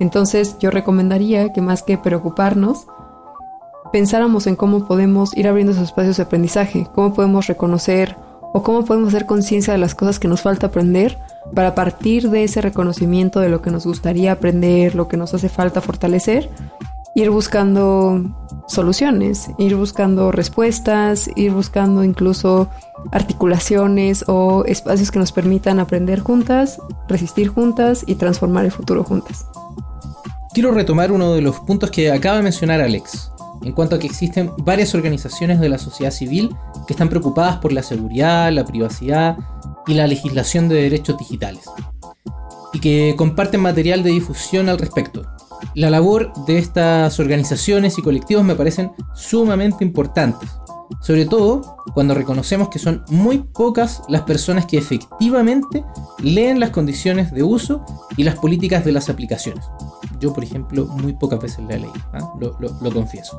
Entonces 0.00 0.56
yo 0.58 0.70
recomendaría 0.70 1.52
que 1.52 1.60
más 1.60 1.82
que 1.82 1.98
preocuparnos, 1.98 2.86
pensáramos 3.92 4.46
en 4.46 4.56
cómo 4.56 4.86
podemos 4.86 5.36
ir 5.36 5.46
abriendo 5.46 5.72
esos 5.72 5.84
espacios 5.84 6.16
de 6.16 6.24
aprendizaje, 6.24 6.86
cómo 6.94 7.14
podemos 7.14 7.46
reconocer 7.46 8.16
o 8.52 8.62
cómo 8.62 8.84
podemos 8.84 9.08
hacer 9.08 9.26
conciencia 9.26 9.72
de 9.72 9.78
las 9.78 9.94
cosas 9.94 10.18
que 10.18 10.28
nos 10.28 10.42
falta 10.42 10.68
aprender 10.68 11.18
para 11.54 11.74
partir 11.74 12.30
de 12.30 12.44
ese 12.44 12.60
reconocimiento 12.60 13.40
de 13.40 13.48
lo 13.48 13.62
que 13.62 13.70
nos 13.70 13.86
gustaría 13.86 14.32
aprender, 14.32 14.94
lo 14.94 15.08
que 15.08 15.16
nos 15.16 15.34
hace 15.34 15.48
falta 15.48 15.80
fortalecer, 15.80 16.50
ir 17.14 17.30
buscando 17.30 18.22
soluciones, 18.68 19.50
ir 19.58 19.76
buscando 19.76 20.32
respuestas, 20.32 21.30
ir 21.36 21.52
buscando 21.52 22.04
incluso 22.04 22.68
articulaciones 23.10 24.24
o 24.28 24.64
espacios 24.64 25.10
que 25.10 25.18
nos 25.18 25.32
permitan 25.32 25.80
aprender 25.80 26.20
juntas, 26.20 26.78
resistir 27.08 27.48
juntas 27.48 28.04
y 28.06 28.14
transformar 28.14 28.64
el 28.64 28.72
futuro 28.72 29.04
juntas. 29.04 29.46
Quiero 30.54 30.72
retomar 30.72 31.12
uno 31.12 31.32
de 31.32 31.42
los 31.42 31.60
puntos 31.60 31.90
que 31.90 32.12
acaba 32.12 32.36
de 32.36 32.42
mencionar 32.42 32.80
Alex, 32.80 33.32
en 33.62 33.72
cuanto 33.72 33.96
a 33.96 33.98
que 33.98 34.06
existen 34.06 34.50
varias 34.58 34.94
organizaciones 34.94 35.60
de 35.60 35.68
la 35.68 35.78
sociedad 35.78 36.10
civil 36.10 36.54
que 36.86 36.94
están 36.94 37.08
preocupadas 37.08 37.58
por 37.58 37.72
la 37.72 37.82
seguridad, 37.82 38.52
la 38.52 38.64
privacidad 38.64 39.36
y 39.86 39.94
la 39.94 40.06
legislación 40.06 40.68
de 40.68 40.76
derechos 40.76 41.18
digitales, 41.18 41.64
y 42.72 42.80
que 42.80 43.14
comparten 43.16 43.60
material 43.60 44.02
de 44.02 44.10
difusión 44.10 44.68
al 44.68 44.78
respecto. 44.78 45.22
La 45.74 45.90
labor 45.90 46.32
de 46.46 46.58
estas 46.58 47.18
organizaciones 47.20 47.98
y 47.98 48.02
colectivos 48.02 48.44
me 48.44 48.54
parecen 48.54 48.92
sumamente 49.14 49.84
importantes, 49.84 50.50
sobre 51.00 51.24
todo 51.24 51.76
cuando 51.94 52.14
reconocemos 52.14 52.68
que 52.68 52.78
son 52.78 53.04
muy 53.08 53.38
pocas 53.38 54.02
las 54.08 54.22
personas 54.22 54.66
que 54.66 54.78
efectivamente 54.78 55.84
leen 56.20 56.60
las 56.60 56.70
condiciones 56.70 57.32
de 57.32 57.42
uso 57.42 57.84
y 58.16 58.24
las 58.24 58.36
políticas 58.36 58.84
de 58.84 58.92
las 58.92 59.08
aplicaciones. 59.08 59.64
Yo, 60.20 60.32
por 60.32 60.44
ejemplo, 60.44 60.86
muy 60.86 61.14
pocas 61.14 61.40
veces 61.40 61.60
la 61.68 61.76
leí, 61.76 61.90
¿ah? 62.12 62.32
lo, 62.40 62.56
lo- 62.60 62.76
lo 62.80 62.92
confieso. 62.92 63.36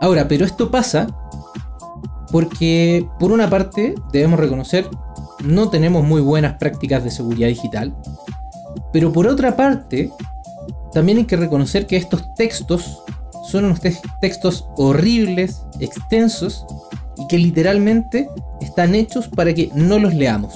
Ahora, 0.00 0.28
pero 0.28 0.44
esto 0.44 0.70
pasa 0.70 1.06
porque, 2.30 3.08
por 3.18 3.32
una 3.32 3.48
parte, 3.48 3.94
debemos 4.12 4.38
reconocer, 4.38 4.88
no 5.42 5.70
tenemos 5.70 6.04
muy 6.04 6.20
buenas 6.20 6.54
prácticas 6.58 7.02
de 7.04 7.10
seguridad 7.10 7.48
digital, 7.48 7.96
pero 8.92 9.12
por 9.12 9.26
otra 9.26 9.56
parte, 9.56 10.12
también 10.92 11.18
hay 11.18 11.24
que 11.24 11.36
reconocer 11.36 11.86
que 11.86 11.96
estos 11.96 12.22
textos 12.34 13.02
son 13.50 13.64
unos 13.64 13.80
tex- 13.80 14.00
textos 14.20 14.66
horribles, 14.76 15.62
extensos, 15.80 16.64
y 17.16 17.26
que 17.26 17.38
literalmente 17.38 18.28
están 18.60 18.94
hechos 18.94 19.28
para 19.28 19.52
que 19.54 19.70
no 19.74 19.98
los 19.98 20.14
leamos. 20.14 20.54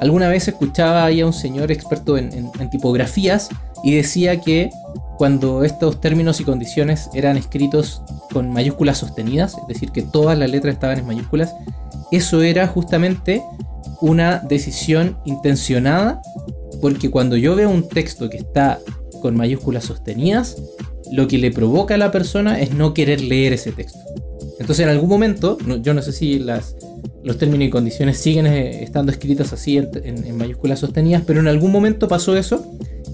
Alguna 0.00 0.28
vez 0.28 0.46
escuchaba 0.48 1.04
ahí 1.04 1.20
a 1.20 1.26
un 1.26 1.32
señor 1.32 1.72
experto 1.72 2.16
en- 2.16 2.32
en 2.58 2.70
tipografías 2.70 3.48
y 3.82 3.94
decía 3.94 4.40
que 4.40 4.70
cuando 5.18 5.64
estos 5.64 6.00
términos 6.00 6.40
y 6.40 6.44
condiciones 6.44 7.10
eran 7.12 7.36
escritos 7.36 8.02
con 8.32 8.52
mayúsculas 8.52 8.98
sostenidas, 8.98 9.56
es 9.60 9.66
decir, 9.66 9.90
que 9.90 10.02
todas 10.02 10.38
las 10.38 10.48
letras 10.48 10.74
estaban 10.74 10.98
en 11.00 11.06
mayúsculas, 11.06 11.54
eso 12.12 12.42
era 12.42 12.68
justamente 12.68 13.42
una 14.00 14.38
decisión 14.38 15.18
intencionada, 15.24 16.22
porque 16.80 17.10
cuando 17.10 17.36
yo 17.36 17.56
veo 17.56 17.68
un 17.68 17.88
texto 17.88 18.30
que 18.30 18.36
está 18.38 18.78
con 19.20 19.36
mayúsculas 19.36 19.84
sostenidas, 19.84 20.56
lo 21.12 21.28
que 21.28 21.38
le 21.38 21.50
provoca 21.50 21.94
a 21.94 21.98
la 21.98 22.10
persona 22.10 22.60
es 22.60 22.72
no 22.72 22.94
querer 22.94 23.20
leer 23.20 23.52
ese 23.52 23.72
texto. 23.72 23.98
Entonces 24.58 24.84
en 24.84 24.90
algún 24.90 25.08
momento, 25.08 25.58
yo 25.82 25.94
no 25.94 26.02
sé 26.02 26.12
si 26.12 26.38
las, 26.38 26.76
los 27.22 27.38
términos 27.38 27.68
y 27.68 27.70
condiciones 27.70 28.18
siguen 28.18 28.46
eh, 28.46 28.82
estando 28.82 29.12
escritos 29.12 29.52
así 29.52 29.78
en 29.78 30.36
mayúsculas 30.36 30.80
sostenidas, 30.80 31.22
pero 31.26 31.40
en 31.40 31.48
algún 31.48 31.72
momento 31.72 32.08
pasó 32.08 32.36
eso 32.36 32.64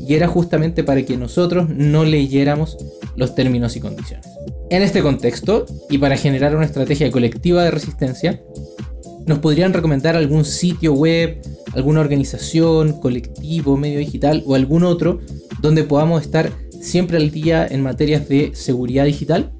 y 0.07 0.15
era 0.15 0.29
justamente 0.29 0.85
para 0.85 1.03
que 1.03 1.17
nosotros 1.17 1.69
no 1.69 2.05
leyéramos 2.05 2.77
los 3.17 3.35
términos 3.35 3.77
y 3.77 3.81
condiciones. 3.81 4.27
En 4.71 4.83
este 4.83 5.03
contexto, 5.03 5.67
y 5.89 5.99
para 5.99 6.17
generar 6.17 6.57
una 6.57 6.67
estrategia 6.67 7.11
colectiva 7.11 7.63
de 7.63 7.71
resistencia, 7.71 8.43
¿nos 9.27 9.39
podrían 9.39 9.73
recomendar 9.73 10.17
algún 10.17 10.45
sitio 10.45 10.93
web, 10.95 11.41
alguna 11.75 12.01
organización, 12.01 13.01
colectivo, 13.01 13.77
medio 13.77 13.99
digital 13.99 14.43
o 14.47 14.55
algún 14.55 14.85
otro 14.85 15.21
donde 15.61 15.85
podamos 15.85 16.23
estar 16.23 16.51
siempre 16.81 17.17
al 17.17 17.31
día 17.31 17.67
en 17.67 17.83
materias 17.83 18.29
de 18.29 18.53
seguridad 18.55 19.05
digital? 19.05 19.53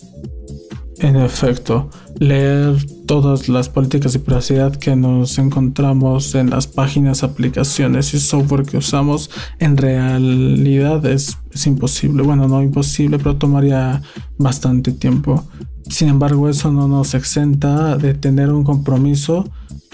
En 0.99 1.17
efecto, 1.17 1.91
leer 2.19 2.77
todas 3.07 3.49
las 3.49 3.69
políticas 3.69 4.13
de 4.13 4.21
privacidad 4.21 4.75
que 4.77 4.95
nos 4.95 5.39
encontramos 5.39 6.35
en 6.35 6.51
las 6.51 6.67
páginas, 6.67 7.23
aplicaciones 7.23 8.15
y 8.15 8.21
software 8.21 8.63
que 8.63 8.77
usamos, 8.77 9.31
en 9.59 9.77
realidad 9.77 11.05
es, 11.05 11.37
es 11.53 11.67
imposible. 11.67 12.23
Bueno, 12.23 12.47
no 12.49 12.63
imposible, 12.63 13.19
pero 13.19 13.37
tomaría 13.37 14.03
bastante 14.39 14.93
tiempo. 14.93 15.45
Sin 15.89 16.09
embargo, 16.09 16.49
eso 16.49 16.73
no 16.73 16.89
nos 16.89 17.15
exenta 17.15 17.99
de 17.99 18.15
tener 18.15 18.51
un 18.51 18.65
compromiso 18.65 19.51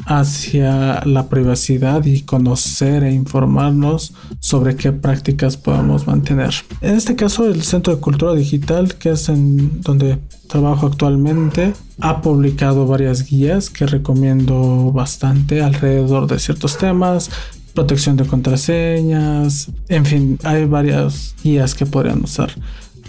hacia 0.06 1.04
la 1.04 1.28
privacidad 1.28 2.04
y 2.04 2.22
conocer 2.22 3.04
e 3.04 3.12
informarnos 3.12 4.12
sobre 4.40 4.76
qué 4.76 4.92
prácticas 4.92 5.56
podemos 5.56 6.06
mantener. 6.06 6.54
En 6.80 6.96
este 6.96 7.16
caso, 7.16 7.46
el 7.46 7.62
Centro 7.62 7.94
de 7.94 8.00
Cultura 8.00 8.34
Digital, 8.34 8.94
que 8.94 9.10
es 9.10 9.28
en 9.28 9.80
donde 9.82 10.18
trabajo 10.48 10.86
actualmente, 10.86 11.74
ha 12.00 12.22
publicado 12.22 12.86
varias 12.86 13.28
guías 13.28 13.70
que 13.70 13.86
recomiendo 13.86 14.90
bastante 14.92 15.62
alrededor 15.62 16.26
de 16.26 16.38
ciertos 16.38 16.78
temas, 16.78 17.30
protección 17.74 18.16
de 18.16 18.26
contraseñas, 18.26 19.70
en 19.88 20.04
fin, 20.04 20.38
hay 20.42 20.64
varias 20.64 21.34
guías 21.42 21.74
que 21.74 21.86
podrían 21.86 22.22
usar. 22.24 22.50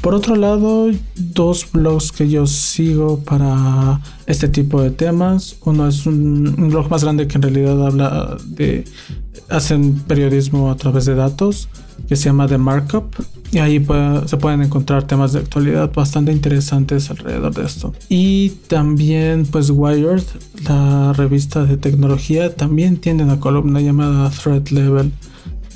Por 0.02 0.16
otro 0.16 0.36
lado, 0.36 0.90
dos 1.16 1.68
blogs 1.72 2.12
que 2.12 2.28
yo 2.28 2.48
sigo 2.48 3.20
para 3.20 4.02
este 4.26 4.48
tipo 4.48 4.82
de 4.82 4.90
temas. 4.90 5.58
Uno 5.64 5.88
es 5.88 6.08
un, 6.08 6.56
un 6.58 6.70
blog 6.70 6.90
más 6.90 7.04
grande 7.04 7.28
que 7.28 7.36
en 7.38 7.44
realidad 7.44 7.86
habla 7.86 8.38
de... 8.48 8.84
hacen 9.50 9.94
periodismo 10.08 10.72
a 10.72 10.76
través 10.76 11.06
de 11.06 11.14
datos, 11.14 11.70
que 12.08 12.16
se 12.16 12.26
llama 12.26 12.48
The 12.48 12.58
Markup. 12.58 13.14
Y 13.52 13.60
ahí 13.60 13.80
puede- 13.80 14.28
se 14.28 14.38
pueden 14.38 14.62
encontrar 14.64 15.04
temas 15.06 15.34
de 15.34 15.40
actualidad 15.40 15.92
bastante 15.94 16.32
interesantes 16.32 17.12
alrededor 17.12 17.54
de 17.54 17.64
esto. 17.66 17.94
Y 18.10 18.50
también, 18.68 19.46
pues 19.46 19.70
Wired, 19.70 20.24
la 20.68 21.14
revista 21.14 21.64
de 21.66 21.78
tecnología, 21.78 22.56
también 22.56 22.98
tiene 22.98 23.24
una 23.24 23.40
columna 23.40 23.82
llamada 23.82 24.30
Threat 24.32 24.70
Level, 24.72 25.12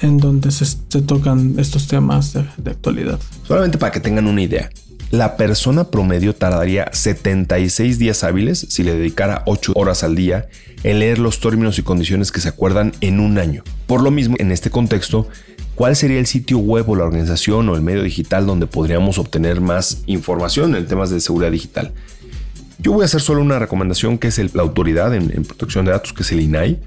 en 0.01 0.17
donde 0.17 0.51
se, 0.51 0.65
tocan 1.01 1.55
estos 1.57 1.87
temas 1.87 2.33
de- 2.33 2.69
actualidad. 2.69 3.19
Solamente 3.47 3.77
para 3.77 3.91
que 3.91 3.99
tengan 3.99 4.27
una 4.27 4.41
idea. 4.41 4.69
La 5.11 5.37
persona 5.37 5.85
promedio 5.85 6.33
tardaría 6.35 6.89
76 6.91 7.99
días 7.99 8.23
hábiles 8.23 8.65
si 8.69 8.83
le 8.83 8.95
dedicara 8.95 9.43
8 9.45 9.73
horas 9.75 10.03
al 10.03 10.15
día 10.15 10.47
en 10.83 10.99
leer 10.99 11.19
los 11.19 11.39
términos 11.39 11.79
y 11.79 11.83
condiciones 11.83 12.31
que 12.31 12.41
se 12.41 12.49
acuerdan 12.49 12.91
en 13.01 13.19
un 13.19 13.37
año. 13.37 13.63
Por 13.87 14.01
lo 14.01 14.11
mismo, 14.11 14.35
en 14.39 14.51
este 14.51 14.69
contexto, 14.69 15.27
¿cuál 15.75 15.95
sería 15.95 16.19
el 16.19 16.25
sitio 16.25 16.57
web 16.57 16.89
o 16.89 16.95
la 16.95 17.03
organización 17.05 17.69
o 17.69 17.75
el 17.75 17.81
medio 17.81 18.03
digital 18.03 18.45
donde 18.45 18.67
podríamos 18.67 19.17
obtener 19.17 19.61
más 19.61 19.99
información 20.07 20.75
en 20.75 20.85
temas 20.87 21.11
de 21.11 21.21
seguridad 21.21 21.51
digital? 21.51 21.93
Yo 22.79 22.91
voy 22.91 23.03
a 23.03 23.05
hacer 23.05 23.21
solo 23.21 23.41
una 23.41 23.57
recomendación 23.57 24.17
que 24.17 24.27
es 24.27 24.53
la 24.53 24.61
autoridad 24.63 25.15
en 25.15 25.43
protección 25.45 25.85
de 25.85 25.91
datos, 25.91 26.13
que 26.13 26.23
es 26.23 26.31
el 26.31 26.41
INAI, 26.41 26.79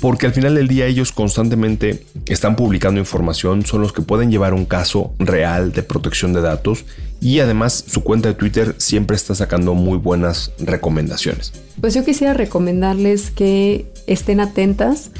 porque 0.00 0.26
al 0.26 0.32
final 0.32 0.54
del 0.54 0.68
día 0.68 0.86
ellos 0.86 1.12
constantemente 1.12 2.04
están 2.26 2.56
publicando 2.56 3.00
información, 3.00 3.64
son 3.64 3.80
los 3.80 3.92
que 3.92 4.02
pueden 4.02 4.30
llevar 4.30 4.54
un 4.54 4.64
caso 4.64 5.12
real 5.18 5.72
de 5.72 5.82
protección 5.82 6.32
de 6.32 6.40
datos 6.40 6.84
y 7.20 7.40
además 7.40 7.84
su 7.86 8.02
cuenta 8.02 8.28
de 8.28 8.34
Twitter 8.34 8.74
siempre 8.78 9.16
está 9.16 9.34
sacando 9.34 9.74
muy 9.74 9.98
buenas 9.98 10.52
recomendaciones. 10.58 11.52
Pues 11.80 11.94
yo 11.94 12.04
quisiera 12.04 12.32
recomendarles 12.32 13.30
que 13.30 13.90
estén 14.06 14.40
atentas 14.40 15.10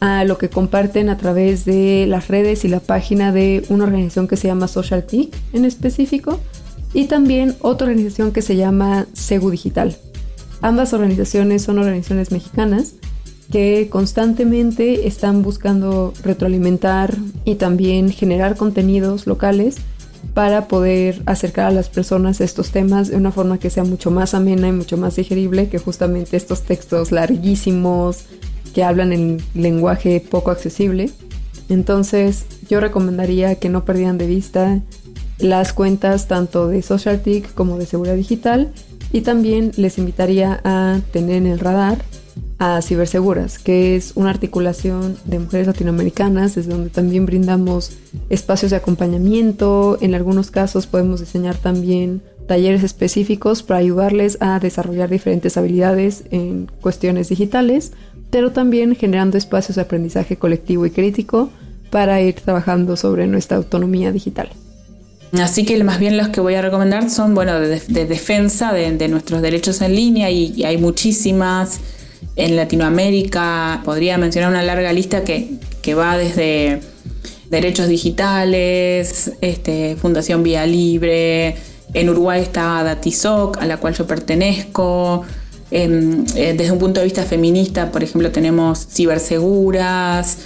a 0.00 0.24
lo 0.24 0.38
que 0.38 0.48
comparten 0.48 1.08
a 1.08 1.16
través 1.16 1.64
de 1.64 2.06
las 2.06 2.28
redes 2.28 2.64
y 2.64 2.68
la 2.68 2.78
página 2.78 3.32
de 3.32 3.64
una 3.68 3.84
organización 3.84 4.28
que 4.28 4.36
se 4.36 4.46
llama 4.46 4.68
Social 4.68 5.04
TIC 5.04 5.34
en 5.52 5.64
específico 5.64 6.38
y 6.94 7.06
también 7.06 7.56
otra 7.60 7.88
organización 7.88 8.32
que 8.32 8.42
se 8.42 8.54
llama 8.54 9.06
Segu 9.12 9.50
Digital. 9.50 9.96
Ambas 10.60 10.92
organizaciones 10.92 11.62
son 11.62 11.78
organizaciones 11.78 12.30
mexicanas 12.30 12.94
que 13.50 13.88
constantemente 13.90 15.06
están 15.06 15.42
buscando 15.42 16.12
retroalimentar 16.22 17.16
y 17.44 17.54
también 17.54 18.10
generar 18.10 18.56
contenidos 18.56 19.26
locales 19.26 19.76
para 20.34 20.68
poder 20.68 21.22
acercar 21.26 21.66
a 21.66 21.70
las 21.70 21.88
personas 21.88 22.40
estos 22.40 22.70
temas 22.70 23.08
de 23.08 23.16
una 23.16 23.32
forma 23.32 23.58
que 23.58 23.70
sea 23.70 23.84
mucho 23.84 24.10
más 24.10 24.34
amena 24.34 24.68
y 24.68 24.72
mucho 24.72 24.96
más 24.96 25.16
digerible 25.16 25.68
que 25.68 25.78
justamente 25.78 26.36
estos 26.36 26.62
textos 26.62 27.12
larguísimos 27.12 28.24
que 28.74 28.84
hablan 28.84 29.12
en 29.12 29.38
lenguaje 29.54 30.20
poco 30.20 30.50
accesible. 30.50 31.10
Entonces 31.68 32.44
yo 32.68 32.80
recomendaría 32.80 33.54
que 33.54 33.68
no 33.68 33.84
perdieran 33.84 34.18
de 34.18 34.26
vista 34.26 34.80
las 35.38 35.72
cuentas 35.72 36.28
tanto 36.28 36.68
de 36.68 36.82
SocialTIC 36.82 37.54
como 37.54 37.78
de 37.78 37.86
Seguridad 37.86 38.16
Digital 38.16 38.72
y 39.12 39.22
también 39.22 39.72
les 39.76 39.98
invitaría 39.98 40.60
a 40.64 41.00
tener 41.12 41.36
en 41.36 41.46
el 41.46 41.60
radar 41.60 41.98
a 42.58 42.82
Ciberseguras, 42.82 43.58
que 43.58 43.94
es 43.94 44.12
una 44.16 44.30
articulación 44.30 45.16
de 45.24 45.38
mujeres 45.38 45.68
latinoamericanas, 45.68 46.56
desde 46.56 46.72
donde 46.72 46.90
también 46.90 47.24
brindamos 47.24 47.92
espacios 48.30 48.72
de 48.72 48.76
acompañamiento. 48.76 49.96
En 50.00 50.14
algunos 50.14 50.50
casos 50.50 50.86
podemos 50.86 51.20
diseñar 51.20 51.56
también 51.56 52.22
talleres 52.48 52.82
específicos 52.82 53.62
para 53.62 53.78
ayudarles 53.78 54.38
a 54.40 54.58
desarrollar 54.58 55.08
diferentes 55.08 55.56
habilidades 55.56 56.24
en 56.30 56.68
cuestiones 56.80 57.28
digitales, 57.28 57.92
pero 58.30 58.50
también 58.50 58.96
generando 58.96 59.38
espacios 59.38 59.76
de 59.76 59.82
aprendizaje 59.82 60.36
colectivo 60.36 60.84
y 60.84 60.90
crítico 60.90 61.50
para 61.90 62.20
ir 62.20 62.34
trabajando 62.34 62.96
sobre 62.96 63.26
nuestra 63.26 63.58
autonomía 63.58 64.10
digital. 64.10 64.48
Así 65.32 65.64
que 65.64 65.82
más 65.84 65.98
bien 65.98 66.16
los 66.16 66.30
que 66.30 66.40
voy 66.40 66.54
a 66.54 66.62
recomendar 66.62 67.10
son, 67.10 67.34
bueno, 67.34 67.60
de, 67.60 67.80
de 67.86 68.06
defensa 68.06 68.72
de, 68.72 69.08
nuestros 69.08 69.42
derechos 69.42 69.80
en 69.82 69.94
línea 69.94 70.30
y 70.30 70.64
hay 70.64 70.78
muchísimas. 70.78 71.80
En 72.36 72.56
Latinoamérica 72.56 73.82
podría 73.84 74.18
mencionar 74.18 74.50
una 74.50 74.62
larga 74.62 74.92
lista 74.92 75.24
que, 75.24 75.58
que 75.82 75.94
va 75.94 76.16
desde 76.16 76.80
derechos 77.50 77.88
digitales, 77.88 79.32
este, 79.40 79.96
Fundación 79.96 80.42
Vía 80.42 80.66
Libre, 80.66 81.56
en 81.94 82.10
Uruguay 82.10 82.42
está 82.42 82.82
Datisoc, 82.82 83.58
a 83.58 83.66
la 83.66 83.78
cual 83.78 83.94
yo 83.94 84.06
pertenezco. 84.06 85.24
Eh, 85.70 86.54
desde 86.56 86.72
un 86.72 86.78
punto 86.78 87.00
de 87.00 87.04
vista 87.04 87.24
feminista, 87.24 87.90
por 87.90 88.02
ejemplo, 88.02 88.30
tenemos 88.30 88.86
Ciberseguras, 88.88 90.38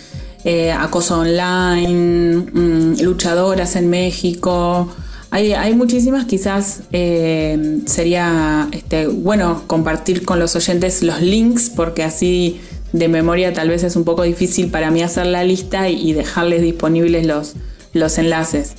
eh, 0.45 0.73
Acoso 0.73 1.21
Online, 1.21 2.45
mm, 2.53 3.01
Luchadoras 3.03 3.77
en 3.77 3.91
México. 3.91 4.89
Hay, 5.35 5.75
muchísimas, 5.75 6.27
quizás 6.27 6.83
eh, 6.93 7.81
sería 7.87 8.69
este, 8.71 9.07
bueno 9.07 9.63
compartir 9.67 10.27
con 10.27 10.39
los 10.39 10.55
oyentes 10.55 11.03
los 11.03 11.23
links, 11.23 11.71
porque 11.71 12.03
así 12.03 12.61
de 12.93 13.09
memoria 13.09 13.55
tal 13.55 13.71
vez 13.71 13.83
es 13.83 13.97
un 13.97 14.05
poco 14.05 14.25
difícil 14.25 14.71
para 14.71 14.91
mí 14.91 15.03
hacer 15.03 15.25
la 15.25 15.43
lista 15.43 15.89
y, 15.89 16.11
y 16.11 16.13
dejarles 16.13 16.61
disponibles 16.61 17.27
los, 17.27 17.55
los 17.95 18.19
enlaces. 18.19 18.75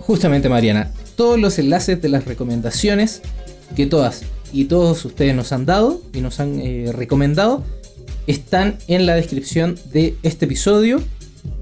Justamente 0.00 0.48
Mariana, 0.48 0.90
todos 1.16 1.38
los 1.38 1.58
enlaces 1.58 2.00
de 2.00 2.08
las 2.08 2.24
recomendaciones 2.24 3.20
que 3.76 3.84
todas 3.84 4.22
y 4.54 4.64
todos 4.64 5.04
ustedes 5.04 5.34
nos 5.34 5.52
han 5.52 5.66
dado 5.66 6.00
y 6.14 6.22
nos 6.22 6.40
han 6.40 6.60
eh, 6.60 6.92
recomendado 6.94 7.62
están 8.26 8.78
en 8.88 9.04
la 9.04 9.16
descripción 9.16 9.78
de 9.92 10.16
este 10.22 10.46
episodio 10.46 11.02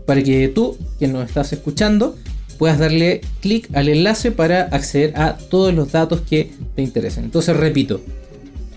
para 0.04 0.22
que 0.22 0.46
tú, 0.46 0.76
quien 0.98 1.12
nos 1.12 1.26
estás 1.26 1.52
escuchando, 1.52 2.16
puedas 2.56 2.78
darle 2.78 3.20
clic 3.40 3.68
al 3.74 3.88
enlace 3.88 4.32
para 4.32 4.62
acceder 4.62 5.16
a 5.16 5.36
todos 5.36 5.72
los 5.74 5.92
datos 5.92 6.20
que 6.20 6.50
te 6.74 6.82
interesen. 6.82 7.24
Entonces 7.24 7.56
repito, 7.56 8.00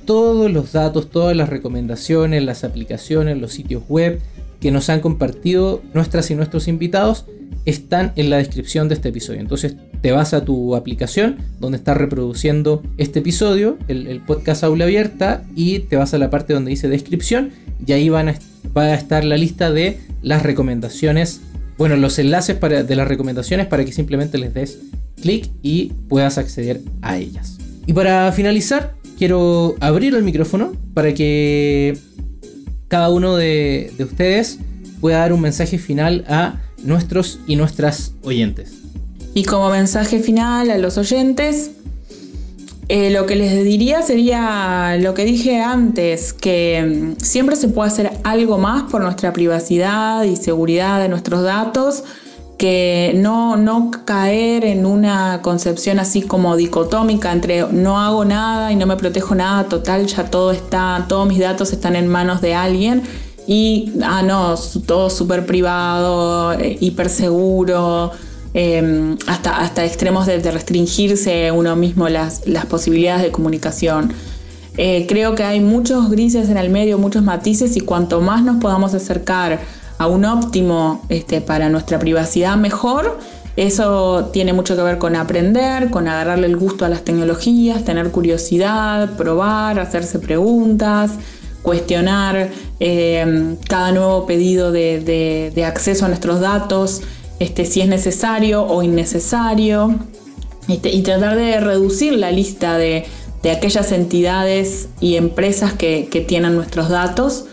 todos 0.05 0.51
los 0.51 0.71
datos, 0.71 1.09
todas 1.09 1.35
las 1.35 1.49
recomendaciones, 1.49 2.43
las 2.43 2.63
aplicaciones, 2.63 3.37
los 3.37 3.53
sitios 3.53 3.83
web 3.87 4.19
que 4.59 4.71
nos 4.71 4.89
han 4.89 5.01
compartido 5.01 5.81
nuestras 5.93 6.29
y 6.31 6.35
nuestros 6.35 6.67
invitados 6.67 7.25
están 7.65 8.13
en 8.15 8.29
la 8.29 8.37
descripción 8.37 8.87
de 8.87 8.95
este 8.95 9.09
episodio. 9.09 9.39
Entonces 9.39 9.75
te 10.01 10.11
vas 10.11 10.33
a 10.33 10.45
tu 10.45 10.75
aplicación 10.75 11.37
donde 11.59 11.77
está 11.77 11.93
reproduciendo 11.93 12.81
este 12.97 13.19
episodio, 13.19 13.77
el, 13.87 14.21
podcast 14.21 14.63
Aula 14.63 14.85
Abierta, 14.85 15.43
y 15.55 15.79
te 15.79 15.95
vas 15.95 16.13
a 16.13 16.17
la 16.17 16.29
parte 16.29 16.53
donde 16.53 16.71
dice 16.71 16.87
descripción 16.89 17.51
y 17.85 17.91
ahí 17.91 18.09
van 18.09 18.33
va 18.77 18.83
a 18.83 18.95
estar 18.95 19.23
la 19.23 19.37
lista 19.37 19.71
de 19.71 19.99
las 20.21 20.43
recomendaciones, 20.43 21.41
bueno, 21.79 21.95
los 21.95 22.19
enlaces 22.19 22.59
de 22.59 22.95
las 22.95 23.07
recomendaciones 23.07 23.65
para 23.65 23.85
que 23.85 23.93
simplemente 23.93 24.37
les 24.37 24.53
des 24.53 24.79
clic 25.21 25.49
y 25.63 25.93
puedas 26.09 26.37
acceder 26.37 26.81
a 27.01 27.17
ellas. 27.17 27.57
Y 27.87 27.93
para 27.93 28.31
finalizar, 28.33 28.95
quiero 29.17 29.75
abrir 29.79 30.13
el 30.13 30.23
micrófono 30.23 30.73
para 30.93 31.13
que 31.13 31.97
cada 32.89 33.09
uno 33.09 33.37
de 33.37 33.93
ustedes 33.97 34.59
pueda 34.99 35.19
dar 35.19 35.31
un 35.31 35.39
mensaje 35.39 35.77
final 35.77 36.25
a 36.27 36.61
nuestros 36.83 37.39
y 37.47 37.55
nuestras 37.55 38.13
oyentes. 38.23 38.73
Y 39.33 39.43
como 39.43 39.69
mensaje 39.69 40.19
final 40.19 40.71
a 40.71 40.77
los 40.77 40.97
oyentes, 40.97 41.71
eh, 42.89 43.11
lo 43.11 43.27
que 43.27 43.35
les 43.35 43.63
diría 43.63 44.01
sería 44.01 44.97
lo 44.99 45.13
que 45.13 45.23
dije 45.23 45.61
antes, 45.61 46.33
que 46.33 47.15
mm, 47.17 47.23
siempre 47.23 47.55
se 47.55 47.67
puede 47.67 47.87
hacer 47.89 48.11
algo 48.23 48.57
más 48.57 48.83
por 48.89 49.01
nuestra 49.01 49.31
privacidad 49.31 50.23
y 50.23 50.35
seguridad 50.35 50.99
de 50.99 51.07
nuestros 51.07 51.43
datos, 51.43 52.03
que 52.57 53.13
no, 53.15 53.57
no 53.57 53.91
caer 54.05 54.65
en 54.65 54.87
una 54.87 55.41
concepción 55.43 55.99
así 55.99 56.23
como 56.23 56.57
dicotómica 56.57 57.31
entre 57.31 57.71
no 57.71 57.99
hago 58.01 58.25
nada 58.25 58.71
y 58.71 58.75
no 58.75 58.87
me 58.87 58.97
protejo 58.97 59.35
nada, 59.35 59.65
total, 59.69 60.07
ya 60.07 60.29
todo 60.31 60.51
está, 60.51 61.05
todos 61.07 61.27
mis 61.27 61.39
datos 61.39 61.71
están 61.71 61.95
en 61.95 62.07
manos 62.07 62.41
de 62.41 62.55
alguien 62.55 63.03
y, 63.45 63.93
ah, 64.03 64.23
no, 64.23 64.55
todo 64.87 65.11
súper 65.11 65.45
privado, 65.45 66.53
eh, 66.53 66.75
hiper 66.79 67.09
seguro, 67.09 68.11
eh, 68.53 69.15
hasta, 69.27 69.57
hasta 69.57 69.85
extremos 69.85 70.25
de, 70.25 70.39
restringirse 70.39 71.51
uno 71.51 71.75
mismo 71.75 72.09
las, 72.09 72.47
las 72.47 72.65
posibilidades 72.65 73.23
de 73.23 73.31
comunicación. 73.31 74.13
Eh, 74.77 75.05
creo 75.07 75.35
que 75.35 75.43
hay 75.43 75.59
muchos 75.59 76.09
grises 76.09 76.49
en 76.49 76.57
el 76.57 76.69
medio, 76.69 76.97
muchos 76.97 77.23
matices 77.23 77.75
y 77.75 77.81
cuanto 77.81 78.21
más 78.21 78.43
nos 78.43 78.57
podamos 78.57 78.93
acercar 78.93 79.59
a 79.97 80.07
un 80.07 80.23
óptimo 80.25 81.03
este, 81.09 81.41
para 81.41 81.69
nuestra 81.69 81.99
privacidad 81.99 82.55
mejor, 82.55 83.19
eso 83.57 84.29
tiene 84.31 84.53
mucho 84.53 84.77
que 84.77 84.81
ver 84.81 84.97
con 84.97 85.17
aprender, 85.17 85.89
con 85.89 86.07
agarrarle 86.07 86.47
el 86.47 86.55
gusto 86.55 86.85
a 86.85 86.89
las 86.89 87.03
tecnologías, 87.03 87.83
tener 87.83 88.09
curiosidad, 88.09 89.17
probar, 89.17 89.79
hacerse 89.79 90.19
preguntas, 90.19 91.11
cuestionar 91.61 92.49
eh, 92.79 93.57
cada 93.67 93.91
nuevo 93.91 94.25
pedido 94.25 94.71
de, 94.71 95.51
de 95.53 95.65
acceso 95.65 96.05
a 96.05 96.07
nuestros 96.07 96.39
datos 96.39 97.01
este, 97.39 97.65
si 97.65 97.81
es 97.81 97.87
necesario 97.87 98.63
o 98.63 98.83
innecesario. 98.83 99.95
este, 100.67 100.89
y 100.91 101.01
tratar 101.01 101.35
de 101.37 101.59
reducir 101.59 102.13
la 102.13 102.31
lista 102.31 102.77
de, 102.77 103.05
de 103.43 103.51
aquellas 103.51 103.91
entidades 103.91 104.89
y 104.99 105.15
empresas 105.15 105.73
que, 105.73 106.07
que 106.11 106.21
tienen 106.21 106.55
nuestros 106.55 106.89
datos 106.89 107.45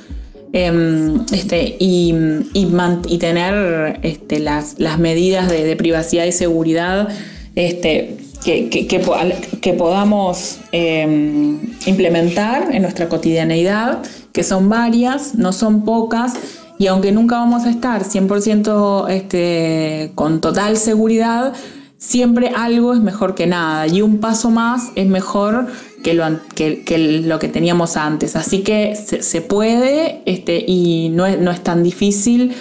em, 0.52 1.24
este, 1.32 1.76
y, 1.78 2.14
y, 2.52 3.18
tener 3.18 4.00
este, 4.02 4.40
las, 4.40 4.78
las, 4.78 4.98
medidas 4.98 5.48
de, 5.48 5.76
privacidad 5.76 6.24
y 6.24 6.32
seguridad 6.32 7.08
este, 7.54 8.16
que, 8.44 8.68
que, 8.68 8.86
que, 8.86 9.72
podamos 9.72 10.58
eh, 10.72 11.58
implementar 11.86 12.74
en 12.74 12.82
nuestra 12.82 13.08
cotidianeidad, 13.08 14.02
que 14.32 14.42
son 14.42 14.68
varias, 14.68 15.34
no 15.34 15.52
son 15.52 15.84
pocas, 15.84 16.34
y 16.78 16.86
aunque 16.88 17.12
nunca 17.12 17.36
vamos 17.38 17.64
a 17.64 17.70
estar 17.70 18.04
100% 18.04 19.08
este, 19.08 20.12
con 20.14 20.40
total 20.40 20.76
seguridad, 20.76 21.54
siempre 21.98 22.50
algo 22.54 22.92
es 22.92 23.00
mejor 23.00 23.34
que 23.34 23.46
nada 23.46 23.86
y 23.86 24.02
un 24.02 24.18
paso 24.18 24.50
más 24.50 24.90
es 24.94 25.06
mejor 25.06 25.66
que 26.02 26.14
lo 26.14 26.24
que, 26.54 27.22
lo 27.24 27.38
que 27.38 27.48
teníamos 27.48 27.96
antes. 27.96 28.36
Así 28.36 28.62
que 28.62 28.94
se, 28.94 29.22
se 29.22 29.40
puede 29.40 30.22
este, 30.26 30.64
y 30.66 31.08
no 31.10 31.26
es, 31.26 31.40
no 31.40 31.50
es, 31.50 31.62
tan 31.62 31.82
difícil 31.82 32.54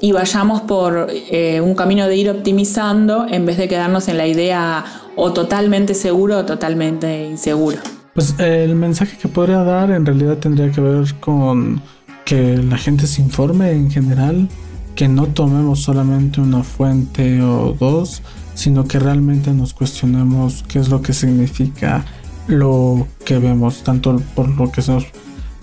y 0.00 0.12
vayamos 0.12 0.62
por 0.62 1.08
eh, 1.10 1.60
un 1.60 1.74
camino 1.74 2.08
de 2.08 2.16
ir 2.16 2.30
optimizando 2.30 3.26
en 3.28 3.46
vez 3.46 3.56
de 3.56 3.68
quedarnos 3.68 4.08
en 4.08 4.18
la 4.18 4.26
idea 4.26 4.84
o 5.14 5.32
totalmente 5.32 5.94
seguro 5.94 6.38
o 6.38 6.44
totalmente 6.44 7.26
inseguro. 7.26 7.78
Pues 8.14 8.34
el 8.40 8.74
mensaje 8.74 9.16
que 9.16 9.28
podría 9.28 9.62
dar 9.62 9.90
en 9.90 10.04
realidad 10.04 10.38
tendría 10.38 10.70
que 10.70 10.80
ver 10.80 11.14
con 11.20 11.80
que 12.24 12.56
la 12.56 12.78
gente 12.78 13.06
se 13.06 13.22
informe 13.22 13.72
en 13.72 13.90
general, 13.90 14.48
que 14.94 15.08
no 15.08 15.26
tomemos 15.26 15.80
solamente 15.80 16.40
una 16.40 16.62
fuente 16.62 17.42
o 17.42 17.74
dos, 17.78 18.22
sino 18.54 18.84
que 18.84 18.98
realmente 18.98 19.52
nos 19.52 19.72
cuestionemos 19.72 20.64
qué 20.68 20.78
es 20.78 20.88
lo 20.88 21.02
que 21.02 21.12
significa 21.12 22.04
lo 22.46 23.06
que 23.24 23.38
vemos, 23.38 23.82
tanto 23.82 24.20
por 24.34 24.48
lo 24.48 24.70
que 24.70 24.82
se 24.82 24.92
nos 24.92 25.06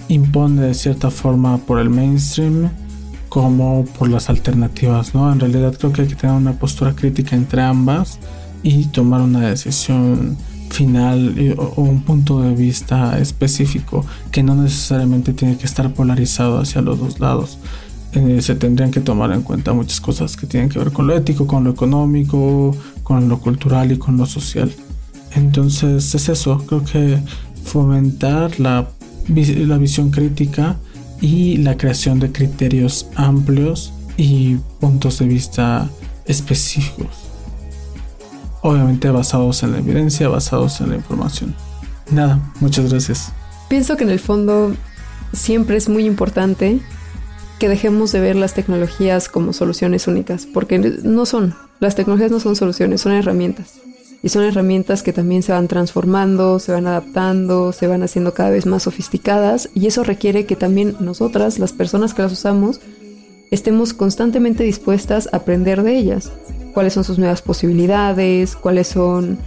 impone 0.08 0.62
de 0.62 0.74
cierta 0.74 1.12
forma 1.12 1.58
por 1.60 1.80
el 1.80 1.90
mainstream 1.90 2.70
como 3.30 3.86
por 3.86 4.10
las 4.10 4.30
alternativas, 4.30 5.14
¿no? 5.14 5.32
En 5.32 5.40
realidad 5.40 5.76
creo 5.78 5.94
que 5.94 6.02
hay 6.02 6.08
que 6.08 6.16
tener 6.16 6.36
una 6.36 6.54
postura 6.54 6.96
crítica 6.96 7.36
entre 7.36 7.62
ambas 7.62 8.18
y 8.64 8.86
tomar 8.86 9.22
una 9.22 9.42
decisión 9.42 10.36
final 10.70 11.56
o 11.58 11.82
un 11.82 12.02
punto 12.04 12.42
de 12.42 12.54
vista 12.54 13.20
específico 13.20 14.06
que 14.32 14.44
no 14.44 14.56
necesariamente 14.56 15.34
tiene 15.34 15.58
que 15.58 15.66
estar 15.66 15.94
polarizado 15.94 16.60
hacia 16.60 16.82
los 16.82 17.00
dos 17.00 17.20
lados. 17.20 17.58
Eh, 18.14 18.42
se 18.42 18.56
tendrían 18.56 18.90
que 18.90 19.02
tomar 19.02 19.32
en 19.32 19.44
cuenta 19.44 19.72
muchas 19.74 20.02
cosas 20.02 20.36
que 20.36 20.48
tienen 20.48 20.70
que 20.70 20.80
ver 20.80 20.92
con 20.92 21.06
lo 21.06 21.16
ético, 21.16 21.46
con 21.46 21.64
lo 21.64 21.72
económico, 21.72 22.76
con 23.04 23.30
lo 23.30 23.40
cultural 23.40 23.92
y 23.92 23.98
con 23.98 24.18
lo 24.18 24.26
social. 24.26 24.72
Entonces 25.36 26.16
es 26.16 26.30
eso, 26.30 26.58
creo 26.66 26.84
que 26.84 27.20
fomentar 27.64 28.60
la, 28.60 28.90
la 29.28 29.78
visión 29.78 30.10
crítica 30.10 30.78
y 31.22 31.58
la 31.58 31.78
creación 31.78 32.20
de 32.20 32.32
criterios 32.32 33.08
amplios 33.16 33.94
y 34.18 34.56
puntos 34.80 35.20
de 35.20 35.28
vista 35.28 35.88
específicos. 36.26 37.29
Obviamente 38.62 39.10
basados 39.10 39.64
en 39.64 39.72
la 39.72 39.80
evidencia, 39.80 40.28
basados 40.28 40.82
en 40.82 40.90
la 40.90 40.96
información. 40.96 41.56
Nada, 42.12 42.40
muchas 42.60 42.90
gracias. 42.90 43.32
Pienso 43.70 43.96
que 43.96 44.04
en 44.04 44.10
el 44.10 44.20
fondo 44.20 44.74
siempre 45.32 45.78
es 45.78 45.90
muy 45.90 46.06
importante 46.06 46.82
que 47.60 47.70
dejemos 47.70 48.12
de 48.12 48.22
ver 48.22 48.36
las 48.36 48.54
tecnologías 48.54 49.30
como 49.30 49.54
soluciones 49.54 50.08
únicas, 50.08 50.46
porque 50.46 50.80
no 50.80 51.26
son. 51.26 51.56
Las 51.80 51.96
tecnologías 51.96 52.32
no 52.32 52.40
son 52.40 52.56
soluciones, 52.56 53.02
son 53.02 53.12
herramientas. 53.12 53.74
Y 54.22 54.30
son 54.30 54.44
herramientas 54.44 55.04
que 55.04 55.14
también 55.14 55.44
se 55.44 55.54
van 55.54 55.68
transformando, 55.68 56.60
se 56.60 56.74
van 56.74 56.88
adaptando, 56.88 57.72
se 57.72 57.88
van 57.88 58.04
haciendo 58.04 58.34
cada 58.34 58.50
vez 58.50 58.66
más 58.66 58.84
sofisticadas 58.84 59.70
y 59.74 59.88
eso 59.88 60.04
requiere 60.04 60.46
que 60.46 60.58
también 60.58 60.98
nosotras, 61.00 61.58
las 61.58 61.72
personas 61.72 62.14
que 62.14 62.24
las 62.24 62.34
usamos, 62.34 62.82
estemos 63.50 63.94
constantemente 63.94 64.64
dispuestas 64.64 65.30
a 65.32 65.38
aprender 65.38 65.84
de 65.84 65.98
ellas. 65.98 66.32
Cuáles 66.74 66.94
son 66.94 67.04
sus 67.04 67.20
nuevas 67.20 67.42
posibilidades, 67.42 68.56
cuáles 68.56 68.88
son 68.88 69.40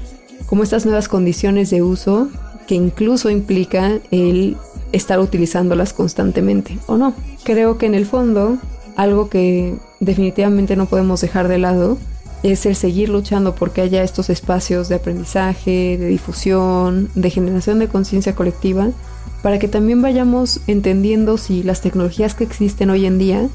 como 0.47 0.63
estas 0.63 0.85
nuevas 0.85 1.09
condiciones 1.09 1.71
de 1.71 1.83
uso 1.83 2.29
que 2.67 2.75
incluso 2.75 3.31
implica 3.31 3.99
el 4.11 4.57
estar 4.93 5.19
utilizándolas 5.19 5.93
constantemente 5.93 6.79
o 6.87 6.97
no. 6.97 7.15
Creo 7.45 7.79
que 7.79 7.87
en 7.87 7.95
el 7.95 8.07
fondo 8.07 8.59
algo 8.97 9.29
que 9.29 9.77
definitivamente 10.01 10.77
no 10.77 10.87
podemos 10.87 11.21
dejar 11.21 11.49
de 11.49 11.59
lado 11.59 11.99
es 12.43 12.67
el 12.67 12.75
seguir 12.77 13.09
luchando 13.09 13.55
porque 13.55 13.83
haya 13.83 14.03
estos 14.03 14.29
espacios 14.29 14.89
de 14.89 14.97
aprendizaje, 14.97 15.97
de 15.99 16.07
difusión, 16.07 17.09
de 17.15 17.31
generación 17.31 17.79
de 17.79 17.89
conciencia 17.89 18.35
colectiva, 18.35 18.91
para 19.43 19.59
que 19.59 19.69
también 19.69 20.03
vayamos 20.03 20.61
entendiendo 20.67 21.39
si 21.39 21.63
las 21.63 21.81
tecnologías 21.81 22.35
que 22.35 22.45
existen 22.45 22.91
hoy 22.91 23.07
en 23.07 23.19
día 23.19 23.49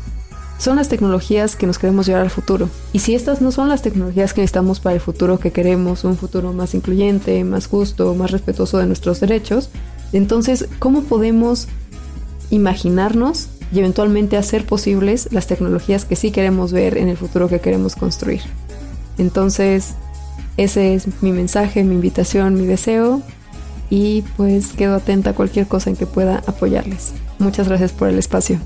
son 0.58 0.78
las 0.78 0.90
tecnologías 0.90 1.56
que 1.56 1.68
nos 1.68 1.78
queremos 1.78 2.08
llevar 2.08 2.24
al 2.24 2.30
futuro. 2.30 2.70
Y 2.94 3.00
si 3.00 3.16
estas 3.16 3.42
no 3.42 3.52
son 3.52 3.70
las 3.70 3.82
tecnologías 3.82 4.34
que 4.34 4.42
necesitamos 4.42 4.80
para 4.80 4.96
el 4.96 5.02
futuro 5.02 5.40
que 5.40 5.52
queremos, 5.52 6.04
un 6.04 6.18
futuro 6.18 6.54
más 6.54 6.74
incluyente, 6.74 7.44
más 7.44 7.68
justo, 7.68 8.14
más 8.16 8.32
respetuoso 8.32 8.78
de 8.78 8.88
nuestros 8.88 9.20
derechos, 9.20 9.70
entonces, 10.14 10.68
¿cómo 10.80 11.04
podemos 11.04 11.68
imaginarnos 12.50 13.50
y 13.74 13.80
eventualmente 13.80 14.38
hacer 14.38 14.66
posibles 14.66 15.30
las 15.32 15.48
tecnologías 15.48 16.06
que 16.06 16.16
sí 16.16 16.32
queremos 16.32 16.72
ver 16.72 16.98
en 16.98 17.10
el 17.10 17.18
futuro 17.18 17.50
que 17.50 17.60
queremos 17.60 17.96
construir? 17.96 18.42
Entonces, 19.18 19.96
ese 20.56 20.94
es 20.96 21.08
mi 21.22 21.32
mensaje, 21.32 21.84
mi 21.84 21.96
invitación, 21.96 22.56
mi 22.56 22.66
deseo 22.66 23.22
y 23.90 24.24
pues 24.36 24.74
quedo 24.74 24.96
atenta 24.96 25.32
a 25.32 25.34
cualquier 25.34 25.68
cosa 25.68 25.90
en 25.90 25.96
que 25.96 26.08
pueda 26.08 26.44
apoyarles. 26.48 27.14
Muchas 27.40 27.68
gracias 27.68 27.92
por 27.92 28.10
el 28.10 28.18
espacio. 28.18 28.60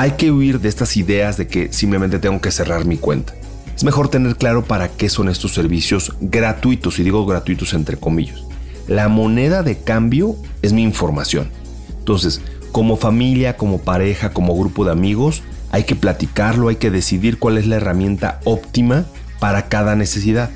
Hay 0.00 0.12
que 0.12 0.30
huir 0.30 0.60
de 0.60 0.68
estas 0.68 0.96
ideas 0.96 1.36
de 1.38 1.48
que 1.48 1.72
simplemente 1.72 2.20
tengo 2.20 2.40
que 2.40 2.52
cerrar 2.52 2.84
mi 2.84 2.98
cuenta. 2.98 3.34
Es 3.74 3.82
mejor 3.82 4.08
tener 4.08 4.36
claro 4.36 4.62
para 4.62 4.86
qué 4.86 5.08
son 5.08 5.28
estos 5.28 5.54
servicios 5.54 6.14
gratuitos, 6.20 7.00
y 7.00 7.02
digo 7.02 7.26
gratuitos 7.26 7.74
entre 7.74 7.96
comillas. 7.96 8.44
La 8.86 9.08
moneda 9.08 9.64
de 9.64 9.76
cambio 9.76 10.36
es 10.62 10.72
mi 10.72 10.84
información. 10.84 11.50
Entonces, 11.98 12.40
como 12.70 12.96
familia, 12.96 13.56
como 13.56 13.78
pareja, 13.78 14.32
como 14.32 14.56
grupo 14.56 14.84
de 14.84 14.92
amigos, 14.92 15.42
hay 15.72 15.82
que 15.82 15.96
platicarlo, 15.96 16.68
hay 16.68 16.76
que 16.76 16.92
decidir 16.92 17.40
cuál 17.40 17.58
es 17.58 17.66
la 17.66 17.74
herramienta 17.74 18.38
óptima 18.44 19.04
para 19.40 19.68
cada 19.68 19.96
necesidad. 19.96 20.50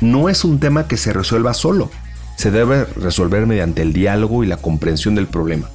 No 0.00 0.30
es 0.30 0.46
un 0.46 0.60
tema 0.60 0.88
que 0.88 0.96
se 0.96 1.12
resuelva 1.12 1.52
solo, 1.52 1.90
se 2.36 2.50
debe 2.50 2.86
resolver 2.86 3.46
mediante 3.46 3.82
el 3.82 3.92
diálogo 3.92 4.44
y 4.44 4.46
la 4.46 4.56
comprensión 4.56 5.14
del 5.14 5.26
problema. 5.26 5.68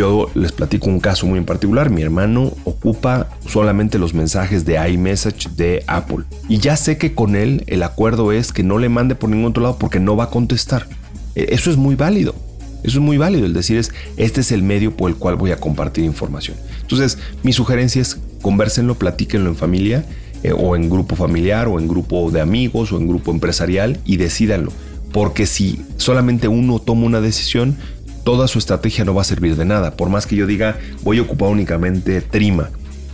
Yo 0.00 0.30
les 0.34 0.50
platico 0.50 0.88
un 0.88 0.98
caso 0.98 1.26
muy 1.26 1.38
en 1.38 1.44
particular. 1.44 1.90
Mi 1.90 2.00
hermano 2.00 2.54
ocupa 2.64 3.28
solamente 3.46 3.98
los 3.98 4.14
mensajes 4.14 4.64
de 4.64 4.78
iMessage 4.92 5.50
de 5.56 5.84
Apple. 5.86 6.24
Y 6.48 6.56
ya 6.56 6.76
sé 6.76 6.96
que 6.96 7.14
con 7.14 7.36
él 7.36 7.64
el 7.66 7.82
acuerdo 7.82 8.32
es 8.32 8.50
que 8.50 8.62
no 8.62 8.78
le 8.78 8.88
mande 8.88 9.14
por 9.14 9.28
ningún 9.28 9.50
otro 9.50 9.62
lado 9.62 9.76
porque 9.76 10.00
no 10.00 10.16
va 10.16 10.24
a 10.24 10.30
contestar. 10.30 10.86
E, 11.34 11.48
eso 11.50 11.70
es 11.70 11.76
muy 11.76 11.96
válido. 11.96 12.34
Eso 12.82 12.96
es 12.96 13.04
muy 13.04 13.18
válido. 13.18 13.44
El 13.44 13.52
decir 13.52 13.76
es, 13.76 13.92
este 14.16 14.40
es 14.40 14.52
el 14.52 14.62
medio 14.62 14.96
por 14.96 15.10
el 15.10 15.16
cual 15.16 15.36
voy 15.36 15.50
a 15.50 15.58
compartir 15.58 16.02
información. 16.02 16.56
Entonces, 16.80 17.18
mi 17.42 17.52
sugerencia 17.52 18.00
es 18.00 18.18
conversenlo, 18.40 18.94
platíquenlo 18.94 19.50
en 19.50 19.56
familia 19.56 20.06
eh, 20.42 20.54
o 20.56 20.76
en 20.76 20.88
grupo 20.88 21.14
familiar 21.14 21.68
o 21.68 21.78
en 21.78 21.86
grupo 21.86 22.30
de 22.30 22.40
amigos 22.40 22.90
o 22.90 22.96
en 22.96 23.06
grupo 23.06 23.32
empresarial 23.32 24.00
y 24.06 24.16
decídanlo. 24.16 24.72
Porque 25.12 25.44
si 25.44 25.84
solamente 25.98 26.48
uno 26.48 26.78
toma 26.78 27.04
una 27.04 27.20
decisión, 27.20 27.76
toda 28.24 28.48
su 28.48 28.58
estrategia 28.58 29.04
no 29.04 29.14
va 29.14 29.22
a 29.22 29.24
servir 29.24 29.56
de 29.56 29.64
nada. 29.64 29.96
Por 29.96 30.08
más 30.08 30.26
que 30.26 30.36
yo 30.36 30.46
diga 30.46 30.78
voy 31.02 31.18
a 31.18 31.22
ocupar 31.22 31.48
únicamente 31.48 32.20
Trima 32.20 32.70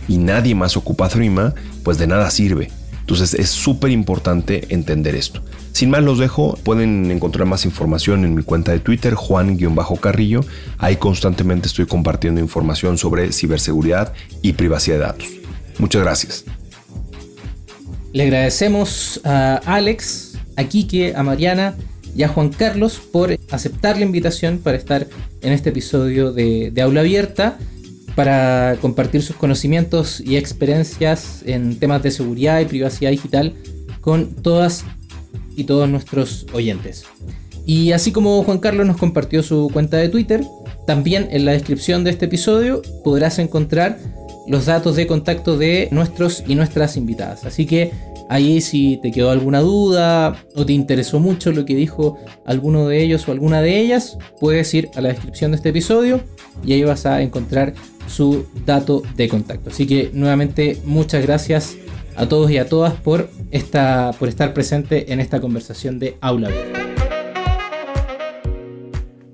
y 0.07 0.17
nadie 0.17 0.55
más 0.55 0.77
ocupa 0.77 1.09
Trima, 1.09 1.53
pues 1.83 1.97
de 1.97 2.07
nada 2.07 2.29
sirve. 2.31 2.69
Entonces 2.99 3.33
es 3.35 3.49
súper 3.49 3.91
importante 3.91 4.65
entender 4.69 5.15
esto. 5.15 5.41
Sin 5.71 5.89
más 5.89 6.03
los 6.03 6.17
dejo, 6.17 6.57
pueden 6.63 7.11
encontrar 7.11 7.47
más 7.47 7.63
información 7.63 8.25
en 8.25 8.35
mi 8.35 8.43
cuenta 8.43 8.71
de 8.71 8.79
Twitter, 8.79 9.13
Juan-Carrillo. 9.13 10.41
Ahí 10.77 10.97
constantemente 10.97 11.67
estoy 11.67 11.85
compartiendo 11.85 12.41
información 12.41 12.97
sobre 12.97 13.31
ciberseguridad 13.31 14.11
y 14.41 14.53
privacidad 14.53 14.97
de 14.97 15.01
datos. 15.03 15.27
Muchas 15.77 16.01
gracias. 16.01 16.45
Le 18.11 18.23
agradecemos 18.23 19.21
a 19.23 19.61
Alex, 19.65 20.37
a 20.55 20.63
Quique, 20.63 21.13
a 21.15 21.23
Mariana 21.23 21.75
y 22.15 22.23
a 22.23 22.27
Juan 22.27 22.49
Carlos 22.49 22.99
por 23.11 23.37
aceptar 23.51 23.97
la 23.97 24.03
invitación 24.03 24.59
para 24.59 24.77
estar 24.77 25.07
en 25.41 25.53
este 25.53 25.69
episodio 25.69 26.31
de, 26.31 26.71
de 26.71 26.81
Aula 26.81 27.01
Abierta 27.01 27.57
para 28.15 28.77
compartir 28.81 29.21
sus 29.21 29.35
conocimientos 29.35 30.19
y 30.19 30.37
experiencias 30.37 31.43
en 31.45 31.77
temas 31.77 32.01
de 32.01 32.09
seguridad 32.09 32.59
y 32.59 32.65
privacidad 32.65 33.11
digital 33.11 33.53
con 34.01 34.33
todas 34.33 34.85
y 35.55 35.65
todos 35.65 35.87
nuestros 35.87 36.47
oyentes. 36.51 37.05
Y 37.67 37.91
así 37.91 38.11
como 38.11 38.41
Juan 38.43 38.59
Carlos 38.59 38.87
nos 38.87 38.97
compartió 38.97 39.43
su 39.43 39.69
cuenta 39.71 39.97
de 39.97 40.09
Twitter, 40.09 40.43
también 40.87 41.27
en 41.31 41.45
la 41.45 41.51
descripción 41.51 42.03
de 42.03 42.11
este 42.11 42.25
episodio 42.25 42.81
podrás 43.03 43.39
encontrar 43.39 43.99
los 44.47 44.65
datos 44.65 44.95
de 44.95 45.05
contacto 45.05 45.57
de 45.57 45.89
nuestros 45.91 46.43
y 46.47 46.55
nuestras 46.55 46.95
invitadas. 46.95 47.45
Así 47.45 47.65
que 47.65 47.91
Ahí 48.29 48.61
si 48.61 48.97
te 48.97 49.11
quedó 49.11 49.31
alguna 49.31 49.61
duda 49.61 50.43
o 50.55 50.65
te 50.65 50.73
interesó 50.73 51.19
mucho 51.19 51.51
lo 51.51 51.65
que 51.65 51.75
dijo 51.75 52.17
alguno 52.45 52.87
de 52.87 53.01
ellos 53.01 53.27
o 53.27 53.31
alguna 53.31 53.61
de 53.61 53.79
ellas, 53.79 54.17
puedes 54.39 54.73
ir 54.73 54.89
a 54.95 55.01
la 55.01 55.09
descripción 55.09 55.51
de 55.51 55.57
este 55.57 55.69
episodio 55.69 56.21
y 56.63 56.73
ahí 56.73 56.83
vas 56.83 57.05
a 57.05 57.21
encontrar 57.21 57.73
su 58.07 58.45
dato 58.65 59.03
de 59.15 59.29
contacto. 59.29 59.69
Así 59.69 59.87
que 59.87 60.11
nuevamente 60.13 60.77
muchas 60.85 61.25
gracias 61.25 61.77
a 62.15 62.27
todos 62.27 62.51
y 62.51 62.57
a 62.57 62.67
todas 62.67 62.93
por, 62.93 63.29
por 64.19 64.29
estar 64.29 64.53
presente 64.53 65.13
en 65.13 65.19
esta 65.19 65.39
conversación 65.39 65.99
de 65.99 66.17
Aula 66.19 66.49
Abierta. 66.49 66.79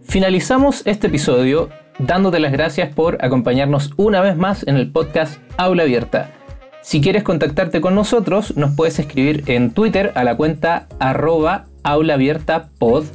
Finalizamos 0.04 0.84
este 0.86 1.08
episodio 1.08 1.70
dándote 1.98 2.40
las 2.40 2.52
gracias 2.52 2.94
por 2.94 3.24
acompañarnos 3.24 3.92
una 3.98 4.22
vez 4.22 4.36
más 4.36 4.68
en 4.68 4.76
el 4.76 4.92
podcast 4.92 5.40
Aula 5.58 5.84
Abierta. 5.84 6.43
Si 6.84 7.02
quieres 7.02 7.24
contactarte 7.24 7.82
con 7.82 7.96
nosotros, 7.96 8.56
nos 8.58 8.76
puedes 8.76 9.00
escribir 9.00 9.46
en 9.48 9.72
Twitter 9.72 10.12
a 10.16 10.26
la 10.26 10.36
cuenta 10.36 10.88
arroba 11.00 11.66
aulaabiertapod, 11.84 13.06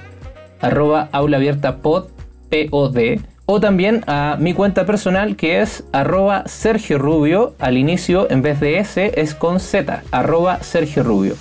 arroba 0.61 1.11
o 3.51 3.61
también 3.61 4.05
a 4.07 4.37
mi 4.41 4.53
cuenta 4.55 4.87
personal 4.87 5.37
que 5.37 5.61
es 5.61 5.85
arroba 5.93 6.45
Sergio 6.47 6.97
Rubio, 6.99 7.55
al 7.59 7.77
inicio 7.77 8.31
en 8.31 8.41
vez 8.43 8.59
de 8.59 8.79
S 8.79 9.13
es 9.17 9.35
con 9.35 9.61
Z, 9.61 10.03
arroba 10.11 10.63
Sergio 10.63 11.03
Rubio. 11.03 11.35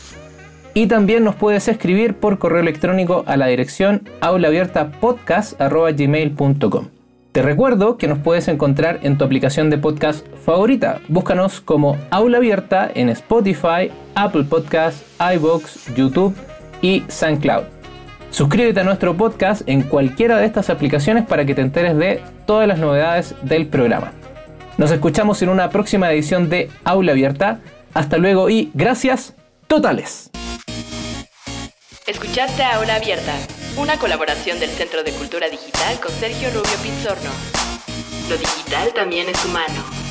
Y 0.73 0.87
también 0.87 1.23
nos 1.23 1.35
puedes 1.35 1.69
escribir 1.69 2.15
por 2.15 2.39
correo 2.39 2.59
electrónico 2.59 3.23
a 3.25 3.37
la 3.37 3.47
dirección 3.47 4.09
aulaabiertapodcast.gmail.com. 4.21 6.96
Te 7.37 7.43
recuerdo 7.43 7.99
que 7.99 8.07
nos 8.07 8.17
puedes 8.17 8.47
encontrar 8.47 9.01
en 9.03 9.19
tu 9.19 9.23
aplicación 9.23 9.69
de 9.69 9.77
podcast 9.77 10.25
favorita. 10.43 11.01
Búscanos 11.07 11.61
como 11.61 11.95
Aula 12.09 12.39
Abierta 12.39 12.89
en 12.91 13.09
Spotify, 13.09 13.91
Apple 14.15 14.45
Podcasts, 14.45 15.05
iBox, 15.35 15.93
YouTube 15.95 16.35
y 16.81 17.03
SoundCloud. 17.07 17.65
Suscríbete 18.31 18.79
a 18.79 18.83
nuestro 18.83 19.15
podcast 19.15 19.61
en 19.69 19.83
cualquiera 19.83 20.37
de 20.37 20.47
estas 20.47 20.71
aplicaciones 20.71 21.27
para 21.27 21.45
que 21.45 21.53
te 21.53 21.61
enteres 21.61 21.95
de 21.95 22.23
todas 22.47 22.67
las 22.67 22.79
novedades 22.79 23.35
del 23.43 23.67
programa. 23.67 24.13
Nos 24.79 24.89
escuchamos 24.89 25.39
en 25.43 25.49
una 25.49 25.69
próxima 25.69 26.11
edición 26.11 26.49
de 26.49 26.71
Aula 26.85 27.11
Abierta. 27.11 27.59
Hasta 27.93 28.17
luego 28.17 28.49
y 28.49 28.71
gracias 28.73 29.35
totales. 29.67 30.31
Escuchaste 32.07 32.63
Aula 32.63 32.95
Abierta, 32.95 33.35
una 33.77 33.99
colaboración 33.99 34.59
del 34.59 34.71
Centro 34.71 35.03
de 35.03 35.11
Cultura 35.11 35.49
Digital 35.49 35.99
con 35.99 36.11
Sergio 36.11 36.49
Rubio 36.49 36.77
Pizzorno. 36.81 37.29
Lo 38.27 38.37
digital 38.37 38.91
también 38.93 39.29
es 39.29 39.45
humano. 39.45 40.06